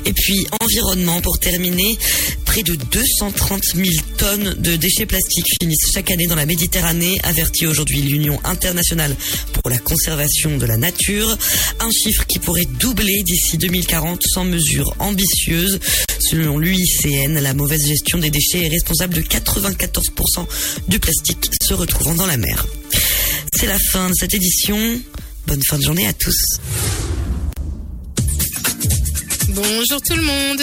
Et 0.05 0.14
puis, 0.14 0.45
environnement, 0.61 1.22
pour 1.22 1.39
terminer, 1.39 1.97
près 2.45 2.64
de 2.64 2.76
230 2.76 3.64
000 3.76 3.88
tonnes 4.18 4.55
de 4.59 4.76
déchets 4.76 5.05
plastiques 5.05 5.47
finissent 5.61 5.91
chaque 5.93 6.11
année 6.11 6.28
dans 6.28 6.36
la 6.36 6.45
Méditerranée, 6.45 7.18
avertit 7.24 7.68
aujourd'hui 7.68 8.01
l'Union 8.01 8.39
internationale 8.43 9.16
pour 9.53 9.70
la 9.70 9.78
conservation 9.78 10.57
de 10.57 10.66
la 10.66 10.78
nature. 10.78 11.38
Un 11.80 11.91
chiffre 11.91 12.26
qui 12.28 12.39
pourrait 12.39 12.68
doubler 12.80 13.24
d'ici 13.24 13.57
2040 13.57 14.22
sans 14.24 14.45
mesures 14.45 14.93
ambitieuses. 14.99 15.80
Selon 16.20 16.57
l'UICN, 16.57 17.39
la 17.39 17.53
mauvaise 17.53 17.88
gestion 17.88 18.18
des 18.18 18.30
déchets 18.30 18.66
est 18.66 18.70
responsable 18.70 19.16
de 19.16 19.22
94% 19.22 20.45
du 20.88 20.99
plastique 20.99 21.49
se 21.61 21.74
retrouvant 21.74 22.16
dans 22.16 22.26
la 22.26 22.38
mer. 22.38 22.66
C'est 23.55 23.68
la 23.68 23.80
fin 23.80 24.09
de 24.09 24.16
cette 24.16 24.34
édition. 24.34 24.78
Bonne 25.47 25.61
fin 25.68 25.78
de 25.78 25.84
journée 25.84 26.07
à 26.07 26.14
tous. 26.14 26.59
Bonjour 29.49 30.01
tout 30.01 30.15
le 30.15 30.21
monde. 30.21 30.61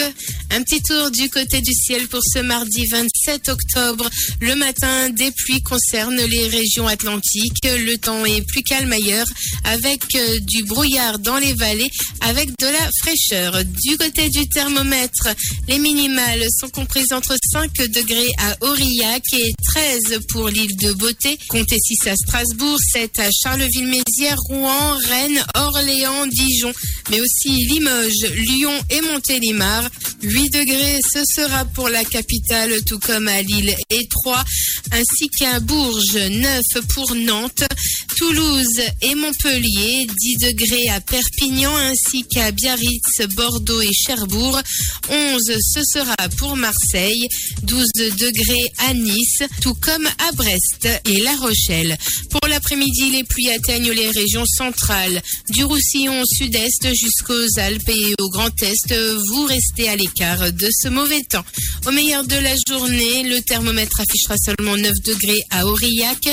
Un 0.49 0.63
petit 0.63 0.81
tour 0.81 1.11
du 1.11 1.29
côté 1.29 1.61
du 1.61 1.71
ciel 1.71 2.07
pour 2.07 2.21
ce 2.23 2.39
mardi 2.39 2.85
27 2.87 3.49
octobre. 3.49 4.09
Le 4.41 4.55
matin, 4.55 5.09
des 5.09 5.31
pluies 5.31 5.61
concernent 5.61 6.21
les 6.21 6.47
régions 6.47 6.87
atlantiques. 6.87 7.63
Le 7.63 7.95
temps 7.97 8.25
est 8.25 8.41
plus 8.41 8.63
calme 8.63 8.91
ailleurs 8.91 9.27
avec 9.63 10.03
euh, 10.15 10.39
du 10.41 10.63
brouillard 10.63 11.19
dans 11.19 11.37
les 11.37 11.53
vallées 11.53 11.91
avec 12.21 12.49
de 12.59 12.65
la 12.65 12.89
fraîcheur. 13.01 13.63
Du 13.63 13.97
côté 13.97 14.29
du 14.29 14.49
thermomètre, 14.49 15.29
les 15.67 15.77
minimales 15.77 16.45
sont 16.59 16.69
comprises 16.69 17.13
entre 17.13 17.35
5 17.51 17.71
degrés 17.87 18.31
à 18.39 18.65
Aurillac 18.65 19.23
et 19.33 19.53
13 19.63 20.19
pour 20.29 20.49
l'île 20.49 20.75
de 20.77 20.91
Beauté. 20.93 21.37
Comptez 21.47 21.77
6 21.79 22.07
à 22.07 22.15
Strasbourg, 22.15 22.77
7 22.93 23.19
à 23.19 23.29
Charleville-Mézières, 23.31 24.39
Rouen, 24.49 24.97
Rennes, 25.07 25.45
Orléans, 25.55 26.27
Dijon, 26.27 26.73
mais 27.09 27.21
aussi 27.21 27.49
Limoges, 27.67 28.31
Lyon 28.35 28.70
et 28.89 29.01
Montélimar. 29.01 29.89
8 30.21 30.49
degrés, 30.49 30.99
ce 31.13 31.23
sera 31.25 31.65
pour 31.65 31.89
la 31.89 32.03
capitale, 32.03 32.83
tout 32.85 32.99
comme 32.99 33.27
à 33.27 33.41
Lille 33.41 33.75
et 33.89 34.07
Troyes, 34.07 34.43
ainsi 34.91 35.29
qu'à 35.29 35.59
Bourges, 35.59 36.15
9 36.15 36.61
pour 36.93 37.15
Nantes, 37.15 37.63
Toulouse 38.21 38.79
et 39.01 39.15
Montpellier, 39.15 40.05
10 40.05 40.37
degrés 40.37 40.89
à 40.89 41.01
Perpignan, 41.01 41.75
ainsi 41.75 42.23
qu'à 42.23 42.51
Biarritz, 42.51 43.25
Bordeaux 43.35 43.81
et 43.81 43.91
Cherbourg, 43.91 44.61
11 45.09 45.41
ce 45.59 45.81
sera 45.83 46.15
pour 46.37 46.55
Marseille, 46.55 47.27
12 47.63 47.87
degrés 48.19 48.71
à 48.77 48.93
Nice, 48.93 49.41
tout 49.61 49.73
comme 49.73 50.05
à 50.05 50.31
Brest 50.33 50.87
et 51.05 51.21
La 51.21 51.35
Rochelle. 51.37 51.97
Pour 52.29 52.47
l'après-midi, 52.47 53.09
les 53.09 53.23
pluies 53.23 53.49
atteignent 53.49 53.91
les 53.91 54.11
régions 54.11 54.45
centrales, 54.45 55.19
du 55.49 55.63
Roussillon 55.63 56.21
au 56.21 56.25
sud-est 56.25 56.93
jusqu'aux 56.93 57.59
Alpes 57.59 57.89
et 57.89 58.13
au 58.21 58.29
Grand 58.29 58.53
Est. 58.61 58.93
Vous 59.29 59.45
restez 59.45 59.89
à 59.89 59.95
l'écart 59.95 60.51
de 60.51 60.69
ce 60.71 60.89
mauvais 60.89 61.23
temps. 61.23 61.45
Au 61.87 61.91
meilleur 61.91 62.23
de 62.25 62.35
la 62.35 62.53
journée, 62.69 63.23
le 63.23 63.41
thermomètre 63.41 63.99
affichera 63.99 64.35
seulement 64.37 64.77
9 64.77 64.93
degrés 65.03 65.41
à 65.49 65.65
Aurillac, 65.65 66.29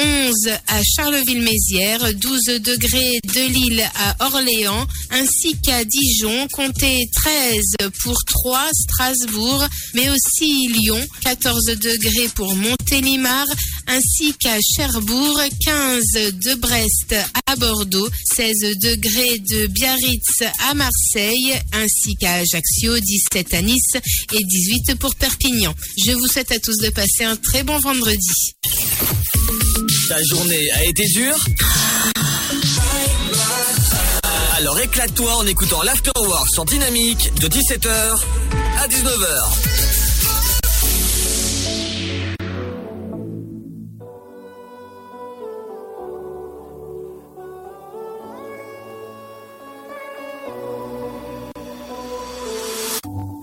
11 0.00 0.34
à 0.66 0.82
Charleville-Mézières, 1.28 2.14
12 2.14 2.44
degrés 2.60 3.20
de 3.22 3.52
Lille 3.52 3.84
à 3.96 4.26
Orléans, 4.26 4.86
ainsi 5.10 5.54
qu'à 5.62 5.84
Dijon, 5.84 6.48
comptez 6.52 7.06
13 7.14 7.90
pour 8.02 8.16
Troyes, 8.24 8.70
Strasbourg, 8.72 9.66
mais 9.92 10.08
aussi 10.08 10.68
Lyon, 10.68 11.06
14 11.20 11.64
degrés 11.66 12.28
pour 12.34 12.54
Montélimar, 12.54 13.46
ainsi 13.88 14.32
qu'à 14.40 14.56
Cherbourg, 14.74 15.38
15 15.64 16.04
de 16.32 16.54
Brest 16.54 17.14
à 17.46 17.56
Bordeaux, 17.56 18.08
16 18.34 18.54
degrés 18.82 19.38
de 19.38 19.66
Biarritz 19.66 20.42
à 20.70 20.72
Marseille, 20.72 21.54
ainsi 21.72 22.16
qu'à 22.16 22.36
Ajaccio, 22.36 22.98
17 22.98 23.52
à 23.54 23.62
Nice 23.62 23.96
et 24.32 24.44
18 24.44 24.94
pour 24.94 25.14
Perpignan. 25.14 25.74
Je 26.06 26.12
vous 26.12 26.26
souhaite 26.26 26.52
à 26.52 26.58
tous 26.58 26.76
de 26.78 26.88
passer 26.88 27.24
un 27.24 27.36
très 27.36 27.64
bon 27.64 27.78
vendredi. 27.80 28.54
Ta 30.08 30.16
journée 30.22 30.70
a 30.72 30.84
été 30.84 31.04
dure 31.08 31.36
Alors 34.56 34.80
éclate-toi 34.80 35.36
en 35.36 35.46
écoutant 35.46 35.82
l'Afterwork 35.82 36.48
sur 36.48 36.64
Dynamique 36.64 37.30
de 37.40 37.48
17h 37.48 37.90
à 38.78 38.88
19h. 38.88 39.44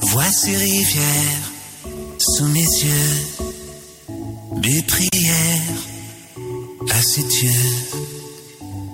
Vois 0.02 0.32
ces 0.32 0.58
rivières 0.58 1.52
sous 2.18 2.48
mes 2.48 2.62
yeux, 2.62 3.22
des 4.62 4.82
prières 4.82 5.95
à 6.92 7.02
ces 7.02 7.24
dieux. 7.24 7.52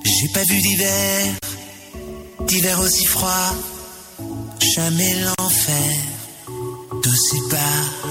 J'ai 0.04 0.28
pas 0.34 0.44
vu 0.44 0.62
d'hiver, 0.62 1.34
d'hiver 2.48 2.80
aussi 2.80 3.06
froid, 3.06 3.56
jamais 4.76 5.16
l'enfer 5.16 5.94
d'aussi 7.04 7.39
bas. 7.50 7.58
Allez, 7.58 8.11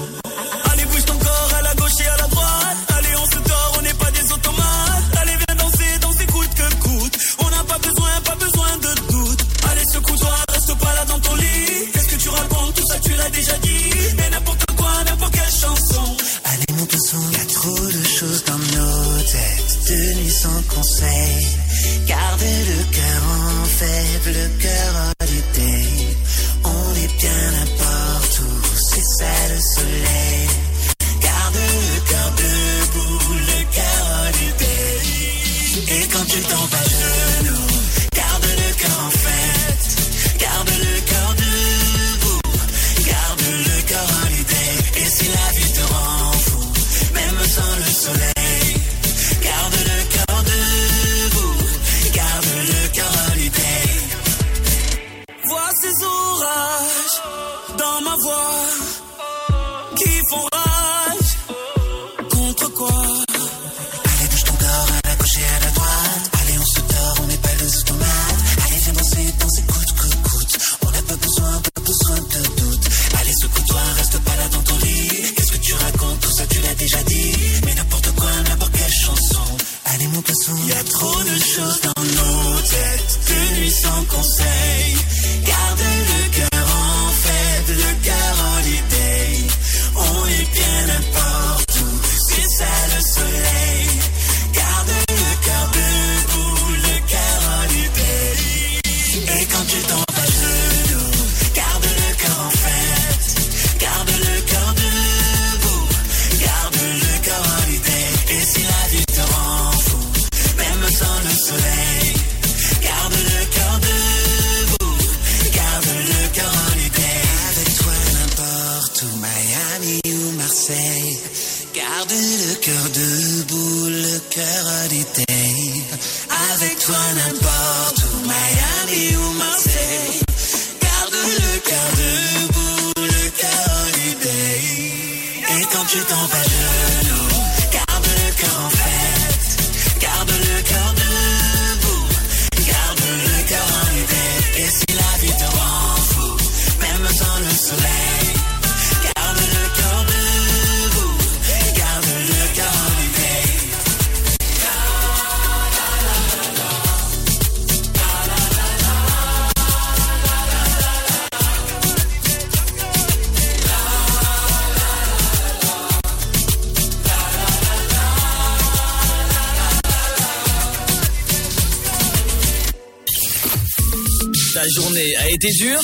Ta 174.53 174.63
journée 174.75 175.15
a 175.15 175.29
été 175.29 175.47
dure 175.59 175.81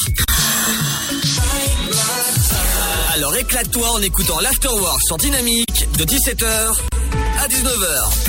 Alors 3.13 3.35
éclate-toi 3.35 3.89
en 3.91 4.01
écoutant 4.01 4.39
l'Afterwork 4.41 4.99
sur 5.05 5.17
Dynamique 5.17 5.87
de 5.97 6.03
17h 6.03 6.45
à 7.39 7.47
19h. 7.47 8.26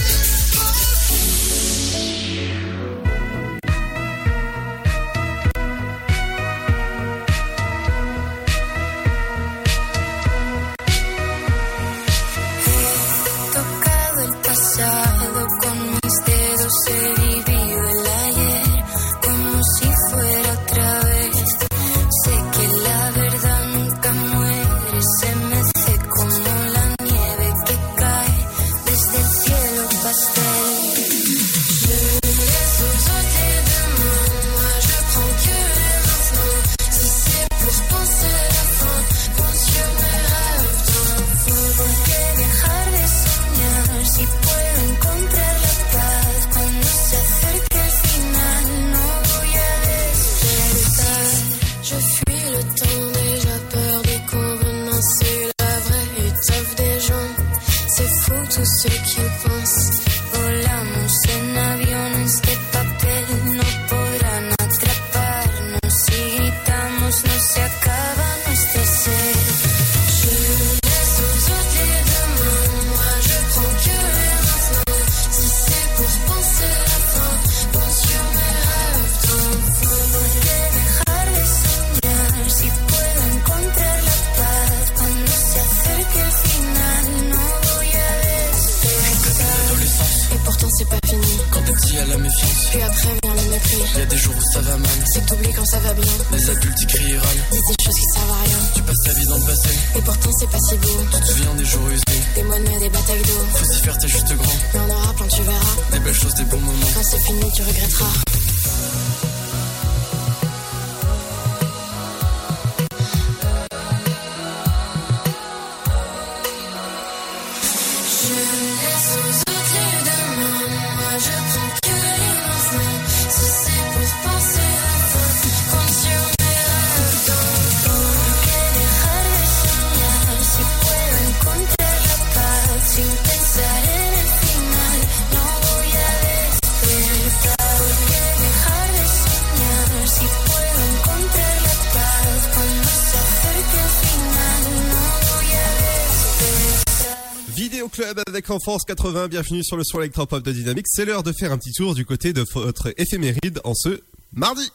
Avec 148.49 148.63
Enfance 148.63 148.85
80. 148.85 149.29
Bienvenue 149.29 149.63
sur 149.63 149.77
le 149.77 149.85
son 149.85 150.01
électropop 150.01 150.43
de 150.43 150.53
Dynamique. 150.53 150.87
C'est 150.89 151.05
l'heure 151.05 151.23
de 151.23 151.33
faire 151.33 151.53
un 151.53 151.59
petit 151.59 151.73
tour 151.73 151.95
du 151.95 152.07
côté 152.07 152.33
de 152.33 152.45
votre 152.55 152.95
éphéméride 152.97 153.61
en 153.65 153.75
ce 153.75 154.01
mardi. 154.33 154.71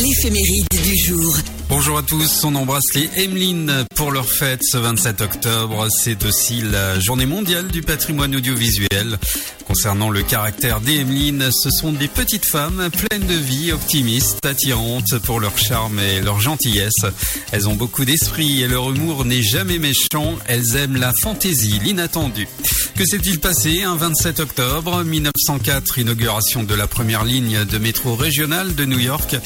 L'éphéméride 0.00 0.68
du 0.70 0.96
jour. 1.04 1.36
Bonjour 1.68 1.98
à 1.98 2.02
tous, 2.02 2.44
on 2.44 2.54
embrasse 2.54 2.94
les 2.94 3.10
Emeline 3.16 3.84
pour 3.94 4.10
leur 4.10 4.26
fête 4.26 4.62
ce 4.62 4.78
27 4.78 5.20
octobre. 5.20 5.88
C'est 5.90 6.24
aussi 6.24 6.62
la 6.62 6.98
journée 6.98 7.26
mondiale 7.26 7.68
du 7.68 7.82
patrimoine 7.82 8.34
audiovisuel. 8.34 9.18
Concernant 9.66 10.08
le 10.08 10.22
caractère 10.22 10.80
des 10.80 11.00
Emeline, 11.00 11.50
ce 11.52 11.70
sont 11.70 11.92
des 11.92 12.08
petites 12.08 12.46
femmes 12.46 12.88
pleines 12.90 13.26
de 13.26 13.34
vie, 13.34 13.70
optimistes, 13.72 14.44
attirantes 14.46 15.18
pour 15.24 15.40
leur 15.40 15.58
charme 15.58 15.98
et 15.98 16.20
leur 16.20 16.40
gentillesse. 16.40 17.04
Elles 17.52 17.68
ont 17.68 17.74
beaucoup 17.74 18.06
d'esprit 18.06 18.62
et 18.62 18.68
leur 18.68 18.90
humour 18.90 19.26
n'est 19.26 19.42
jamais 19.42 19.78
méchant. 19.78 20.36
Elles 20.46 20.76
aiment 20.76 20.96
la 20.96 21.12
fantaisie, 21.20 21.80
l'inattendu. 21.84 22.48
Que 22.94 23.06
s'est-il 23.06 23.40
passé 23.40 23.82
un 23.82 23.96
27 23.96 24.40
octobre? 24.40 25.02
1904, 25.02 25.98
inauguration 25.98 26.62
de 26.62 26.74
la 26.74 26.86
première 26.86 27.24
ligne 27.24 27.64
de 27.64 27.78
métro 27.78 28.14
régional 28.14 28.74
de 28.74 28.84
New 28.84 28.98
York. 28.98 29.36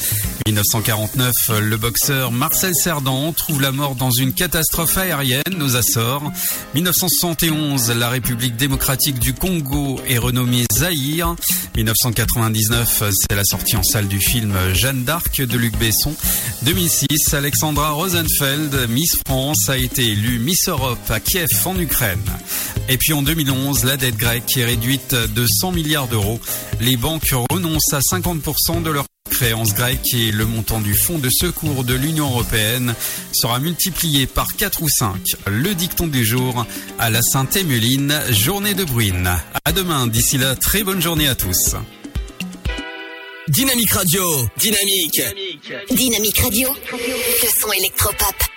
1949, 0.45 1.33
le 1.61 1.77
boxeur 1.77 2.31
Marcel 2.31 2.73
Cerdan 2.75 3.33
trouve 3.33 3.61
la 3.61 3.71
mort 3.71 3.95
dans 3.95 4.11
une 4.11 4.33
catastrophe 4.33 4.97
aérienne 4.97 5.61
aux 5.61 5.75
Açores. 5.75 6.31
1971, 6.75 7.91
la 7.91 8.09
République 8.09 8.55
démocratique 8.55 9.19
du 9.19 9.33
Congo 9.33 9.99
est 10.07 10.17
renommée 10.17 10.65
Zaïre. 10.73 11.35
1999, 11.75 13.03
c'est 13.11 13.35
la 13.35 13.43
sortie 13.43 13.75
en 13.75 13.83
salle 13.83 14.07
du 14.07 14.19
film 14.19 14.53
Jeanne 14.73 15.03
d'Arc 15.03 15.41
de 15.41 15.57
Luc 15.57 15.77
Besson. 15.77 16.15
2006, 16.63 17.33
Alexandra 17.33 17.91
Rosenfeld, 17.91 18.87
Miss 18.89 19.17
France, 19.25 19.69
a 19.69 19.77
été 19.77 20.05
élue 20.05 20.39
Miss 20.39 20.69
Europe 20.69 20.99
à 21.09 21.19
Kiev 21.19 21.47
en 21.65 21.77
Ukraine. 21.79 22.21
Et 22.89 22.97
puis 22.97 23.13
en 23.13 23.21
2011, 23.21 23.83
la 23.83 23.97
dette 23.97 24.17
grecque 24.17 24.55
est 24.55 24.65
réduite 24.65 25.13
de 25.13 25.45
100 25.45 25.71
milliards 25.73 26.07
d'euros. 26.07 26.39
Les 26.79 26.95
banques 26.95 27.33
renoncent 27.51 27.93
à 27.93 27.99
50% 27.99 28.81
de 28.81 28.89
leur 28.89 29.05
créance 29.37 29.75
grecque 29.75 30.15
et 30.15 30.31
le 30.31 30.47
montant 30.47 30.81
du 30.81 30.95
fonds 30.95 31.19
de 31.19 31.29
secours 31.29 31.83
de 31.83 31.93
l'Union 31.93 32.27
européenne 32.27 32.95
sera 33.31 33.59
multiplié 33.59 34.25
par 34.25 34.47
4 34.57 34.81
ou 34.81 34.89
5. 34.89 35.13
Le 35.45 35.75
dicton 35.75 36.07
du 36.07 36.25
jour 36.25 36.65
à 36.97 37.11
la 37.11 37.21
Sainte-Émeline, 37.21 38.19
journée 38.31 38.73
de 38.73 38.83
bruine. 38.83 39.29
À 39.63 39.71
demain, 39.73 40.07
d'ici 40.07 40.39
là, 40.39 40.55
très 40.55 40.81
bonne 40.81 41.03
journée 41.03 41.27
à 41.27 41.35
tous. 41.35 41.75
Dynamique 43.47 43.91
Radio, 43.91 44.23
dynamique. 44.57 45.21
Dynamique 45.91 46.39
Radio. 46.39 46.69
Le 46.91 47.61
son 47.61 47.71
électropop. 47.73 48.56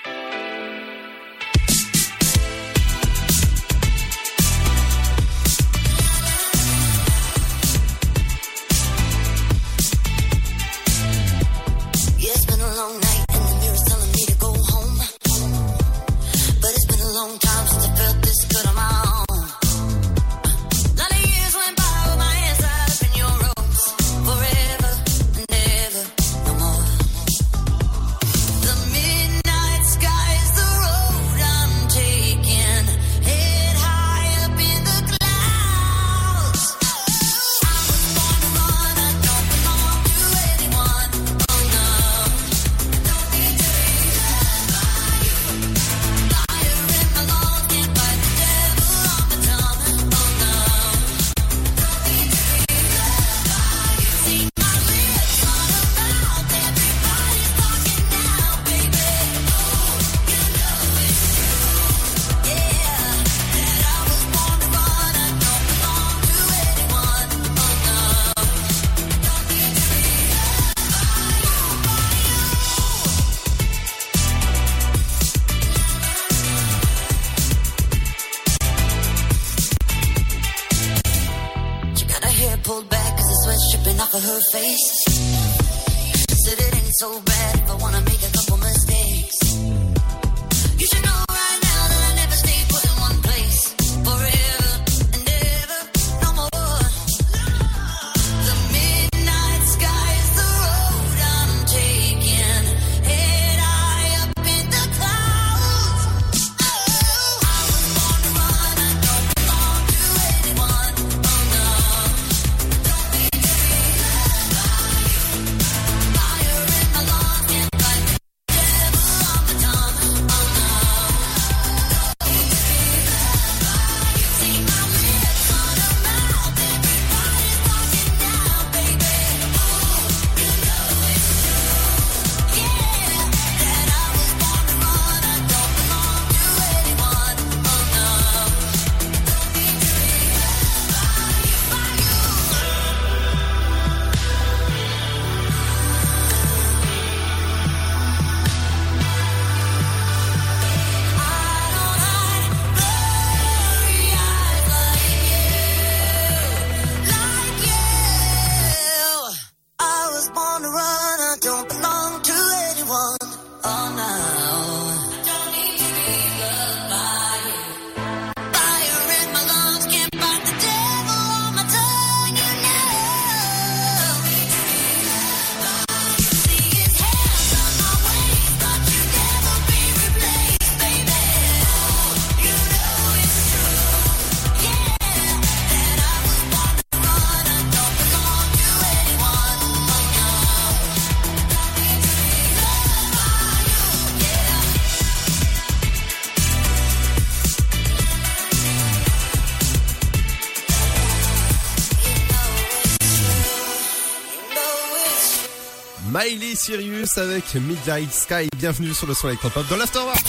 Miley 206.12 206.56
Sirius 206.56 207.18
avec 207.18 207.54
Midnight 207.54 208.12
Sky. 208.12 208.48
Bienvenue 208.56 208.92
sur 208.92 209.06
le 209.06 209.14
son 209.14 209.28
électropop 209.28 209.68
dans 209.68 209.76
l'Afterwork. 209.76 210.24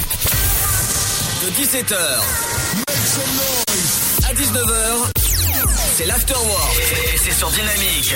De 1.41 1.49
17h 1.49 1.95
À 4.29 4.33
19h, 4.33 5.11
c'est 5.95 6.05
l'Afterwork. 6.05 6.77
Et 7.13 7.17
c'est 7.17 7.31
sur 7.33 7.49
Dynamique. 7.49 8.15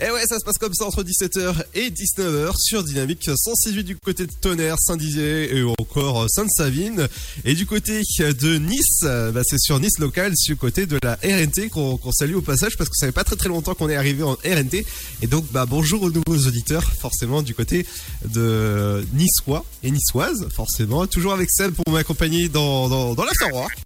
Et 0.00 0.04
Eh 0.08 0.10
ouais, 0.12 0.24
ça 0.26 0.38
se 0.38 0.44
passe 0.46 0.56
comme 0.56 0.72
ça 0.72 0.86
entre 0.86 1.02
17h 1.02 1.62
et 1.74 1.90
19h 1.90 2.54
sur 2.58 2.82
Dynamique 2.82 3.22
168 3.22 3.84
du 3.84 3.96
côté 3.96 4.26
de 4.26 4.32
Tonnerre, 4.32 4.76
Saint-Dizier 4.78 5.54
et 5.54 5.62
encore 5.62 6.24
Sainte-Savine. 6.30 7.06
Et 7.44 7.52
du 7.52 7.66
côté 7.66 8.00
de 8.00 8.56
Nice, 8.56 9.00
euh, 9.02 9.30
bah, 9.30 9.42
c'est 9.44 9.58
sur 9.58 9.78
Nice 9.78 9.98
local, 9.98 10.32
sur 10.36 10.56
côté 10.56 10.86
de 10.86 10.98
la 11.02 11.18
RNT 11.22 11.68
qu'on 11.68 12.12
salue 12.12 12.34
au 12.34 12.40
passage 12.40 12.78
parce 12.78 12.88
que 12.88 12.96
ça 12.96 13.08
fait 13.08 13.12
pas 13.12 13.24
très 13.24 13.36
très 13.36 13.50
longtemps 13.50 13.74
qu'on 13.74 13.90
est 13.90 13.96
arrivé 13.96 14.22
en 14.22 14.38
RNT. 14.42 14.86
Et 15.20 15.26
donc, 15.26 15.44
bah, 15.52 15.66
bonjour 15.66 16.02
aux 16.02 16.10
nouveaux 16.10 16.46
auditeurs, 16.48 16.90
forcément 16.98 17.42
du 17.42 17.54
côté 17.54 17.84
de 18.24 19.04
Niçois 19.12 19.66
et 19.82 19.90
Niçoises, 19.90 20.48
forcément. 20.50 21.06
Toujours 21.08 21.34
avec 21.34 21.50
Seb 21.50 21.74
pour 21.74 21.92
m'accompagner 21.92 22.48
dans, 22.48 22.88
dans, 22.88 23.14
dans 23.14 23.24
l'Afterwork. 23.24 23.76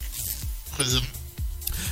Présent. 0.78 1.00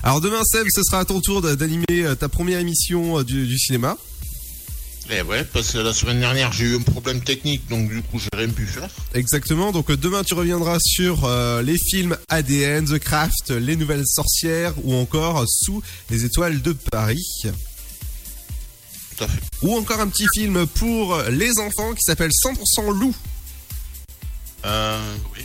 Alors 0.05 0.21
demain 0.21 0.43
Seb, 0.45 0.69
ce 0.73 0.85
sera 0.85 1.01
à 1.01 1.05
ton 1.05 1.21
tour 1.21 1.43
d'animer 1.43 1.85
euh, 1.91 2.15
ta 2.15 2.29
première 2.29 2.61
émission 2.61 3.19
euh, 3.19 3.25
du, 3.25 3.49
du 3.49 3.59
cinéma. 3.59 3.99
Eh 5.15 5.21
ouais, 5.21 5.45
parce 5.45 5.73
que 5.73 5.79
la 5.79 5.93
semaine 5.93 6.21
dernière, 6.21 6.53
j'ai 6.53 6.65
eu 6.65 6.77
un 6.77 6.81
problème 6.81 7.21
technique, 7.21 7.69
donc 7.69 7.91
du 7.91 8.01
coup, 8.01 8.19
j'ai 8.19 8.31
rien 8.35 8.49
pu 8.49 8.67
faire. 8.67 8.89
Exactement, 9.13 9.71
donc 9.71 9.91
euh, 9.91 9.97
demain 9.99 10.25
tu 10.25 10.33
reviendras 10.33 10.79
sur 10.81 11.27
euh, 11.27 11.61
les 11.61 11.77
films 11.77 12.17
ADN, 12.31 12.87
The 12.87 12.99
Craft, 12.99 13.51
Les 13.51 13.77
Nouvelles 13.77 14.07
Sorcières 14.07 14.73
ou 14.85 14.95
encore 14.95 15.41
euh, 15.41 15.45
Sous 15.47 15.83
les 16.09 16.25
Étoiles 16.25 16.63
de 16.63 16.73
Paris. 16.73 17.27
Tout 17.45 19.25
à 19.25 19.29
fait. 19.29 19.43
Ou 19.61 19.77
encore 19.77 20.01
un 20.01 20.09
petit 20.09 20.27
film 20.35 20.67
pour 20.67 21.21
les 21.29 21.59
enfants 21.59 21.93
qui 21.93 22.05
s'appelle 22.05 22.31
100% 22.31 22.99
Loup. 22.99 23.15
Euh, 24.65 25.15
oui. 25.37 25.45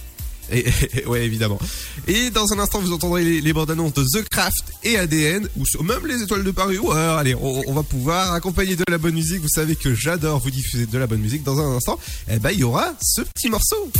Et, 0.52 0.66
ouais, 1.08 1.26
évidemment. 1.26 1.60
Et 2.08 2.30
dans 2.30 2.52
un 2.54 2.60
instant, 2.60 2.80
vous 2.80 2.94
entendrez 2.94 3.24
les, 3.24 3.54
bandes 3.54 3.72
annonces 3.72 3.94
de 3.94 4.04
The 4.04 4.28
Craft 4.30 4.74
et 4.84 4.98
ADN, 4.98 5.48
ou 5.58 5.84
même 5.84 6.06
les 6.08 6.22
Étoiles 6.22 6.44
de 6.44 6.52
Paris. 6.52 6.78
Ouais, 6.78 6.96
allez, 6.96 7.36
on, 7.36 7.64
on 7.68 7.74
va 7.74 7.84
pouvoir 7.84 8.34
accompagner 8.34 8.76
de 8.76 8.84
la 8.90 8.98
bonne 8.98 9.16
musique. 9.16 9.42
Vous 9.42 9.50
savez 9.50 9.76
que 9.76 9.94
j'adore 9.94 10.40
vous 10.40 10.52
diffuser 10.52 10.86
de 10.86 10.98
la 10.98 11.08
bonne 11.08 11.22
musique. 11.22 11.44
Dans 11.44 11.60
un 11.60 11.76
instant, 11.76 12.00
eh 12.30 12.40
ben, 12.40 12.52
il 12.52 12.60
y 12.60 12.64
aura 12.64 12.94
ce 13.02 13.22
petit 13.22 13.50
morceau. 13.50 13.92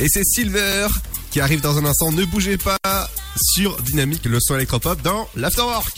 Et 0.00 0.06
c'est 0.08 0.24
Silver 0.24 0.86
qui 1.30 1.40
arrive 1.40 1.60
dans 1.60 1.76
un 1.76 1.84
instant. 1.84 2.12
Ne 2.12 2.24
bougez 2.24 2.56
pas 2.56 2.78
sur 3.54 3.80
Dynamique, 3.82 4.24
le 4.24 4.38
son 4.40 4.54
électropop 4.54 5.02
dans 5.02 5.28
l'Afterwork. 5.34 5.97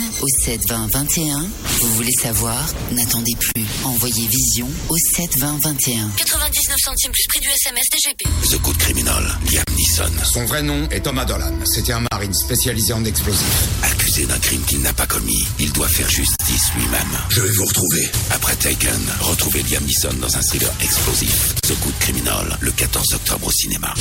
au 0.21 0.27
72021. 0.43 1.47
Vous 1.79 1.93
voulez 1.95 2.11
savoir? 2.11 2.65
N'attendez 2.91 3.33
plus. 3.39 3.65
Envoyez 3.83 4.27
Vision 4.27 4.67
au 4.89 4.95
72021. 5.15 6.09
99 6.17 6.75
centimes 6.83 7.11
plus 7.11 7.27
prix 7.29 7.39
du 7.39 7.47
SMS 7.49 7.85
DGP. 7.91 8.49
The 8.49 8.61
Good 8.61 8.77
Criminal, 8.77 9.23
Liam 9.51 9.63
Neeson. 9.77 10.25
Son 10.25 10.45
vrai 10.45 10.61
nom 10.63 10.87
est 10.89 11.01
Thomas 11.01 11.25
Dolan. 11.25 11.53
C'était 11.65 11.93
un 11.93 12.05
marine 12.11 12.33
spécialisé 12.33 12.93
en 12.93 13.03
explosifs. 13.05 13.67
Accusé 13.83 14.25
d'un 14.25 14.39
crime 14.39 14.63
qu'il 14.63 14.81
n'a 14.81 14.93
pas 14.93 15.07
commis, 15.07 15.43
il 15.59 15.71
doit 15.71 15.87
faire 15.87 16.09
justice 16.09 16.73
lui-même. 16.75 17.17
Je 17.29 17.41
vais 17.41 17.51
vous 17.51 17.65
retrouver. 17.65 18.09
Après 18.31 18.55
Taken, 18.55 19.01
retrouvez 19.21 19.63
Liam 19.63 19.83
Neeson 19.83 20.13
dans 20.19 20.35
un 20.35 20.41
thriller 20.41 20.71
explosif. 20.81 21.55
The 21.63 21.79
Good 21.83 21.97
Criminal, 21.99 22.57
le 22.61 22.71
14 22.71 23.13
octobre 23.13 23.47
au 23.47 23.51
cinéma. 23.51 23.93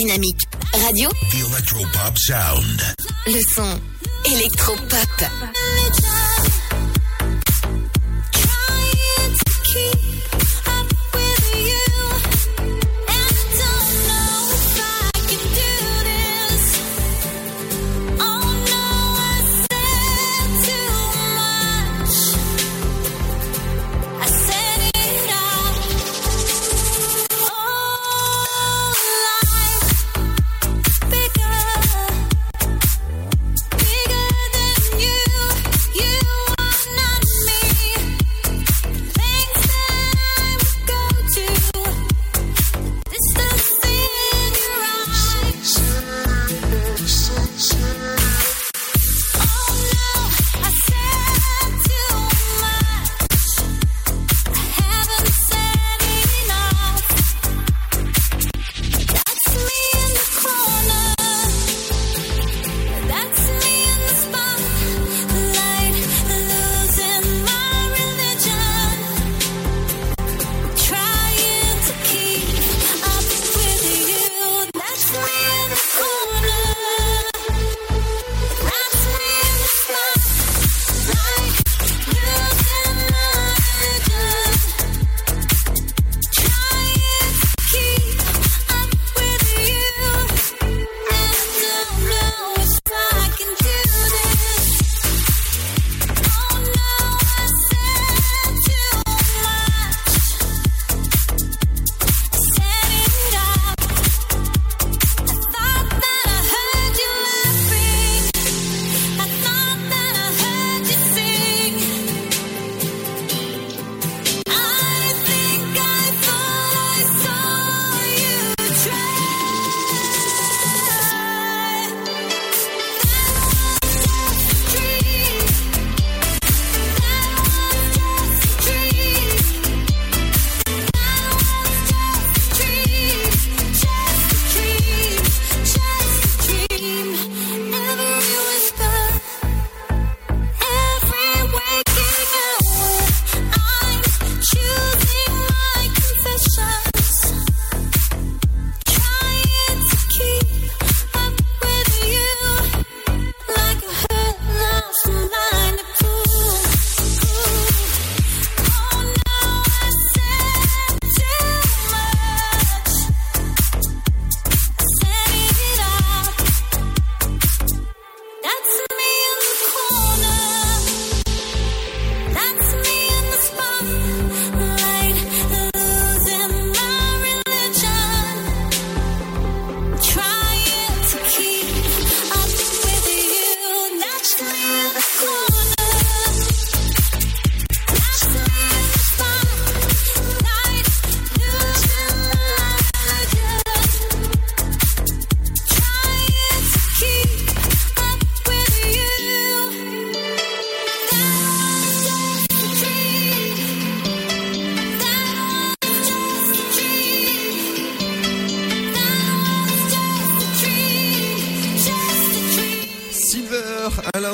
Dynamique. 0.00 0.40
Radio. 0.72 1.10
The 1.10 1.44
Electropop 1.44 2.16
Sound. 2.16 2.80
Le 3.26 3.40
son 3.54 3.78
électropop. 4.24 5.24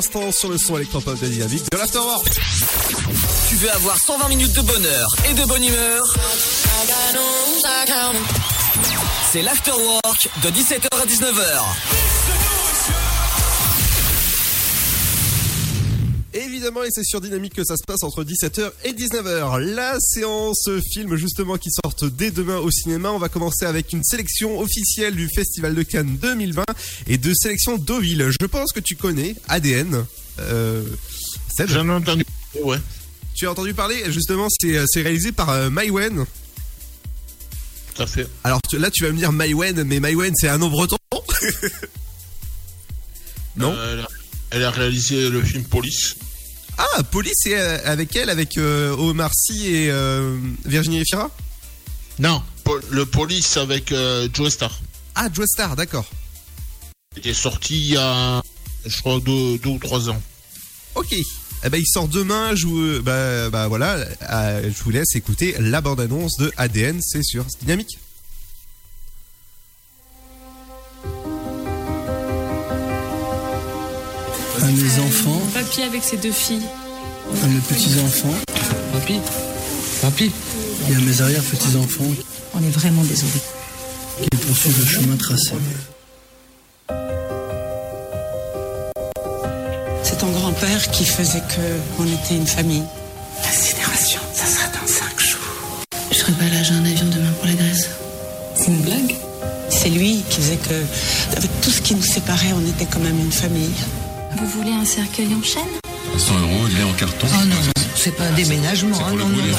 L'instant 0.07 0.31
sur 0.31 0.49
le 0.51 0.59
son 0.59 0.77
électropop 0.77 1.19
de 1.20 1.27
Dynamique 1.27 1.65
de 1.73 1.78
l'Afterwork. 1.78 2.28
Tu 3.49 3.57
veux 3.57 3.70
avoir 3.70 3.97
120 3.99 4.28
minutes 4.28 4.55
de 4.55 4.62
bonheur 4.62 5.09
et 5.28 5.35
de 5.35 5.45
bonne 5.47 5.65
humeur 5.65 6.15
C'est 9.33 9.43
l'Afterwork 9.43 10.28
de 10.43 10.51
17h 10.51 10.89
à 10.93 11.07
19h. 11.07 12.37
Évidemment, 16.35 16.85
et 16.85 16.91
c'est 16.91 17.05
sur 17.05 17.23
Dynamique 17.23 17.55
que 17.55 17.65
ça 17.65 17.77
se 17.77 17.85
passe 17.85 18.03
entre 18.03 18.23
17h 18.23 18.70
et 18.85 18.93
19h. 18.93 19.59
La 19.59 19.97
séance 19.99 20.69
film 20.93 21.16
justement 21.16 21.57
qui 21.57 21.70
sortent 21.70 22.05
dès 22.05 22.31
demain 22.31 22.59
au 22.59 22.70
cinéma. 22.70 23.11
On 23.11 23.19
va 23.19 23.31
commencer 23.31 23.65
avec 23.65 23.93
une 23.95 24.05
sélection 24.05 24.61
officielle 24.61 25.16
du 25.16 25.28
Festival 25.28 25.74
de 25.74 25.83
Cannes 25.83 26.19
2020 26.20 26.65
et 27.07 27.19
de 27.19 27.33
sélection 27.35 27.78
Deauville. 27.78 28.31
Je 28.41 28.47
pense 28.47 28.73
que 28.73 28.81
tu 28.81 28.97
connais 28.97 29.35
ADN. 29.49 30.05
Euh, 30.41 30.83
J'en 31.66 31.89
ai 31.89 31.93
entendu. 31.93 32.24
Ouais. 32.62 32.78
Tu 33.35 33.47
as 33.47 33.51
entendu 33.51 33.74
parler 33.74 34.03
Justement, 34.12 34.49
c'est 34.61 34.83
c'est 34.87 35.03
réalisé 35.03 35.33
par 35.33 35.51
euh, 35.51 35.70
Maïwen. 35.70 36.24
Tout 37.95 38.03
à 38.03 38.07
fait. 38.07 38.27
Alors 38.45 38.61
tu- 38.69 38.78
là, 38.78 38.91
tu 38.91 39.05
vas 39.05 39.12
me 39.12 39.16
dire 39.19 39.33
Maïwen, 39.33 39.83
mais 39.85 40.01
Maïwen, 40.01 40.33
c'est 40.37 40.49
un 40.49 40.59
nom 40.59 40.69
breton 40.69 40.97
Non 43.57 43.73
Euh, 43.74 43.95
elle, 43.95 44.01
a, 44.01 44.09
elle 44.51 44.65
a 44.65 44.70
réalisé 44.70 45.31
le 45.31 45.43
film 45.43 45.65
Police. 45.65 46.16
Ah, 46.78 47.03
Police, 47.05 47.33
c'est 47.37 47.59
euh, 47.59 47.78
avec 47.85 48.15
elle, 48.16 48.28
avec 48.28 48.59
euh, 48.59 48.91
Omar 48.97 49.31
Sy 49.35 49.66
et 49.74 49.91
euh, 49.91 50.37
Virginie 50.66 51.01
Efira? 51.01 51.31
Non, 52.19 52.43
Po- 52.65 52.81
le 52.91 53.07
Police 53.07 53.57
avec 53.57 53.93
euh, 53.93 54.28
Joe 54.33 54.53
Star. 54.53 54.78
Ah, 55.15 55.28
Joe 55.33 55.47
Star, 55.47 55.74
d'accord. 55.77 56.05
Il 57.16 57.20
était 57.20 57.34
sorti 57.34 57.78
il 57.78 57.86
y 57.93 57.97
a, 57.97 58.43
je 58.84 58.98
crois, 59.01 59.18
deux, 59.20 59.59
deux 59.59 59.70
ou 59.70 59.78
trois 59.78 60.10
ans. 60.10 60.20
Ok. 60.94 61.14
Eh 61.64 61.70
ben, 61.70 61.78
il 61.78 61.86
sort 61.86 62.09
demain. 62.09 62.55
Je 62.55 62.66
vous, 62.66 63.02
bah, 63.02 63.48
bah 63.51 63.68
voilà. 63.68 63.94
euh, 64.30 64.70
je 64.76 64.82
vous 64.84 64.90
laisse 64.90 65.14
écouter 65.14 65.55
la 65.59 65.80
bande-annonce 65.80 66.36
de 66.38 66.52
ADN. 66.56 67.01
C'est 67.02 67.22
sur 67.22 67.44
Dynamique. 67.60 67.98
à 74.62 74.66
mes 74.66 74.98
enfants, 75.01 75.40
Papy 75.55 75.82
avec 75.82 76.02
ses 76.02 76.16
deux 76.16 76.32
filles. 76.32 76.62
à 77.43 77.47
mes 77.47 77.60
petits-enfants. 77.60 78.34
Papy 78.93 79.18
Papy 80.01 80.30
Et 80.90 80.94
à 80.94 80.98
mes 80.98 81.20
arrière-petits-enfants 81.20 82.05
On 82.55 82.62
est 82.62 82.70
vraiment 82.70 83.02
désolé. 83.05 83.32
qui 84.22 84.36
poursuivent 84.38 84.78
le 84.80 84.86
chemin 84.86 85.16
tracé. 85.16 85.52
Grand-père 90.57 90.91
qui 90.91 91.05
faisait 91.05 91.41
que 91.41 91.61
on 91.99 92.05
était 92.07 92.35
une 92.37 92.47
famille. 92.47 92.83
L'incinération, 93.45 94.20
ça 94.33 94.47
sera 94.47 94.66
dans 94.69 94.87
cinq 94.87 95.19
jours. 95.20 95.41
Je 96.11 96.16
serai 96.16 96.33
pas 96.33 96.45
là, 96.45 96.62
j'ai 96.62 96.73
un 96.74 96.85
avion 96.85 97.07
demain 97.07 97.31
pour 97.39 97.47
la 97.47 97.55
Grèce. 97.55 97.89
C'est 98.55 98.69
une 98.69 98.81
blague 98.81 99.15
C'est 99.69 99.91
lui 99.91 100.23
qui 100.31 100.41
faisait 100.41 100.57
que, 100.57 100.74
avec 101.37 101.51
tout 101.61 101.70
ce 101.70 101.81
qui 101.81 101.95
nous 101.95 102.03
séparait, 102.03 102.53
on 102.55 102.66
était 102.69 102.87
quand 102.87 103.01
même 103.01 103.19
une 103.19 103.33
famille. 103.33 103.70
Vous 104.39 104.47
voulez 104.47 104.73
un 104.73 104.85
cercueil 104.85 105.28
en 105.35 105.43
chaîne? 105.43 105.62
100 106.16 106.33
euros, 106.41 106.66
il 106.70 106.81
est 106.81 106.85
en 106.85 106.93
carton. 106.95 107.27
Oh 107.31 107.45
non, 107.45 107.55
non, 107.55 107.73
c'est 107.95 108.12
pas 108.12 108.24
un 108.24 108.33
déménagement. 108.33 108.97
hein, 108.99 109.11
non, 109.12 109.28
non, 109.28 109.37
non. 109.37 109.59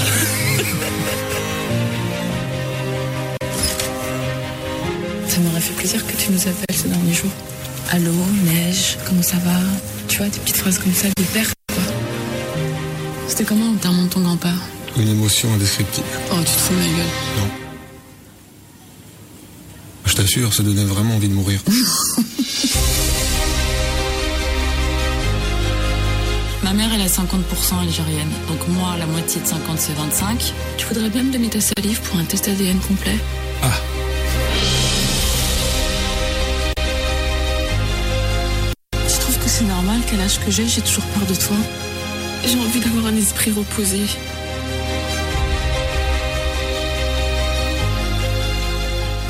Ça 5.28 5.40
m'aurait 5.42 5.62
fait 5.62 5.74
plaisir 5.74 6.06
que 6.06 6.14
tu 6.14 6.32
nous 6.32 6.42
appelles 6.42 6.76
ces 6.76 6.88
derniers 6.90 7.14
jours. 7.14 7.32
Allô, 7.92 8.12
neige, 8.44 8.98
comment 9.06 9.22
ça 9.22 9.38
va? 9.46 9.60
Tu 10.08 10.18
vois, 10.18 10.28
des 10.30 10.40
petites 10.40 10.58
phrases 10.58 10.80
comme 10.80 10.94
ça, 10.94 11.08
des 11.16 11.24
pères, 11.24 11.52
quoi. 11.74 11.84
C'était 13.28 13.44
comment 13.44 13.66
l'enterrement 13.72 14.04
de 14.04 14.10
ton 14.10 14.22
grand-père? 14.22 14.58
Une 14.98 15.10
émotion 15.10 15.54
indescriptible. 15.54 16.08
Oh, 16.32 16.36
tu 16.40 16.46
te 16.46 16.50
fous 16.50 16.74
de 16.74 16.80
ma 16.80 16.86
gueule. 16.86 17.06
Non. 17.38 17.48
Je 20.06 20.16
t'assure, 20.16 20.54
ça 20.54 20.64
donnait 20.64 20.86
vraiment 20.86 21.16
envie 21.16 21.28
de 21.30 21.34
mourir. 21.34 21.60
Ma 26.64 26.74
mère, 26.74 26.90
elle 26.94 27.02
a 27.02 27.08
50% 27.08 27.80
algérienne. 27.82 28.32
Donc 28.48 28.68
moi, 28.70 28.96
la 28.98 29.06
moitié 29.06 29.40
de 29.42 29.48
50, 29.48 29.78
c'est 29.80 29.94
25. 29.94 30.54
Tu 30.78 30.86
voudrais 30.88 31.10
bien 31.10 31.24
me 31.24 31.32
donner 31.32 31.50
ta 31.50 31.62
salive 31.62 32.02
pour 32.02 32.18
un 32.18 32.24
test 32.26 32.48
ADN 32.48 32.80
complet? 32.80 33.18
Ah. 33.62 33.72
Que 40.08 40.16
c'est 40.16 40.18
normal 40.18 40.18
qu'à 40.18 40.18
l'âge 40.18 40.40
que 40.40 40.52
j'ai, 40.52 40.68
j'ai 40.68 40.82
toujours 40.82 41.04
peur 41.06 41.26
de 41.26 41.36
toi 41.36 41.58
J'ai 42.46 42.60
envie 42.60 42.80
d'avoir 42.80 43.08
un 43.08 43.18
esprit 43.18 43.52
reposé. 43.52 44.02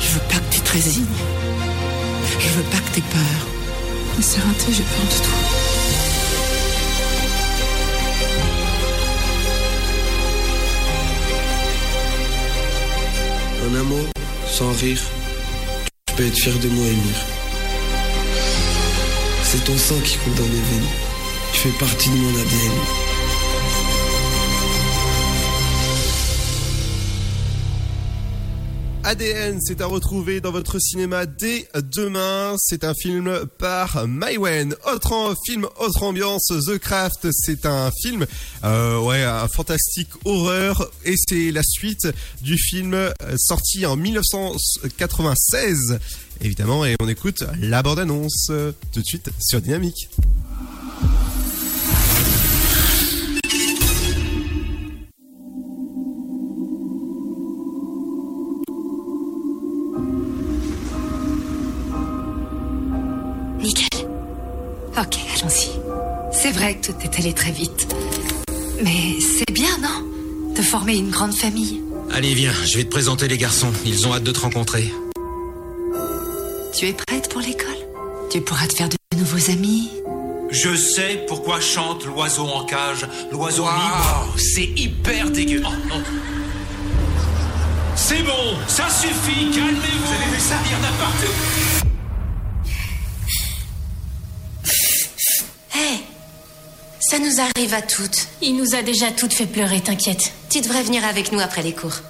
Je 0.00 0.08
veux 0.08 0.20
pas 0.28 0.38
que 0.38 0.54
tu 0.54 0.60
te 0.60 0.72
résignes. 0.72 1.04
Je 2.38 2.48
veux 2.48 2.62
pas 2.64 2.78
que 2.78 2.94
t'aies 2.94 3.02
peur. 3.02 3.46
Mais 4.16 4.22
c'est 4.22 4.40
raté, 4.40 4.72
j'ai 4.72 4.82
peur 4.82 5.04
de 5.04 5.24
toi. 5.24 5.38
Un 13.70 13.80
amour, 13.80 14.06
sans 14.46 14.72
rire, 14.72 15.00
tu 16.06 16.14
peux 16.14 16.26
être 16.26 16.36
fier 16.36 16.58
de 16.58 16.68
moi, 16.68 16.86
Emir. 16.86 17.37
C'est 19.50 19.64
ton 19.64 19.78
sang 19.78 19.98
qui 20.04 20.18
coule 20.18 20.34
dans 20.34 20.42
mes 20.42 20.60
veines. 20.60 20.90
Tu 21.54 21.60
fais 21.60 21.78
partie 21.78 22.10
de 22.10 22.16
mon 22.16 22.28
ADN. 22.28 22.72
ADN, 29.04 29.58
c'est 29.62 29.80
à 29.80 29.86
retrouver 29.86 30.42
dans 30.42 30.52
votre 30.52 30.78
cinéma 30.78 31.24
dès 31.24 31.66
demain. 31.74 32.56
C'est 32.58 32.84
un 32.84 32.92
film 32.92 33.46
par 33.58 34.06
Maïwen. 34.06 34.74
Autre 34.92 35.34
film, 35.46 35.66
autre 35.80 36.02
ambiance. 36.02 36.52
The 36.66 36.76
Craft, 36.76 37.28
c'est 37.32 37.64
un 37.64 37.90
film, 38.02 38.26
euh, 38.64 39.00
ouais, 39.00 39.24
fantastique 39.54 40.10
horreur. 40.26 40.90
Et 41.06 41.14
c'est 41.16 41.52
la 41.52 41.62
suite 41.62 42.06
du 42.42 42.58
film 42.58 42.92
euh, 42.92 43.14
sorti 43.38 43.86
en 43.86 43.96
1996. 43.96 45.98
Évidemment, 46.40 46.84
et 46.84 46.94
on 47.00 47.08
écoute 47.08 47.44
la 47.60 47.82
bande-annonce 47.82 48.48
euh, 48.50 48.72
tout 48.92 49.00
de 49.00 49.04
suite 49.04 49.30
sur 49.40 49.60
Dynamique. 49.60 50.08
Nickel. 63.60 63.88
Ok, 64.96 65.16
allons-y. 65.36 65.70
C'est 66.32 66.52
vrai 66.52 66.76
que 66.76 66.86
tout 66.86 66.94
est 67.02 67.18
allé 67.18 67.32
très 67.32 67.50
vite. 67.50 67.88
Mais 68.84 69.18
c'est 69.20 69.52
bien, 69.52 69.76
non? 69.82 70.54
De 70.54 70.62
former 70.62 70.96
une 70.96 71.10
grande 71.10 71.34
famille. 71.34 71.82
Allez, 72.12 72.34
viens, 72.34 72.52
je 72.64 72.78
vais 72.78 72.84
te 72.84 72.90
présenter 72.90 73.26
les 73.28 73.38
garçons. 73.38 73.72
Ils 73.84 74.06
ont 74.06 74.14
hâte 74.14 74.22
de 74.22 74.32
te 74.32 74.40
rencontrer. 74.40 74.92
Tu 76.78 76.86
es 76.86 76.92
prête 76.92 77.28
pour 77.28 77.40
l'école? 77.40 77.74
Tu 78.30 78.40
pourras 78.40 78.68
te 78.68 78.74
faire 78.76 78.88
de 78.88 78.96
nouveaux 79.16 79.50
amis. 79.50 79.90
Je 80.52 80.76
sais 80.76 81.24
pourquoi 81.26 81.60
chante 81.60 82.04
l'oiseau 82.04 82.46
en 82.46 82.64
cage, 82.66 83.04
l'oiseau 83.32 83.64
libre. 83.64 84.32
C'est 84.36 84.66
hyper 84.80 85.28
dégueu. 85.28 85.60
Oh, 85.66 85.88
non. 85.88 86.00
C'est 87.96 88.22
bon, 88.22 88.56
ça 88.68 88.88
suffit, 88.90 89.50
calmez-vous. 89.50 90.06
Vous 90.06 90.12
avez 90.22 90.36
vu 90.36 90.40
ça, 90.40 90.54
il 90.64 90.70
y 90.70 90.74
en 90.76 90.84
a 90.84 90.92
partout. 91.02 91.34
Hé 95.74 96.04
Ça 97.00 97.18
nous 97.18 97.40
arrive 97.40 97.74
à 97.74 97.82
toutes. 97.82 98.28
Il 98.40 98.56
nous 98.56 98.76
a 98.76 98.82
déjà 98.82 99.10
toutes 99.10 99.34
fait 99.34 99.46
pleurer, 99.46 99.80
t'inquiète. 99.80 100.32
Tu 100.48 100.60
devrais 100.60 100.84
venir 100.84 101.04
avec 101.04 101.32
nous 101.32 101.40
après 101.40 101.64
les 101.64 101.72
cours. 101.72 102.02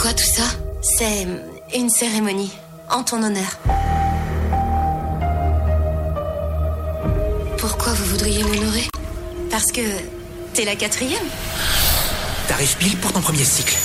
Quoi 0.00 0.12
tout 0.12 0.24
ça 0.24 0.44
C'est 0.80 1.26
une 1.74 1.90
cérémonie 1.90 2.52
en 2.88 3.02
ton 3.02 3.22
honneur. 3.22 3.58
Pourquoi 7.58 7.92
vous 7.94 8.04
voudriez 8.04 8.44
m'honorer? 8.44 8.88
Parce 9.50 9.72
que 9.72 9.80
t'es 10.54 10.64
la 10.64 10.76
quatrième. 10.76 11.24
T'arrives 12.46 12.76
pile 12.76 12.96
pour 12.98 13.12
ton 13.12 13.20
premier 13.20 13.44
cycle. 13.44 13.76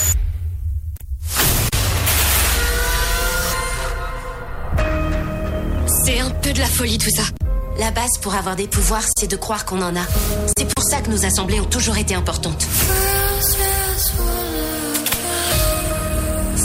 C'est 6.06 6.20
un 6.20 6.30
peu 6.30 6.54
de 6.54 6.60
la 6.60 6.68
folie 6.68 7.00
tout 7.00 7.10
ça. 7.16 7.24
La 7.80 7.90
base 7.90 8.20
pour 8.22 8.36
avoir 8.36 8.56
des 8.56 8.68
pouvoirs, 8.68 9.04
c'est 9.18 9.28
de 9.28 9.36
croire 9.36 9.66
qu'on 9.66 9.82
en 9.82 9.96
a. 9.96 10.06
C'est 10.58 10.72
pour 10.74 10.84
ça 10.84 11.02
que 11.02 11.10
nos 11.10 11.26
assemblées 11.26 11.60
ont 11.60 11.66
toujours 11.66 11.98
été 11.98 12.14
importantes. 12.14 12.68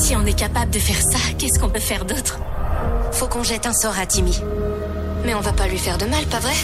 Si 0.08 0.16
on 0.16 0.24
est 0.24 0.32
capable 0.32 0.70
de 0.70 0.78
faire 0.78 1.02
ça, 1.02 1.18
qu'est-ce 1.36 1.58
qu'on 1.58 1.68
peut 1.68 1.78
faire 1.78 2.06
d'autre? 2.06 2.38
Faut 3.12 3.28
qu'on 3.28 3.42
jette 3.42 3.66
un 3.66 3.74
sort 3.74 3.98
à 3.98 4.06
Timmy. 4.06 4.40
Mais 5.26 5.34
on 5.34 5.42
va 5.42 5.52
pas 5.52 5.68
lui 5.68 5.76
faire 5.76 5.98
de 5.98 6.06
mal, 6.06 6.24
pas 6.28 6.38
vrai? 6.38 6.54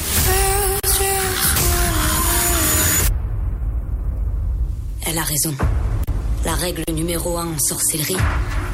Elle 5.06 5.18
a 5.18 5.22
raison. 5.22 5.54
La 6.46 6.54
règle 6.54 6.84
numéro 6.90 7.36
un 7.36 7.48
en 7.48 7.58
sorcellerie, 7.58 8.16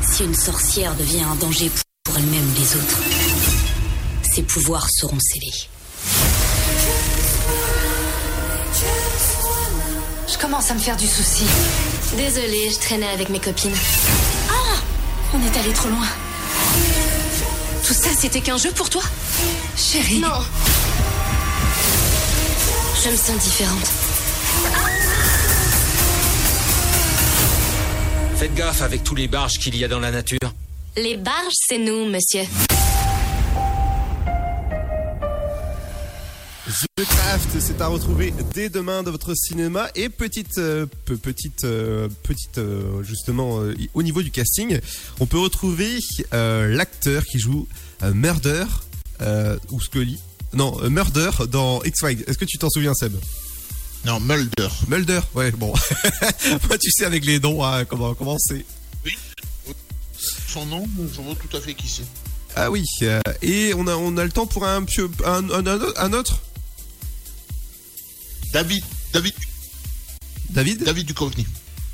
si 0.03 0.23
une 0.23 0.37
sorcière 0.37 0.95
devient 0.95 1.25
un 1.25 1.35
danger 1.35 1.69
pour 2.05 2.17
elle-même 2.17 2.49
ou 2.49 2.61
les 2.61 2.77
autres, 2.77 3.01
ses 4.23 4.43
pouvoirs 4.43 4.87
seront 4.89 5.19
scellés. 5.19 5.67
Je 10.33 10.39
commence 10.39 10.71
à 10.71 10.75
me 10.75 10.79
faire 10.79 10.97
du 10.97 11.09
souci. 11.09 11.43
Désolée, 12.17 12.71
je 12.71 12.79
traînais 12.79 13.09
avec 13.09 13.31
mes 13.31 13.41
copines. 13.41 13.75
On 15.33 15.43
est 15.43 15.59
allé 15.59 15.73
trop 15.73 15.89
loin. 15.89 16.07
Tout 17.87 17.95
ça, 17.95 18.11
c'était 18.19 18.41
qu'un 18.41 18.57
jeu 18.57 18.71
pour 18.73 18.91
toi 18.91 19.03
Chérie. 19.77 20.19
Non. 20.19 20.29
Je 23.05 23.11
me 23.11 23.17
sens 23.17 23.39
différente. 23.39 23.87
Faites 28.37 28.55
gaffe 28.55 28.83
avec 28.83 29.05
tous 29.05 29.15
les 29.15 29.29
barges 29.29 29.59
qu'il 29.59 29.77
y 29.77 29.85
a 29.85 29.89
dans 29.89 30.01
la 30.01 30.11
nature. 30.11 30.39
Les 30.97 31.17
barges, 31.17 31.55
c'est 31.69 31.79
nous, 31.79 32.07
monsieur. 32.07 32.43
The 36.97 37.05
Craft, 37.05 37.61
c'est 37.61 37.81
à 37.81 37.89
retrouver 37.89 38.33
dès 38.55 38.69
demain 38.69 39.03
dans 39.03 39.11
votre 39.11 39.35
cinéma. 39.35 39.89
Et 39.95 40.09
petite, 40.09 40.57
euh, 40.59 40.87
pe- 41.05 41.17
petite, 41.17 41.65
euh, 41.65 42.09
petite, 42.23 42.59
euh, 42.59 43.03
justement, 43.03 43.61
au 43.95 44.03
niveau 44.03 44.23
du 44.23 44.31
casting, 44.31 44.79
on 45.19 45.27
peut 45.27 45.39
retrouver 45.39 45.99
l'acteur 46.33 47.25
qui 47.25 47.39
joue 47.39 47.67
Murder 48.03 48.65
ou 49.71 49.81
Scully. 49.81 50.19
Non, 50.53 50.77
Murder 50.89 51.31
dans 51.49 51.83
X-Files. 51.83 52.25
Est-ce 52.27 52.39
que 52.39 52.45
tu 52.45 52.59
t'en 52.59 52.71
souviens, 52.71 52.95
Seb? 52.95 53.15
Non, 54.07 54.19
Mulder. 54.21 54.69
Mulder, 54.89 55.21
ouais, 55.35 55.51
bon. 55.53 55.75
Moi, 56.69 56.79
tu 56.79 56.91
sais, 56.91 57.05
avec 57.05 57.25
les 57.27 57.39
noms, 57.41 57.63
hein, 57.65 57.85
comment, 57.85 58.15
comment 58.15 58.37
c'est. 58.39 58.65
Son 60.49 60.67
nom, 60.67 60.89
je 61.15 61.21
vois 61.21 61.35
tout 61.35 61.55
à 61.57 61.61
fait 61.61 61.75
qui 61.75 61.89
c'est. 61.89 62.05
Ah 62.57 62.71
oui, 62.71 62.85
et 63.43 63.73
on 63.75 63.87
a, 63.87 63.95
on 63.95 64.17
a 64.17 64.25
le 64.25 64.31
temps 64.31 64.47
pour 64.47 64.65
un- 64.67 64.85
un 64.85 66.13
autre? 66.13 66.39
David, 68.53 68.83
David, 69.13 69.35
David 70.51 70.83
David 70.83 71.07
Duchovny. 71.07 71.47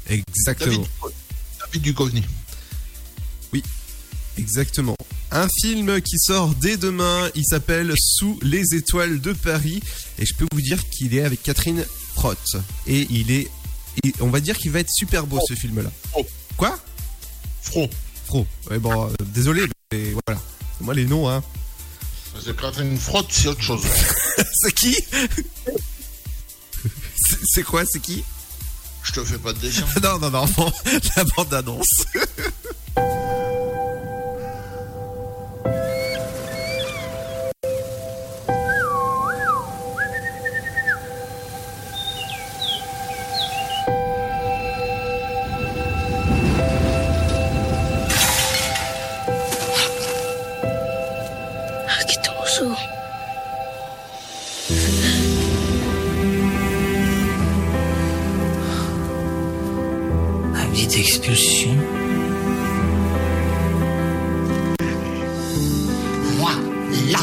Exactement. 0.09 0.87
David, 1.61 1.83
Duchovny. 1.83 2.23
Oui, 3.53 3.63
exactement. 4.39 4.97
Un 5.33 5.49
film 5.61 6.01
qui 6.01 6.19
sort 6.19 6.55
dès 6.55 6.77
demain, 6.77 7.31
il 7.35 7.45
s'appelle 7.45 7.93
Sous 7.99 8.39
les 8.43 8.75
étoiles 8.75 9.21
de 9.21 9.33
Paris 9.33 9.83
et 10.19 10.25
je 10.25 10.35
peux 10.35 10.47
vous 10.53 10.63
dire 10.63 10.89
qu'il 10.89 11.15
est 11.15 11.23
avec 11.23 11.43
Catherine 11.43 11.85
Trott 12.15 12.57
et 12.87 13.07
il 13.11 13.31
est 13.31 13.51
et 14.05 14.15
on 14.21 14.29
va 14.29 14.41
dire 14.41 14.57
qu'il 14.57 14.71
va 14.71 14.81
être 14.81 14.91
super 14.91 15.27
beau 15.27 15.41
ce 15.49 15.55
film 15.55 15.83
là. 15.83 15.91
Quoi? 16.57 16.79
Fro. 17.63 17.89
Fro. 18.27 18.47
Ouais 18.71 18.79
bon, 18.79 19.07
euh, 19.07 19.13
désolé 19.35 19.67
mais 19.93 20.15
voilà. 20.27 20.41
Moi 20.81 20.95
les 20.95 21.07
noms 21.07 21.29
hein. 21.29 21.43
Que 22.45 22.51
Catherine 22.53 22.99
Frotte, 22.99 23.29
c'est 23.31 23.49
autre 23.49 23.63
chose. 23.63 23.83
c'est 24.53 24.75
qui? 24.75 24.95
C'est- 27.17 27.63
quoi 27.63 27.85
C'est 27.87 28.01
qui? 28.01 28.25
Je 29.03 29.13
te 29.13 29.25
fais 29.25 29.39
pas 29.39 29.53
de 29.53 29.59
dessin. 29.59 29.85
Non 30.03 30.19
non 30.19 30.31
non, 30.31 30.47
bon, 30.57 30.73
la 31.17 31.25
bande 31.37 31.55
annonce. 31.55 32.05
Moi, 66.39 66.53
là. 67.11 67.19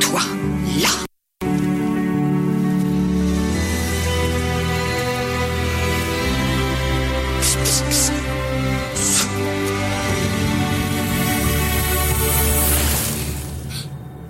Toi, 0.00 0.20
là. 0.80 0.88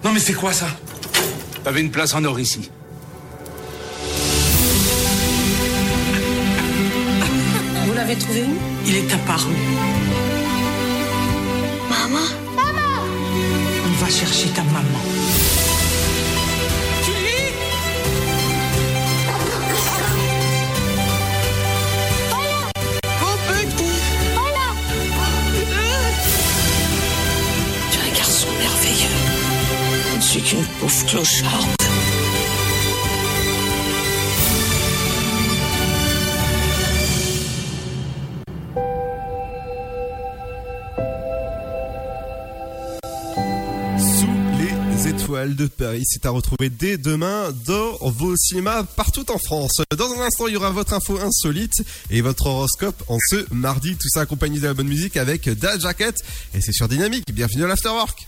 Non 0.03 0.13
mais 0.13 0.19
c'est 0.19 0.33
quoi 0.33 0.53
ça? 0.53 0.67
T'avais 1.63 1.81
une 1.81 1.93
place 1.93 2.15
en 2.15 2.25
or 2.25 2.41
ici. 2.41 2.69
Trouvé 8.19 8.45
Il 8.87 8.95
est 8.95 9.13
apparu. 9.13 9.53
Maman? 11.91 12.21
Maman 12.55 13.03
On 13.87 14.05
va 14.05 14.09
chercher 14.09 14.49
ta 14.51 14.63
maman. 14.63 15.01
Tu 27.91 27.99
es 27.99 28.01
un 28.01 28.15
garçon 28.17 28.47
merveilleux. 28.61 29.09
Je 30.11 30.17
ne 30.17 30.21
suis 30.23 30.43
qu'une 30.43 30.65
pauvre 30.81 31.07
clocharde. 31.07 31.84
De 45.53 45.67
Paris, 45.67 46.03
c'est 46.07 46.25
à 46.27 46.31
retrouver 46.31 46.71
dès 46.71 46.97
demain 46.97 47.53
dans 47.67 47.99
vos 48.11 48.35
cinémas 48.37 48.83
partout 48.83 49.31
en 49.31 49.39
France. 49.39 49.83
Dans 49.97 50.11
un 50.13 50.21
instant, 50.23 50.47
il 50.47 50.55
y 50.55 50.57
aura 50.57 50.71
votre 50.71 50.95
info 50.95 51.19
insolite 51.21 51.85
et 52.11 52.23
votre 52.23 52.47
horoscope 52.47 53.03
en 53.09 53.19
ce 53.21 53.45
mardi. 53.53 53.97
Tout 53.97 54.09
ça 54.09 54.23
accompagné 54.23 54.59
de 54.59 54.67
la 54.67 54.75
bonne 54.75 54.89
musique 54.89 55.17
avec 55.17 55.49
Da 55.49 55.79
Jacket 55.79 56.17
et 56.55 56.61
c'est 56.61 56.73
sur 56.73 56.89
Dynamique. 56.89 57.33
Bienvenue 57.33 57.65
à 57.65 57.67
l'Afterwork. 57.67 58.27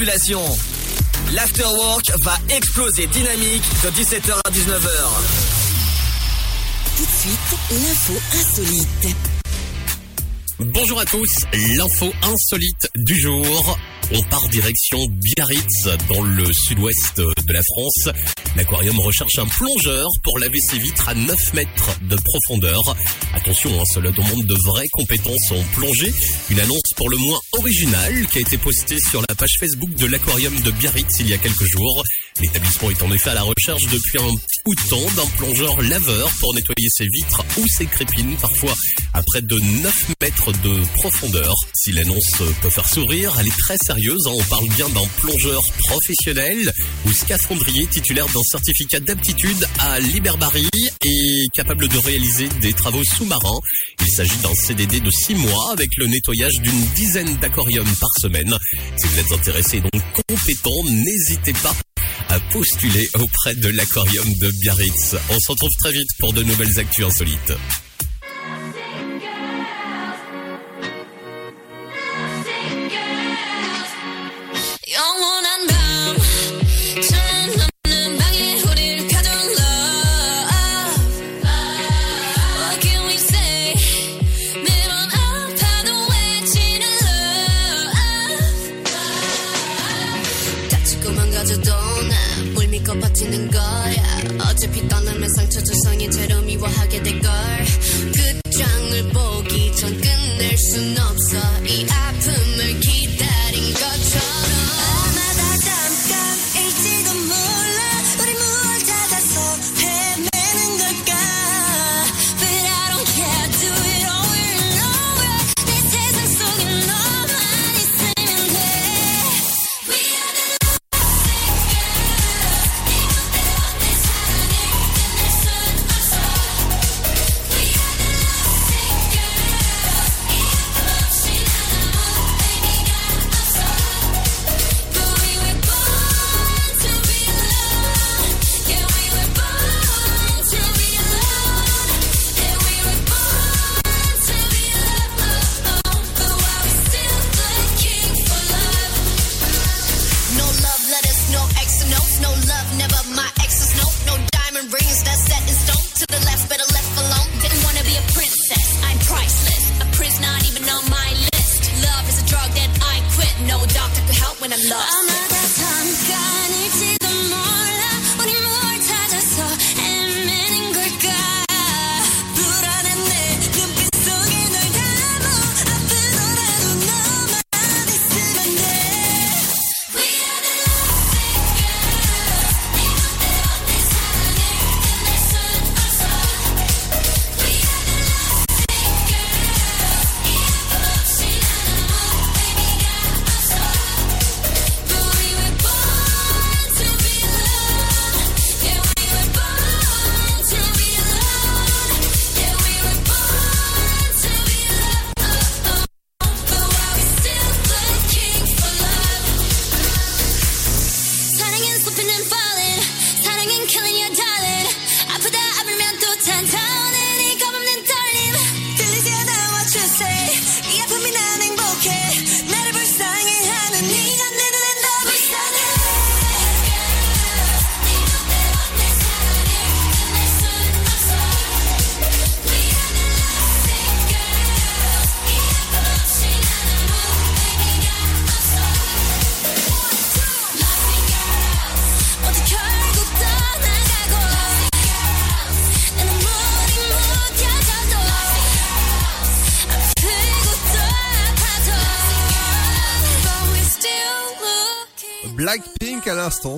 Population. 0.00 0.40
L'afterwork 1.34 2.10
va 2.24 2.34
exploser 2.48 3.06
dynamique 3.08 3.62
de 3.84 3.90
17h 3.90 4.32
à 4.32 4.50
19h. 4.50 4.90
Tout 6.96 7.04
de 7.04 7.10
suite, 7.10 7.58
l'info 7.70 8.14
insolite. 8.32 9.16
Bonjour 10.58 11.00
à 11.00 11.04
tous, 11.04 11.30
l'info 11.76 12.12
insolite 12.22 12.88
du 12.96 13.20
jour. 13.20 13.78
On 14.12 14.22
part 14.22 14.48
direction 14.48 14.98
Biarritz, 15.22 15.88
dans 16.08 16.22
le 16.22 16.50
sud-ouest 16.50 17.18
de 17.18 17.52
la 17.52 17.60
France. 17.62 18.08
L'aquarium 18.56 18.98
recherche 19.00 19.38
un 19.38 19.46
plongeur 19.46 20.08
pour 20.24 20.38
laver 20.38 20.58
ses 20.60 20.78
vitres 20.78 21.08
à 21.10 21.14
9 21.14 21.54
mètres 21.54 21.90
de 22.08 22.16
profondeur. 22.16 22.96
Attention, 23.40 23.70
hein, 23.80 23.84
cela 23.94 24.10
demande 24.10 24.44
de 24.44 24.54
vraies 24.66 24.88
compétences 24.92 25.52
en 25.52 25.62
plongée. 25.74 26.12
Une 26.50 26.60
annonce 26.60 26.92
pour 26.94 27.08
le 27.08 27.16
moins 27.16 27.40
originale 27.52 28.26
qui 28.26 28.38
a 28.38 28.40
été 28.42 28.58
postée 28.58 28.98
sur 28.98 29.22
la 29.26 29.34
page 29.34 29.56
Facebook 29.58 29.94
de 29.94 30.06
l'aquarium 30.06 30.54
de 30.60 30.70
Biarritz 30.72 31.20
il 31.20 31.28
y 31.30 31.32
a 31.32 31.38
quelques 31.38 31.64
jours. 31.64 32.04
L'établissement 32.40 32.90
est 32.90 33.02
en 33.02 33.12
effet 33.12 33.30
à 33.30 33.34
la 33.34 33.42
recherche 33.42 33.82
depuis 33.92 34.18
un 34.18 34.30
bout 34.64 34.74
de 34.74 34.88
temps 34.88 35.14
d'un 35.16 35.26
plongeur 35.36 35.80
laveur 35.82 36.30
pour 36.40 36.54
nettoyer 36.54 36.88
ses 36.90 37.06
vitres 37.06 37.44
ou 37.58 37.66
ses 37.66 37.86
crépines, 37.86 38.36
parfois 38.36 38.74
à 39.12 39.22
près 39.22 39.42
de 39.42 39.58
9 39.58 40.08
mètres 40.22 40.52
de 40.62 40.82
profondeur. 40.94 41.54
Si 41.74 41.92
l'annonce 41.92 42.42
peut 42.62 42.70
faire 42.70 42.88
sourire, 42.88 43.34
elle 43.38 43.46
est 43.46 43.58
très 43.58 43.76
sérieuse. 43.84 44.26
hein. 44.26 44.32
On 44.34 44.42
parle 44.44 44.68
bien 44.70 44.88
d'un 44.88 45.06
plongeur 45.18 45.62
professionnel 45.86 46.72
ou 47.06 47.12
scaphandrier 47.12 47.86
titulaire 47.86 48.26
d'un 48.26 48.42
certificat 48.42 49.00
d'aptitude 49.00 49.66
à 49.78 50.00
l'Iberbarie 50.00 50.68
et 51.04 51.46
capable 51.54 51.88
de 51.88 51.98
réaliser 51.98 52.48
des 52.60 52.72
travaux 52.72 53.04
sous-marins. 53.04 53.60
Il 54.00 54.08
s'agit 54.08 54.36
d'un 54.42 54.54
CDD 54.54 55.00
de 55.00 55.10
6 55.10 55.34
mois 55.34 55.72
avec 55.72 55.90
le 55.96 56.06
nettoyage 56.06 56.60
d'une 56.60 56.80
dizaine 56.94 57.36
d'aquariums 57.36 57.94
par 58.00 58.10
semaine. 58.20 58.56
Si 58.96 59.06
vous 59.06 59.18
êtes 59.18 59.32
intéressé 59.32 59.76
et 59.78 59.80
donc 59.80 60.02
compétent, 60.26 60.84
n'hésitez 60.84 61.52
pas 61.54 61.74
à 62.30 62.38
postuler 62.52 63.08
auprès 63.18 63.54
de 63.56 63.68
l'aquarium 63.68 64.24
de 64.40 64.50
Biarritz. 64.60 65.16
On 65.30 65.38
se 65.38 65.50
retrouve 65.50 65.70
très 65.80 65.92
vite 65.92 66.08
pour 66.18 66.32
de 66.32 66.42
nouvelles 66.44 66.78
actus 66.78 67.04
insolites. 67.04 67.52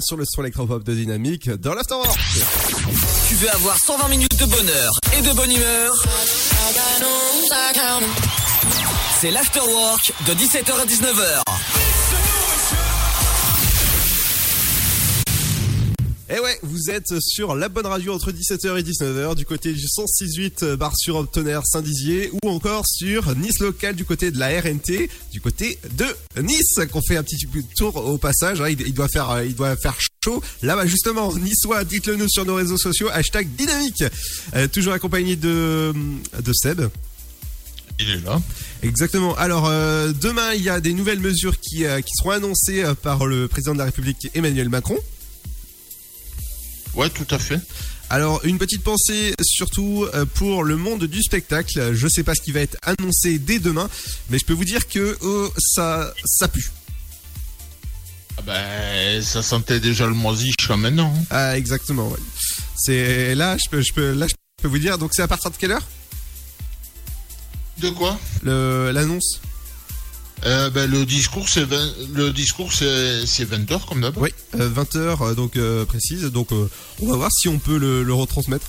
Sur 0.00 0.16
le 0.16 0.24
son 0.24 0.42
électropop 0.42 0.84
de 0.84 0.94
Dynamique 0.94 1.50
dans 1.50 1.74
l'Afterwork. 1.74 2.16
Tu 3.28 3.34
veux 3.34 3.50
avoir 3.50 3.76
120 3.78 4.08
minutes 4.08 4.38
de 4.38 4.46
bonheur 4.46 4.92
et 5.18 5.22
de 5.22 5.32
bonne 5.32 5.50
humeur? 5.50 5.94
C'est 9.20 9.30
l'Afterwork 9.32 10.12
de 10.26 10.34
17h 10.34 10.72
à 10.80 10.86
19h. 10.86 11.51
Vous 16.84 16.90
êtes 16.90 17.20
sur 17.20 17.54
la 17.54 17.68
bonne 17.68 17.86
radio 17.86 18.12
entre 18.12 18.32
17h 18.32 18.78
et 18.78 18.82
19h 18.82 19.36
du 19.36 19.44
côté 19.44 19.72
du 19.72 19.84
106.8 19.86 20.74
bar 20.74 20.96
sur 20.96 21.30
Tonnerre 21.30 21.64
Saint-Dizier 21.64 22.30
ou 22.42 22.48
encore 22.48 22.86
sur 22.86 23.36
Nice 23.36 23.60
local 23.60 23.94
du 23.94 24.04
côté 24.04 24.30
de 24.32 24.38
la 24.38 24.48
RNT 24.60 25.08
du 25.30 25.40
côté 25.40 25.78
de 25.96 26.06
Nice 26.40 26.80
qu'on 26.90 27.02
fait 27.02 27.16
un 27.16 27.22
petit 27.22 27.46
tour 27.76 27.96
au 27.96 28.18
passage. 28.18 28.60
hein, 28.60 28.68
il, 28.68 28.80
il 28.80 28.94
doit 28.94 29.06
faire, 29.08 29.30
euh, 29.30 29.44
il 29.44 29.54
doit 29.54 29.76
faire 29.76 29.96
chaud. 30.24 30.42
Là, 30.62 30.74
bah 30.74 30.86
justement, 30.86 31.32
niçois, 31.36 31.84
dites-le 31.84 32.16
nous 32.16 32.28
sur 32.28 32.44
nos 32.44 32.56
réseaux 32.56 32.78
sociaux. 32.78 33.08
Hashtag 33.12 33.48
dynamique. 33.54 34.02
Euh, 34.56 34.66
toujours 34.66 34.94
accompagné 34.94 35.36
de 35.36 35.92
de 36.42 36.52
Seb. 36.52 36.82
Il 38.00 38.10
est 38.10 38.24
là. 38.24 38.40
Exactement. 38.82 39.36
Alors 39.36 39.68
euh, 39.68 40.12
demain, 40.20 40.54
il 40.54 40.62
y 40.62 40.68
a 40.68 40.80
des 40.80 40.94
nouvelles 40.94 41.20
mesures 41.20 41.60
qui, 41.60 41.84
euh, 41.84 42.00
qui 42.00 42.12
seront 42.16 42.30
annoncées 42.30 42.82
par 43.02 43.26
le 43.26 43.46
président 43.46 43.74
de 43.74 43.78
la 43.78 43.84
République 43.84 44.30
Emmanuel 44.34 44.68
Macron. 44.68 44.98
Ouais, 46.94 47.08
tout 47.10 47.26
à 47.30 47.38
fait. 47.38 47.60
Alors 48.10 48.44
une 48.44 48.58
petite 48.58 48.82
pensée 48.82 49.34
surtout 49.42 50.06
euh, 50.12 50.26
pour 50.26 50.64
le 50.64 50.76
monde 50.76 51.04
du 51.04 51.22
spectacle. 51.22 51.94
Je 51.94 52.08
sais 52.08 52.22
pas 52.22 52.34
ce 52.34 52.42
qui 52.42 52.52
va 52.52 52.60
être 52.60 52.76
annoncé 52.82 53.38
dès 53.38 53.58
demain, 53.58 53.88
mais 54.28 54.38
je 54.38 54.44
peux 54.44 54.52
vous 54.52 54.66
dire 54.66 54.86
que 54.86 55.16
oh, 55.22 55.50
ça 55.58 56.12
ça 56.24 56.48
pue. 56.48 56.70
Ah 58.36 58.42
ben, 58.46 59.22
ça 59.22 59.42
sentait 59.42 59.80
déjà 59.80 60.06
le 60.06 60.14
moisi 60.14 60.52
jusqu'à 60.58 60.76
maintenant. 60.76 61.14
hein. 61.16 61.24
Ah 61.30 61.56
exactement. 61.56 62.08
ouais. 62.08 62.18
C'est 62.76 63.34
là 63.34 63.56
je 63.56 63.70
peux 63.70 63.80
je 63.80 63.92
peux 63.94 64.12
là 64.12 64.26
je 64.26 64.34
peux 64.62 64.68
vous 64.68 64.78
dire. 64.78 64.98
Donc 64.98 65.12
c'est 65.14 65.22
à 65.22 65.28
partir 65.28 65.50
de 65.50 65.56
quelle 65.56 65.72
heure? 65.72 65.86
De 67.78 67.88
quoi? 67.90 68.18
Le 68.42 68.90
l'annonce 68.92 69.40
Euh, 70.44 70.70
ben, 70.70 70.90
le 70.90 71.04
discours, 71.06 71.48
c'est 71.48 71.64
20 71.64 71.92
le 72.14 72.32
discours, 72.32 72.72
c'est 72.72 73.26
c'est 73.26 73.44
20 73.44 73.70
heures 73.70 73.86
comme 73.86 74.00
d'hab. 74.00 74.16
Oui, 74.18 74.30
20 74.52 74.96
h 74.96 75.34
donc 75.34 75.56
euh, 75.56 75.84
précise. 75.84 76.24
Donc 76.24 76.52
euh, 76.52 76.68
on 77.00 77.06
va 77.06 77.16
voir 77.16 77.30
si 77.32 77.48
on 77.48 77.58
peut 77.58 77.78
le, 77.78 78.02
le 78.02 78.12
retransmettre. 78.14 78.66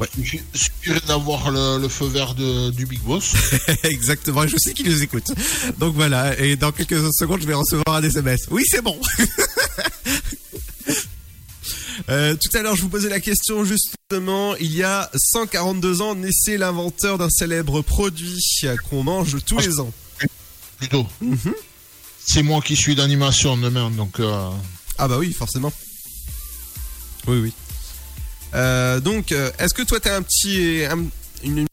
Ouais. 0.00 0.08
Il 0.18 0.24
suffirait 0.54 1.00
d'avoir 1.06 1.50
le, 1.52 1.78
le 1.80 1.88
feu 1.88 2.06
vert 2.06 2.34
de, 2.34 2.70
du 2.70 2.84
Big 2.84 3.00
Boss. 3.00 3.34
Exactement, 3.84 4.46
je 4.46 4.56
sais 4.58 4.72
qu'il 4.72 4.88
nous 4.88 5.02
écoute. 5.02 5.30
Donc 5.78 5.94
voilà, 5.94 6.36
et 6.40 6.56
dans 6.56 6.72
quelques 6.72 6.98
secondes, 7.14 7.40
je 7.40 7.46
vais 7.46 7.54
recevoir 7.54 7.96
un 7.96 8.02
SMS. 8.02 8.46
Oui, 8.50 8.64
c'est 8.68 8.82
bon. 8.82 8.98
Euh, 12.08 12.34
tout 12.36 12.56
à 12.56 12.62
l'heure, 12.62 12.76
je 12.76 12.82
vous 12.82 12.88
posais 12.88 13.08
la 13.08 13.20
question 13.20 13.64
justement. 13.64 14.54
Il 14.56 14.72
y 14.74 14.82
a 14.82 15.10
142 15.14 16.00
ans, 16.02 16.14
naissait 16.14 16.56
l'inventeur 16.58 17.18
d'un 17.18 17.30
célèbre 17.30 17.82
produit 17.82 18.40
qu'on 18.88 19.02
mange 19.02 19.36
tous 19.44 19.58
les 19.58 19.80
ans. 19.80 19.92
Plutôt. 20.78 21.06
Mhm. 21.20 21.54
C'est 22.26 22.42
moi 22.42 22.60
qui 22.62 22.74
suis 22.76 22.94
d'animation 22.94 23.56
demain, 23.56 23.90
donc. 23.90 24.18
euh, 24.20 24.50
Ah 24.98 25.08
bah 25.08 25.18
oui, 25.18 25.32
forcément. 25.32 25.72
Oui, 27.26 27.38
oui. 27.38 27.52
Euh, 28.54 29.00
donc, 29.00 29.32
est-ce 29.32 29.74
que 29.74 29.82
toi, 29.82 29.98
tu 30.00 30.08
as 30.08 30.16
un 30.16 30.22
petit, 30.22 30.84
un- 30.84 31.06
une, 31.42 31.66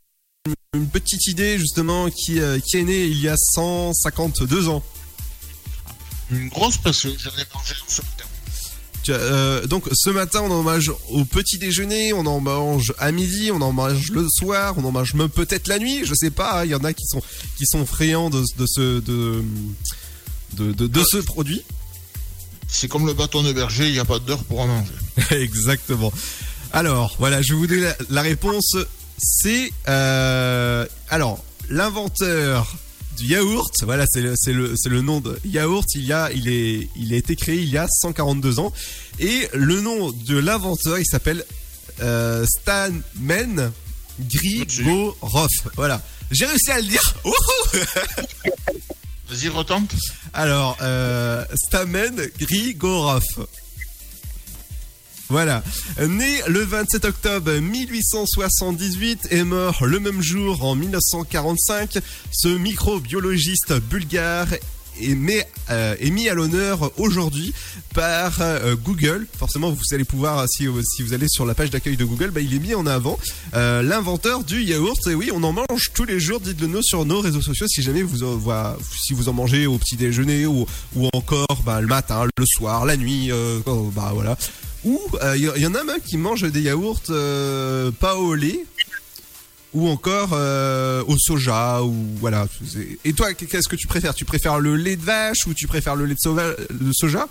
une 0.74 0.88
petite 0.90 1.28
idée 1.28 1.58
justement 1.60 2.10
qui, 2.10 2.40
qui 2.66 2.78
est 2.78 2.84
née 2.84 3.06
il 3.06 3.20
y 3.20 3.28
a 3.30 3.36
152 3.38 4.68
ans? 4.70 4.84
Une 6.32 6.48
grosse 6.50 6.78
parce 6.78 7.02
que 7.04 7.10
j'en 7.18 7.30
ai 7.32 7.46
mangé 7.54 7.76
un 7.76 7.86
as, 7.88 8.21
euh, 9.10 9.66
donc 9.68 9.86
ce 9.94 10.10
matin 10.10 10.42
on 10.44 10.52
en 10.52 10.64
mange 10.64 10.92
au 11.10 11.26
petit 11.26 11.58
déjeuner, 11.58 12.14
on 12.14 12.26
en 12.26 12.40
mange 12.40 12.94
à 13.00 13.12
midi, 13.12 13.52
on 13.52 13.62
en 13.62 13.72
mange 13.72 14.12
le 14.12 14.28
soir, 14.30 14.76
on 14.78 14.84
en 14.86 14.92
mange 14.92 15.14
même 15.14 15.30
peut-être 15.30 15.68
la 15.68 15.80
nuit, 15.80 16.02
je 16.06 16.14
sais 16.14 16.30
pas. 16.32 16.62
hein, 16.62 16.66
Il 16.66 16.72
y 16.72 16.76
en 16.76 16.84
a 16.84 16.94
qui 16.94 17.06
sont 17.08 17.22
qui 17.58 17.66
sont 17.66 17.86
friands 17.86 18.30
de, 18.30 18.42
de 18.58 18.66
ce 18.68 19.00
de 19.00 19.44
de, 20.54 20.74
de, 20.74 20.88
de 20.88 21.04
ce 21.04 21.18
produit. 21.18 21.64
C'est 22.68 22.88
comme 22.88 23.06
le 23.06 23.14
bâton 23.14 23.44
de 23.44 23.52
berger, 23.52 23.88
il 23.88 23.94
n'y 23.94 24.00
a 24.00 24.06
pas 24.06 24.20
d'heure 24.20 24.44
pour 24.46 24.60
en 24.62 24.68
manger. 24.68 24.92
Exactement. 25.32 26.12
Alors 26.74 27.16
voilà, 27.20 27.42
je 27.42 27.54
vous 27.54 27.68
donner 27.68 27.82
la, 27.82 27.96
la 28.10 28.22
réponse. 28.22 28.76
C'est 29.18 29.72
euh, 29.88 30.86
alors 31.10 31.44
l'inventeur 31.70 32.76
du 33.22 33.28
yaourt. 33.28 33.72
Voilà, 33.84 34.06
c'est 34.08 34.22
le, 34.22 34.34
c'est 34.36 34.54
le, 34.54 34.74
c'est 34.76 34.90
le 34.90 35.02
nom 35.02 35.20
de 35.20 35.40
yaourt. 35.46 35.86
Il 35.96 36.06
y 36.06 36.14
a, 36.14 36.32
il 36.34 36.50
est, 36.50 36.90
il 36.96 37.14
a 37.14 37.18
été 37.18 37.36
créé 37.36 37.58
il 37.58 37.70
y 37.70 37.78
a 37.78 37.88
142 37.88 38.60
ans. 38.60 38.74
Et 39.20 39.48
le 39.54 39.82
nom 39.82 40.12
de 40.12 40.38
l'inventeur, 40.38 40.98
il 41.00 41.06
s'appelle 41.06 41.46
euh, 42.02 42.46
Stan 42.46 42.90
Men 43.20 43.72
Grigorov. 44.20 45.50
Voilà. 45.76 46.02
J'ai 46.32 46.46
réussi 46.46 46.72
à 46.72 46.80
le 46.80 46.88
dire. 46.88 47.16
Vas-y, 49.30 49.48
retente. 49.50 49.94
Alors, 50.34 50.78
euh, 50.82 51.46
Stamen 51.56 52.22
Grigorov. 52.40 53.24
Voilà. 55.32 55.64
Né 56.10 56.42
le 56.50 56.60
27 56.60 57.06
octobre 57.06 57.54
1878 57.54 59.30
et 59.32 59.46
mort 59.46 59.86
le 59.86 60.02
même 60.02 60.22
jour 60.22 60.66
en 60.66 60.76
1945, 60.76 62.00
ce 62.34 62.50
microbiologiste 62.50 63.80
bulgare 63.80 64.50
est, 65.02 65.16
mis- 65.16 65.42
euh, 65.70 65.96
est 66.00 66.10
mis 66.10 66.30
à 66.30 66.34
l'honneur 66.34 66.92
aujourd'hui 67.00 67.54
par 67.94 68.42
euh, 68.42 68.76
Google. 68.76 69.28
Forcément, 69.38 69.70
vous 69.72 69.82
allez 69.94 70.04
pouvoir, 70.06 70.46
si, 70.50 70.68
si 70.84 71.02
vous 71.04 71.14
allez 71.14 71.28
sur 71.30 71.46
la 71.46 71.54
page 71.54 71.70
d'accueil 71.70 71.98
de 71.98 72.06
Google, 72.06 72.32
bah, 72.32 72.42
il 72.42 72.54
est 72.54 72.60
mis 72.60 72.74
en 72.76 72.86
avant 72.86 73.20
euh, 73.54 73.82
l'inventeur 73.82 74.44
du 74.44 74.62
yaourt. 74.64 75.06
Et 75.08 75.16
oui, 75.16 75.30
on 75.34 75.44
en 75.44 75.54
mange 75.54 75.92
tous 75.94 76.06
les 76.06 76.20
jours. 76.20 76.40
Dites-le 76.40 76.68
nous 76.68 76.84
sur 76.84 77.06
nos 77.06 77.22
réseaux 77.22 77.42
sociaux 77.42 77.68
si 77.68 77.82
jamais 77.82 78.04
vous 78.04 78.24
en, 78.24 79.34
mangez 79.34 79.68
au 79.68 79.78
petit 79.78 79.96
déjeuner 79.96 80.46
ou, 80.46 80.66
encore 81.14 81.62
bah, 81.66 81.82
le 81.82 81.88
matin, 81.88 82.26
le 82.38 82.46
soir, 82.46 82.86
la 82.86 82.98
nuit. 82.98 83.32
euh, 83.32 83.60
quand- 83.66 83.92
bah 83.96 84.12
voilà. 84.14 84.38
Ou 84.84 85.00
il 85.36 85.42
y, 85.58 85.68
en 85.68 85.76
a 85.76 85.84
même 85.84 86.00
qui 86.04 86.18
mangent 86.18 86.50
des 86.52 86.62
yaourts 86.62 87.02
euh, 87.12 87.92
pas 87.92 88.16
au 88.16 88.34
lait 88.34 88.66
ou 89.74 89.88
encore 89.90 90.30
euh, 90.34 91.04
au 91.08 91.18
soja 91.18 91.82
ou 91.84 91.94
voilà. 92.20 92.48
Et 93.06 93.14
toi, 93.14 93.34
qu'est-ce 93.34 93.68
que 93.70 93.76
tu 93.76 93.88
préfères? 93.88 94.14
Tu 94.14 94.26
préfères 94.26 94.60
le 94.60 94.76
lait 94.76 94.96
de 94.96 95.04
vache 95.04 95.48
ou 95.48 95.54
tu 95.54 95.68
préfères 95.68 95.96
le 95.96 96.06
lait 96.06 96.16
de, 96.16 96.92
soja? 96.94 97.28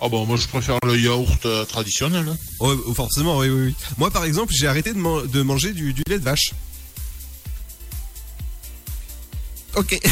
Ah 0.00 0.08
bon, 0.08 0.24
moi 0.24 0.36
je 0.38 0.48
préfère 0.48 0.78
le 0.86 0.98
yaourt 0.98 1.44
euh, 1.44 1.64
traditionnel. 1.66 2.26
hein. 2.28 2.36
Ouais, 2.60 2.74
forcément, 2.94 3.38
oui, 3.38 3.48
oui, 3.50 3.66
oui. 3.66 3.74
Moi, 3.98 4.10
par 4.10 4.24
exemple, 4.24 4.52
j'ai 4.56 4.66
arrêté 4.66 4.94
de, 4.94 4.98
man- 4.98 5.26
de 5.26 5.42
manger 5.42 5.72
du, 5.72 5.92
du 5.92 6.02
lait 6.08 6.18
de 6.18 6.24
vache. 6.24 6.52
Ok. 9.76 10.00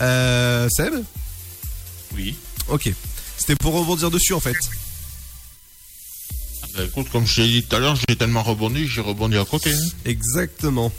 euh, 0.00 0.68
Seb? 0.70 0.94
Oui. 2.14 2.36
Ok. 2.68 2.90
C'était 3.38 3.56
pour 3.56 3.74
rebondir 3.74 4.10
dessus, 4.10 4.34
en 4.34 4.40
fait. 4.40 4.56
Bah, 6.76 6.82
écoute, 6.84 7.06
comme 7.10 7.26
je 7.26 7.36
t'ai 7.36 7.46
dit 7.48 7.62
tout 7.62 7.76
à 7.76 7.78
l'heure, 7.78 7.96
j'ai 8.08 8.16
tellement 8.16 8.42
rebondi, 8.42 8.86
j'ai 8.86 9.00
rebondi 9.00 9.36
à 9.38 9.44
côté. 9.44 9.72
hein. 9.72 9.88
Exactement. 10.04 10.92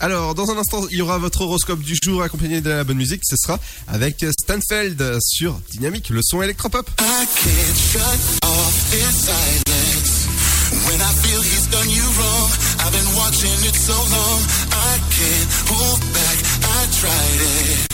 Alors, 0.00 0.34
dans 0.34 0.50
un 0.50 0.58
instant, 0.58 0.84
il 0.90 0.98
y 0.98 1.02
aura 1.02 1.18
votre 1.18 1.42
horoscope 1.42 1.80
du 1.80 1.96
jour 2.02 2.22
accompagné 2.22 2.60
de 2.60 2.68
la 2.70 2.84
bonne 2.84 2.96
musique. 2.98 3.22
Ce 3.24 3.36
sera 3.36 3.58
avec 3.88 4.24
Stanfeld 4.40 5.18
sur 5.20 5.54
Dynamique, 5.70 6.10
le 6.10 6.20
son 6.22 6.42
électropop. 6.42 6.88
I 7.00 7.26
can't 7.26 7.76
shut 7.92 8.20
off 8.44 8.90
this 8.90 9.24
silence. 9.24 10.26
When 10.86 11.00
I 11.00 11.12
feel 11.22 11.40
he's 11.42 11.66
done 11.70 11.88
you 11.88 12.02
wrong, 12.18 12.50
I've 12.80 12.92
been 12.92 13.16
watching 13.16 13.64
it 13.66 13.74
so 13.76 13.94
long. 13.94 14.40
I 14.72 14.98
can't 15.10 15.50
hold 15.70 16.00
back, 16.12 16.38
I 16.62 16.86
tried 17.00 17.40
it. 17.40 17.93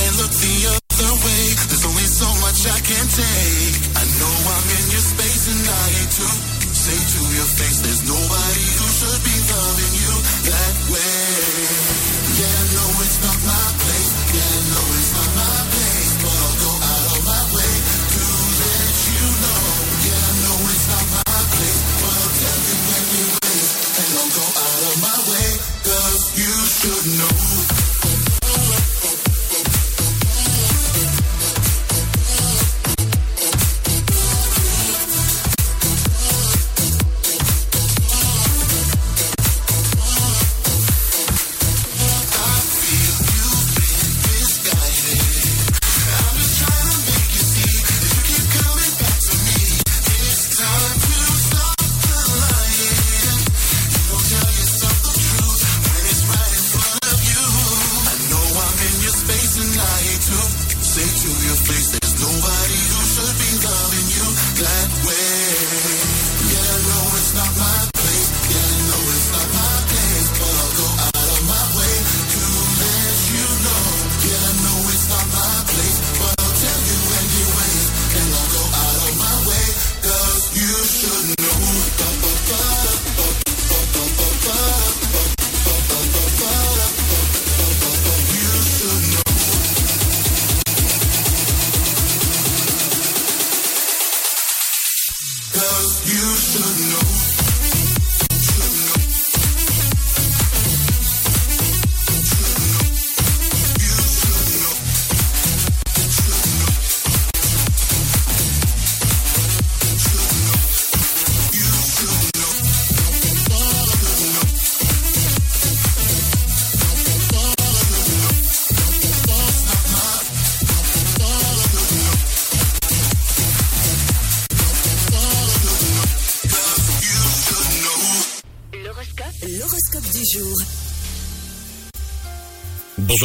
Can't 0.00 0.16
look 0.16 0.32
the 0.32 0.56
other 0.72 1.12
way. 1.28 1.44
There's 1.68 1.84
only 1.84 2.08
so 2.08 2.24
much 2.40 2.64
I 2.64 2.80
can 2.80 3.04
take. 3.04 3.74
I 4.00 4.04
know 4.16 4.32
I'm 4.48 4.66
in 4.80 4.84
your 4.96 5.04
space 5.04 5.44
and 5.52 5.60
I 5.60 5.84
hate 5.92 6.12
to 6.16 6.26
say 6.72 6.96
to 6.96 7.20
your 7.36 7.44
face, 7.44 7.84
there's 7.84 8.00
nobody 8.08 8.66
who 8.80 8.86
should 8.96 9.20
be 9.28 9.36
loving 9.52 9.92
you 9.99 9.99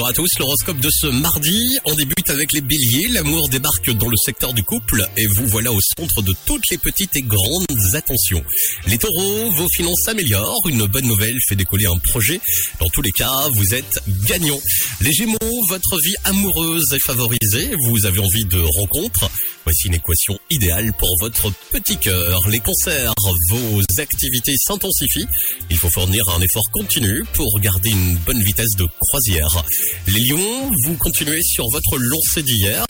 À 0.07 0.13
tous, 0.13 0.29
l'horoscope 0.37 0.79
de 0.79 0.89
ce 0.91 1.07
mardi. 1.07 1.79
On 1.83 1.95
débute 2.25 2.29
avec 2.29 2.51
les 2.51 2.61
béliers. 2.61 3.07
L'amour 3.11 3.49
débarque 3.49 3.89
dans 3.91 4.09
le 4.09 4.17
secteur 4.17 4.53
du 4.53 4.63
couple 4.63 5.07
et 5.17 5.25
vous 5.27 5.47
voilà 5.47 5.71
au 5.71 5.79
centre 5.97 6.21
de 6.21 6.33
toutes 6.45 6.63
les 6.71 6.77
petites 6.77 7.15
et 7.15 7.21
grandes 7.21 7.65
attentions. 7.93 8.43
Les 8.87 8.97
taureaux, 8.97 9.51
vos 9.51 9.67
finances 9.75 10.01
s'améliorent. 10.05 10.67
Une 10.67 10.85
bonne 10.85 11.05
nouvelle 11.05 11.37
fait 11.47 11.55
décoller 11.55 11.85
un 11.85 11.97
projet. 11.97 12.39
Dans 12.79 12.89
tous 12.89 13.01
les 13.01 13.11
cas, 13.11 13.47
vous 13.53 13.73
êtes 13.73 14.01
gagnant. 14.27 14.59
Les 15.01 15.11
gémeaux, 15.11 15.65
votre 15.69 15.99
vie 16.01 16.15
amoureuse 16.23 16.93
est 16.93 17.05
favorisée. 17.05 17.71
Vous 17.89 18.05
avez 18.05 18.19
envie 18.19 18.45
de 18.45 18.59
rencontres. 18.59 19.29
Voici 19.63 19.87
une 19.87 19.95
équation 19.95 20.37
idéale 20.51 20.93
pour 20.97 21.09
votre 21.19 21.51
petit 21.71 21.97
cœur. 21.97 22.47
Les 22.49 22.59
cancers, 22.59 23.13
vos 23.49 23.81
activités 23.97 24.53
s'intensifient. 24.57 25.27
Il 25.71 25.77
faut 25.77 25.89
fournir 25.89 26.23
un 26.29 26.41
effort 26.41 26.69
continu 26.71 27.23
pour 27.33 27.59
garder 27.59 27.89
une 27.89 28.15
bonne 28.17 28.41
vitesse 28.43 28.75
de 28.77 28.85
croisière. 28.99 29.63
Les 30.07 30.19
lions, 30.25 30.69
vous 30.83 30.95
continuez 30.97 31.41
sur 31.41 31.67
votre 31.71 31.97
lancée 32.15 32.43
d'hier, 32.43 32.85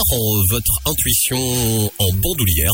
votre 0.50 0.80
intuition 0.86 1.92
en 1.98 2.14
bandoulière. 2.18 2.74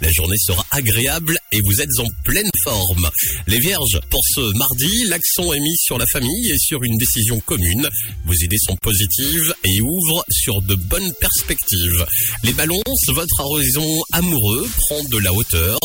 La 0.00 0.10
journée 0.10 0.36
sera 0.38 0.64
agréable 0.70 1.38
et 1.52 1.60
vous 1.62 1.80
êtes 1.80 1.98
en 1.98 2.06
pleine 2.24 2.50
forme. 2.64 3.08
Les 3.46 3.58
vierges, 3.58 4.00
pour 4.08 4.20
ce 4.34 4.56
mardi, 4.56 5.04
l'accent 5.04 5.52
est 5.52 5.60
mis 5.60 5.76
sur 5.76 5.98
la 5.98 6.06
famille 6.06 6.50
et 6.50 6.58
sur 6.58 6.82
une 6.82 6.96
décision 6.96 7.38
commune. 7.40 7.88
Vos 8.24 8.34
idées 8.34 8.58
sont 8.58 8.76
positives 8.76 9.54
et 9.64 9.80
ouvrent 9.80 10.24
sur 10.30 10.62
de 10.62 10.74
bonnes 10.74 11.12
perspectives. 11.20 12.06
Les 12.44 12.52
balances, 12.52 13.08
votre 13.08 13.40
horizon 13.40 14.02
amoureux 14.12 14.68
prend 14.88 15.04
de 15.04 15.18
la 15.18 15.32
hauteur. 15.32 15.78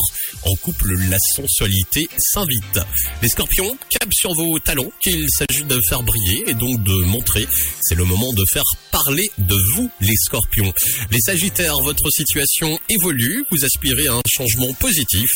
En 0.43 0.55
couple, 0.55 0.95
la 1.09 1.17
sensualité 1.35 2.07
s'invite. 2.17 2.79
Les 3.21 3.29
scorpions, 3.29 3.77
cap 3.89 4.09
sur 4.13 4.33
vos 4.33 4.59
talents 4.59 4.91
qu'il 5.03 5.25
s'agit 5.29 5.63
de 5.63 5.79
faire 5.89 6.03
briller 6.03 6.43
et 6.47 6.53
donc 6.53 6.81
de 6.83 7.03
montrer. 7.05 7.47
C'est 7.81 7.95
le 7.95 8.05
moment 8.05 8.31
de 8.33 8.45
faire 8.51 8.63
parler 8.91 9.29
de 9.37 9.57
vous, 9.75 9.89
les 10.05 10.15
scorpions. 10.15 10.71
Les 11.11 11.19
sagittaires, 11.19 11.77
votre 11.83 12.09
situation 12.09 12.79
évolue. 12.89 13.43
Vous 13.51 13.65
aspirez 13.65 14.07
à 14.07 14.13
un 14.13 14.21
changement 14.27 14.73
positif. 14.73 15.31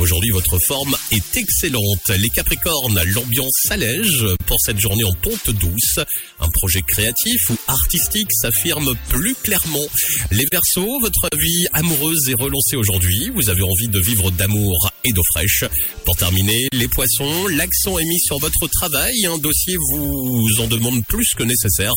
Aujourd'hui, 0.00 0.30
votre 0.30 0.58
forme 0.66 0.96
est 1.10 1.36
excellente. 1.36 2.08
Les 2.08 2.28
capricornes, 2.30 3.00
l'ambiance 3.14 3.52
s'allège 3.66 4.24
pour 4.46 4.56
cette 4.60 4.78
journée 4.78 5.04
en 5.04 5.12
ponte 5.22 5.50
douce. 5.50 5.98
Un 6.40 6.48
projet 6.48 6.82
créatif 6.88 7.50
ou 7.50 7.56
artistique 7.68 8.28
s'affirme 8.32 8.94
plus 9.08 9.34
clairement. 9.34 9.86
Les 10.30 10.46
versos, 10.50 11.00
votre 11.00 11.28
vie 11.38 11.66
amoureuse 11.72 12.28
est 12.28 12.40
relancée 12.40 12.76
aujourd'hui. 12.76 13.30
Vous 13.34 13.50
avez 13.50 13.62
envie 13.62 13.88
de 13.88 14.00
vivre 14.00 14.30
d'amour 14.30 14.90
et 15.04 15.12
d'eau 15.12 15.22
fraîche. 15.32 15.64
Pour 16.04 16.16
terminer, 16.16 16.68
les 16.72 16.88
poissons, 16.88 17.46
l'accent 17.48 17.98
est 17.98 18.04
mis 18.04 18.20
sur 18.20 18.38
votre 18.38 18.66
travail. 18.68 19.26
Un 19.26 19.38
dossier 19.38 19.76
vous 19.90 20.48
en 20.60 20.66
demande 20.66 21.04
plus 21.06 21.34
que 21.36 21.42
nécessaire. 21.42 21.94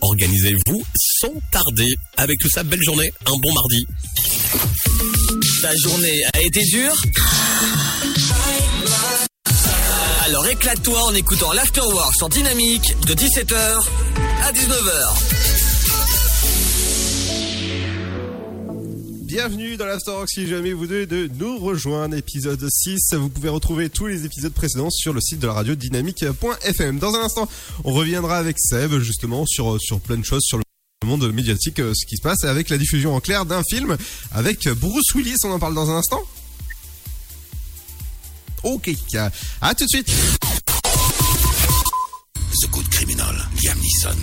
Organisez-vous 0.00 0.84
sans 0.96 1.40
tarder. 1.52 1.94
Avec 2.16 2.38
tout 2.40 2.48
ça, 2.48 2.64
belle 2.64 2.82
journée, 2.82 3.12
un 3.26 3.36
bon 3.40 3.52
mardi. 3.54 3.86
Ta 5.60 5.70
journée 5.76 6.24
a 6.34 6.40
été 6.40 6.60
dure 6.64 6.94
Alors 10.24 10.46
éclate-toi 10.48 11.00
en 11.04 11.14
écoutant 11.14 11.52
l'Afterwork 11.52 12.14
sur 12.16 12.28
Dynamique 12.28 12.96
de 13.06 13.14
17h 13.14 13.54
à 14.42 14.52
19h. 14.52 15.42
Bienvenue 19.24 19.76
dans 19.76 19.86
l'Afterwork 19.86 20.28
si 20.28 20.46
jamais 20.46 20.72
vous 20.72 20.86
devez 20.86 21.06
de 21.06 21.30
nous 21.38 21.58
rejoindre, 21.58 22.16
épisode 22.16 22.66
6. 22.68 23.14
Vous 23.14 23.28
pouvez 23.28 23.48
retrouver 23.48 23.88
tous 23.88 24.06
les 24.06 24.24
épisodes 24.24 24.52
précédents 24.52 24.90
sur 24.90 25.12
le 25.12 25.20
site 25.20 25.38
de 25.38 25.46
la 25.46 25.52
radio 25.52 25.74
dynamique.fm. 25.74 26.98
Dans 26.98 27.14
un 27.14 27.20
instant, 27.20 27.48
on 27.84 27.92
reviendra 27.92 28.38
avec 28.38 28.58
Seb 28.58 28.98
justement 28.98 29.46
sur, 29.46 29.80
sur 29.80 30.00
plein 30.00 30.16
de 30.16 30.24
choses, 30.24 30.42
sur 30.42 30.58
le 30.58 30.64
monde 31.06 31.32
médiatique, 31.32 31.80
euh, 31.80 31.92
ce 31.94 32.06
qui 32.06 32.16
se 32.16 32.22
passe 32.22 32.44
avec 32.44 32.68
la 32.68 32.78
diffusion 32.78 33.14
en 33.14 33.20
clair 33.20 33.44
d'un 33.44 33.62
film 33.62 33.96
avec 34.32 34.68
Bruce 34.68 35.14
Willis. 35.14 35.36
On 35.44 35.50
en 35.50 35.58
parle 35.58 35.74
dans 35.74 35.90
un 35.90 35.96
instant 35.96 36.22
Ok, 38.62 38.90
à 39.60 39.74
tout 39.74 39.84
de 39.84 39.88
suite. 39.88 40.12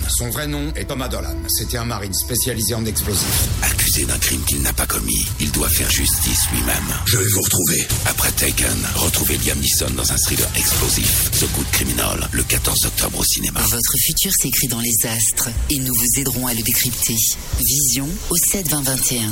Son 0.08 0.28
vrai 0.30 0.46
nom 0.46 0.70
est 0.76 0.84
Thomas 0.84 1.08
Dolan. 1.08 1.36
C'était 1.48 1.78
un 1.78 1.84
marine 1.84 2.12
spécialisé 2.12 2.74
en 2.74 2.84
explosifs. 2.84 3.48
Accusé 3.62 4.04
d'un 4.04 4.18
crime 4.18 4.42
qu'il 4.44 4.60
n'a 4.60 4.72
pas 4.72 4.86
commis, 4.86 5.24
il 5.40 5.50
doit 5.52 5.68
faire 5.68 5.90
justice 5.90 6.50
lui-même. 6.52 6.94
Je 7.06 7.16
vais 7.16 7.28
vous 7.28 7.40
retrouver. 7.40 7.86
Après 8.06 8.30
Taken, 8.32 8.76
retrouvez 8.96 9.38
Liam 9.38 9.58
Neeson 9.58 9.90
dans 9.96 10.12
un 10.12 10.16
thriller 10.16 10.48
explosif. 10.54 11.30
The 11.32 11.50
Good 11.56 11.70
Criminal, 11.72 12.28
le 12.32 12.42
14 12.42 12.76
octobre 12.86 13.18
au 13.20 13.24
cinéma. 13.24 13.60
Votre 13.60 13.94
futur 14.04 14.32
s'écrit 14.32 14.68
dans 14.68 14.80
les 14.80 15.06
astres 15.06 15.48
et 15.70 15.78
nous 15.78 15.94
vous 15.94 16.20
aiderons 16.20 16.46
à 16.46 16.52
le 16.52 16.62
décrypter. 16.62 17.16
Vision 17.58 18.08
au 18.28 18.36
7 18.36 18.68
20 18.68 18.82
21. 18.82 19.30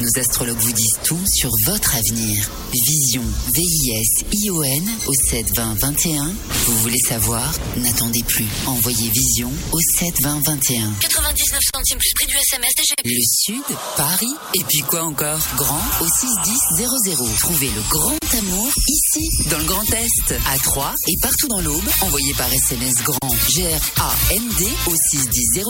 Nos 0.00 0.20
astrologues 0.20 0.60
vous 0.60 0.72
disent 0.72 0.98
tout 1.02 1.18
sur 1.26 1.50
votre 1.66 1.96
avenir. 1.96 2.48
Vision, 2.72 3.22
V-I-S-I-O-N 3.52 4.88
au 5.08 5.12
7 5.12 5.56
20 5.56 5.74
21. 5.80 6.32
Vous 6.66 6.78
voulez 6.78 6.98
savoir? 6.98 7.52
N'attendez 7.78 8.22
plus. 8.22 8.46
Envoyez 8.66 9.10
Vision 9.10 9.47
au 9.72 9.78
7 9.98 10.14
20 10.22 10.40
21. 10.46 10.92
99 11.00 11.60
centimes 11.74 11.98
plus 11.98 12.12
prix 12.14 12.26
du 12.26 12.36
SMS 12.36 12.70
DGP. 12.76 13.02
Le 13.04 13.22
Sud, 13.22 13.76
Paris, 13.96 14.34
et 14.54 14.64
puis 14.68 14.80
quoi 14.80 15.02
encore? 15.02 15.40
Grand 15.56 15.82
au 16.00 16.06
61000. 16.06 17.36
Trouvez 17.38 17.70
le 17.70 17.82
grand 17.90 18.18
amour 18.38 18.72
ici, 18.88 19.28
dans 19.50 19.58
le 19.58 19.64
Grand 19.64 19.84
Est, 19.92 20.34
à 20.46 20.58
Troyes 20.58 20.94
et 21.06 21.16
partout 21.20 21.48
dans 21.48 21.60
l'Aube. 21.60 21.88
Envoyez 22.02 22.34
par 22.34 22.52
SMS 22.52 22.94
grand 23.02 23.34
G-R-A-N-D 23.48 24.68
au 24.86 24.94
61000 25.10 25.64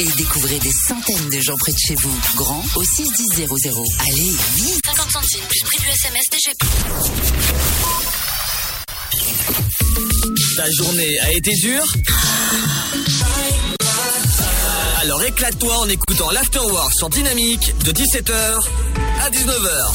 et 0.00 0.16
découvrez 0.16 0.58
des 0.58 0.72
centaines 0.72 1.30
de 1.30 1.40
gens 1.40 1.56
près 1.56 1.72
de 1.72 1.78
chez 1.78 1.94
vous. 1.96 2.18
Grand 2.36 2.64
au 2.76 2.84
61000. 2.84 3.46
Allez, 4.00 4.36
vite 4.56 4.80
50 4.86 5.10
centimes 5.10 5.44
plus 5.48 5.60
prix 5.60 5.78
du 5.78 5.88
SMS 5.88 6.24
DGP. 6.30 6.64
Ta 10.56 10.70
journée 10.70 11.18
a 11.20 11.32
été 11.32 11.52
dure 11.56 11.84
Alors 15.02 15.22
éclate-toi 15.22 15.76
en 15.76 15.88
écoutant 15.88 16.30
l'Afterwork 16.30 16.92
sur 16.94 17.10
Dynamique 17.10 17.74
de 17.84 17.92
17h 17.92 18.32
à 19.20 19.30
19h. 19.30 19.92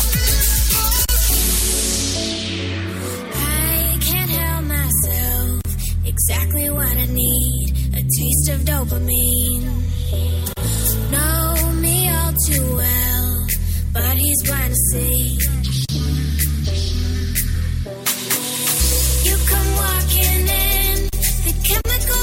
I 3.34 3.98
can't 4.02 4.30
help 4.30 4.64
myself. 4.68 5.62
Exactly 6.06 6.70
what 6.70 6.96
I 6.96 7.08
need. 7.08 7.74
A 7.94 8.02
taste 8.02 8.50
of 8.54 8.64
dopamine. 8.64 9.68
Know 11.10 11.72
me 11.82 12.08
all 12.10 12.34
too 12.46 12.76
well, 12.76 13.48
but 13.94 14.14
he's 14.16 14.44
blind 14.44 14.70
to 14.70 14.80
see. 14.92 15.38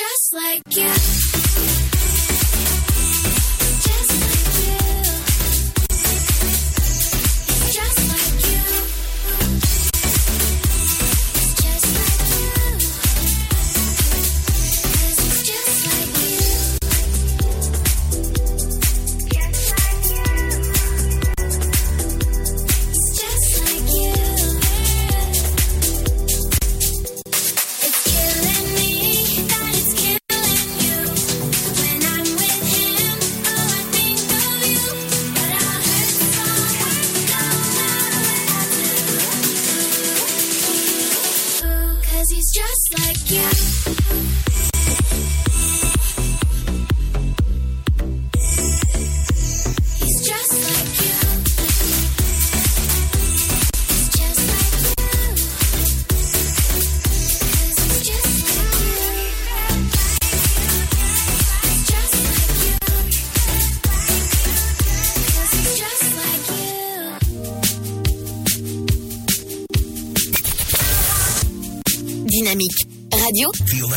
just 0.00 0.32
like 0.32 0.62
you. 0.76 1.19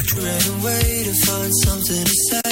I 0.04 0.06
to 1.06 1.14
find 1.26 1.52
something 1.64 2.04
to 2.04 2.14
say. 2.30 2.43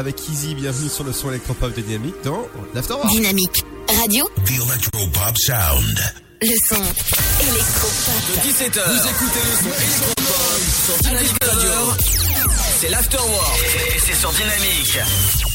Avec 0.00 0.28
Easy, 0.30 0.54
bienvenue 0.54 0.88
sur 0.88 1.04
le 1.04 1.12
son 1.12 1.28
électropop 1.28 1.74
de 1.74 1.82
Dynamique 1.82 2.14
dans 2.24 2.46
l'Afterwork. 2.74 3.10
Dynamique. 3.10 3.64
Radio. 4.00 4.26
The 4.46 4.50
Electropop 4.50 5.36
Sound. 5.36 6.00
Le 6.40 6.56
son 6.68 6.82
électropop. 7.42 8.24
De 8.28 8.48
17h, 8.48 8.80
vous 8.88 9.08
écoutez 9.08 9.40
le 9.44 9.56
son 9.58 9.76
électropop 9.76 10.60
sur 10.86 10.96
Dynamique 11.02 11.44
Radio. 11.44 11.70
C'est 12.80 12.88
l'Afterwork 12.88 13.60
et 13.94 13.98
c'est 13.98 14.14
sur 14.14 14.32
Dynamique. 14.32 15.49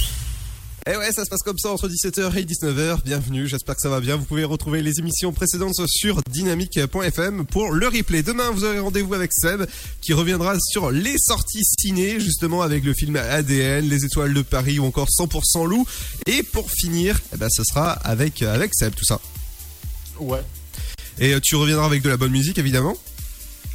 Et 0.88 0.96
ouais, 0.96 1.12
ça 1.12 1.26
se 1.26 1.32
passe 1.32 1.42
comme 1.42 1.58
ça 1.58 1.72
entre 1.72 1.90
17h 1.90 2.38
et 2.38 2.44
19h. 2.44 3.02
Bienvenue, 3.04 3.48
j'espère 3.48 3.74
que 3.74 3.82
ça 3.82 3.90
va 3.90 4.00
bien. 4.00 4.18
Vous 4.18 4.26
pouvez 4.26 4.44
retrouver 4.44 4.84
les 4.84 5.00
émissions 5.00 5.34
précédentes 5.34 5.74
sur 5.88 6.22
dynamique.fm 6.30 7.44
pour 7.48 7.72
le 7.72 7.88
replay. 7.88 8.22
Demain, 8.22 8.52
vous 8.52 8.66
aurez 8.66 8.78
rendez-vous 8.78 9.16
avec 9.16 9.34
Seb 9.34 9.66
qui 10.00 10.14
reviendra 10.14 10.54
sur 10.60 10.92
les 10.92 11.18
sorties 11.18 11.64
ciné, 11.66 12.20
justement 12.20 12.62
avec 12.62 12.84
le 12.84 12.94
film 12.94 13.16
ADN, 13.16 13.90
Les 13.90 14.06
Étoiles 14.06 14.36
de 14.36 14.44
Paris 14.44 14.78
ou 14.78 14.86
encore 14.86 15.08
100% 15.10 15.66
Loup. 15.66 15.88
Et 16.28 16.44
pour 16.44 16.70
finir, 16.70 17.20
eh 17.34 17.38
ben, 17.38 17.50
ce 17.50 17.64
sera 17.64 17.94
avec, 17.94 18.44
avec 18.44 18.70
Seb, 18.76 18.94
tout 18.94 19.06
ça. 19.06 19.20
Ouais. 20.20 20.44
Et 21.18 21.34
euh, 21.34 21.40
tu 21.42 21.56
reviendras 21.56 21.88
avec 21.88 22.04
de 22.04 22.10
la 22.10 22.18
bonne 22.18 22.32
musique, 22.32 22.60
évidemment. 22.60 22.96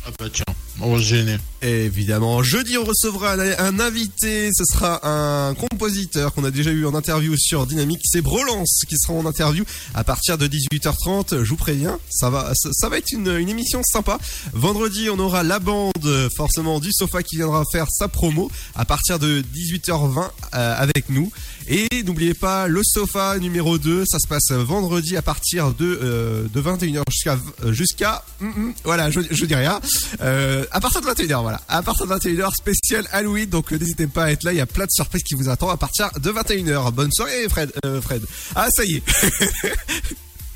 Ah 0.06 0.10
bah 0.16 0.26
tiens, 0.32 0.44
on 0.80 0.94
va 0.94 0.98
se 1.00 1.06
gêner. 1.06 1.38
Évidemment, 1.62 2.42
jeudi 2.42 2.78
on 2.78 2.84
recevra 2.84 3.32
un, 3.32 3.80
invité, 3.80 4.48
ce 4.56 4.64
sera 4.64 5.06
un 5.06 5.54
compositeur 5.54 6.32
qu'on 6.32 6.44
a 6.44 6.50
déjà 6.50 6.70
eu 6.70 6.86
en 6.86 6.94
interview 6.94 7.36
sur 7.36 7.66
Dynamique, 7.66 8.00
c'est 8.04 8.22
Brolance 8.22 8.80
qui 8.88 8.96
sera 8.96 9.12
en 9.12 9.26
interview 9.26 9.64
à 9.94 10.02
partir 10.02 10.38
de 10.38 10.48
18h30, 10.48 11.42
je 11.42 11.50
vous 11.50 11.56
préviens, 11.56 11.98
ça 12.08 12.30
va 12.30 12.52
ça, 12.54 12.88
va 12.88 12.96
être 12.96 13.12
une, 13.12 13.36
une 13.36 13.50
émission 13.50 13.82
sympa. 13.82 14.18
Vendredi, 14.54 15.10
on 15.10 15.18
aura 15.18 15.42
la 15.42 15.58
bande 15.58 16.28
forcément 16.34 16.80
du 16.80 16.92
sofa 16.92 17.22
qui 17.22 17.36
viendra 17.36 17.62
faire 17.70 17.86
sa 17.90 18.08
promo 18.08 18.50
à 18.74 18.86
partir 18.86 19.18
de 19.18 19.42
18h20 19.54 20.30
euh, 20.54 20.74
avec 20.78 21.10
nous. 21.10 21.30
Et 21.68 21.88
n'oubliez 22.04 22.34
pas 22.34 22.68
le 22.68 22.80
sofa 22.82 23.38
numéro 23.38 23.76
2, 23.76 24.04
ça 24.06 24.18
se 24.18 24.26
passe 24.26 24.50
vendredi 24.50 25.16
à 25.16 25.22
partir 25.22 25.74
de 25.74 26.00
euh, 26.02 26.46
de 26.52 26.60
21h 26.60 27.02
jusqu'à 27.10 27.38
jusqu'à 27.68 28.24
mm, 28.40 28.46
mm, 28.48 28.74
voilà, 28.84 29.10
je, 29.10 29.20
je 29.30 29.44
dis 29.44 29.54
rien. 29.54 29.78
Euh, 30.22 30.64
à 30.72 30.80
partir 30.80 31.02
de 31.02 31.06
21h 31.06 31.49
voilà. 31.50 31.64
À 31.68 31.82
partir 31.82 32.06
de 32.06 32.14
21h, 32.14 32.54
spécial 32.54 33.08
Halloween. 33.10 33.48
Donc, 33.48 33.72
euh, 33.72 33.76
n'hésitez 33.76 34.06
pas 34.06 34.26
à 34.26 34.30
être 34.30 34.44
là. 34.44 34.52
Il 34.52 34.58
y 34.58 34.60
a 34.60 34.66
plein 34.66 34.84
de 34.84 34.90
surprises 34.92 35.24
qui 35.24 35.34
vous 35.34 35.48
attendent 35.48 35.72
à 35.72 35.76
partir 35.76 36.08
de 36.16 36.30
21h. 36.30 36.92
Bonne 36.92 37.10
soirée, 37.10 37.48
Fred. 37.48 37.72
Euh, 37.84 38.00
Fred. 38.00 38.22
Ah, 38.54 38.68
ça 38.70 38.84
y 38.84 38.96
est. 38.96 39.02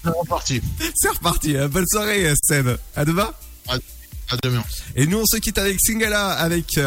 C'est 0.04 0.10
reparti. 0.10 0.62
C'est 0.94 1.08
reparti. 1.08 1.56
Hein. 1.56 1.68
Bonne 1.68 1.86
soirée, 1.88 2.28
euh, 2.28 2.34
Seb. 2.40 2.68
À 2.94 3.04
demain. 3.04 3.28
À, 3.66 4.36
demain. 4.40 4.62
Et 4.94 5.08
nous, 5.08 5.18
on 5.18 5.26
se 5.26 5.38
quitte 5.38 5.58
avec 5.58 5.78
Singala, 5.80 6.30
avec 6.30 6.78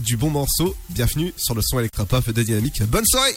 du 0.00 0.16
bon 0.16 0.30
morceau. 0.30 0.74
Bienvenue 0.88 1.34
sur 1.36 1.54
le 1.54 1.60
son 1.62 1.78
électropop 1.78 2.30
de 2.30 2.42
Dynamique. 2.42 2.82
Bonne 2.84 3.04
soirée. 3.04 3.36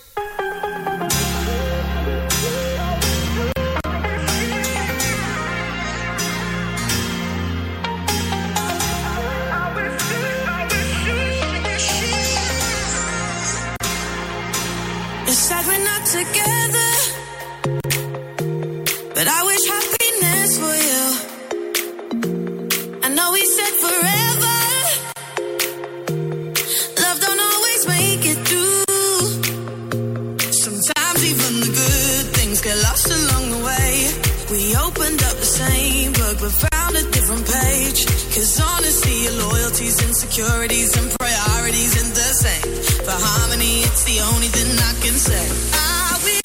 together. 16.13 16.91
But 19.17 19.25
I 19.37 19.39
wish 19.49 19.63
happiness 19.75 20.49
for 20.61 20.75
you. 20.87 21.03
I 23.01 23.07
know 23.15 23.27
we 23.37 23.43
said 23.55 23.73
forever. 23.85 24.57
Love 27.01 27.17
don't 27.25 27.41
always 27.51 27.81
make 27.95 28.23
it 28.31 28.39
through. 28.47 28.85
Sometimes 30.65 31.19
even 31.31 31.51
the 31.65 31.71
good 31.81 32.25
things 32.37 32.61
get 32.61 32.77
lost 32.87 33.07
along 33.09 33.45
the 33.55 33.61
way. 33.69 33.93
We 34.53 34.61
opened 34.85 35.21
up 35.29 35.35
the 35.41 35.51
same 35.63 36.13
book 36.13 36.37
but 36.43 36.53
found 36.69 36.95
a 36.95 37.03
different 37.09 37.45
page. 37.49 38.05
Cause 38.35 38.61
honestly, 38.61 39.15
your 39.25 39.35
loyalties, 39.49 39.97
insecurities, 40.07 40.95
and 40.95 41.09
priorities 41.17 41.93
in 42.01 42.09
the 42.13 42.29
same. 42.45 42.92
For 43.03 43.11
harmony, 43.11 43.81
it's 43.83 44.05
the 44.05 44.21
only 44.33 44.47
thing 44.47 44.71
I 44.79 44.93
can 45.03 45.19
say. 45.19 45.45
Ah, 45.73 46.15
I 46.15 46.23
will 46.23 46.42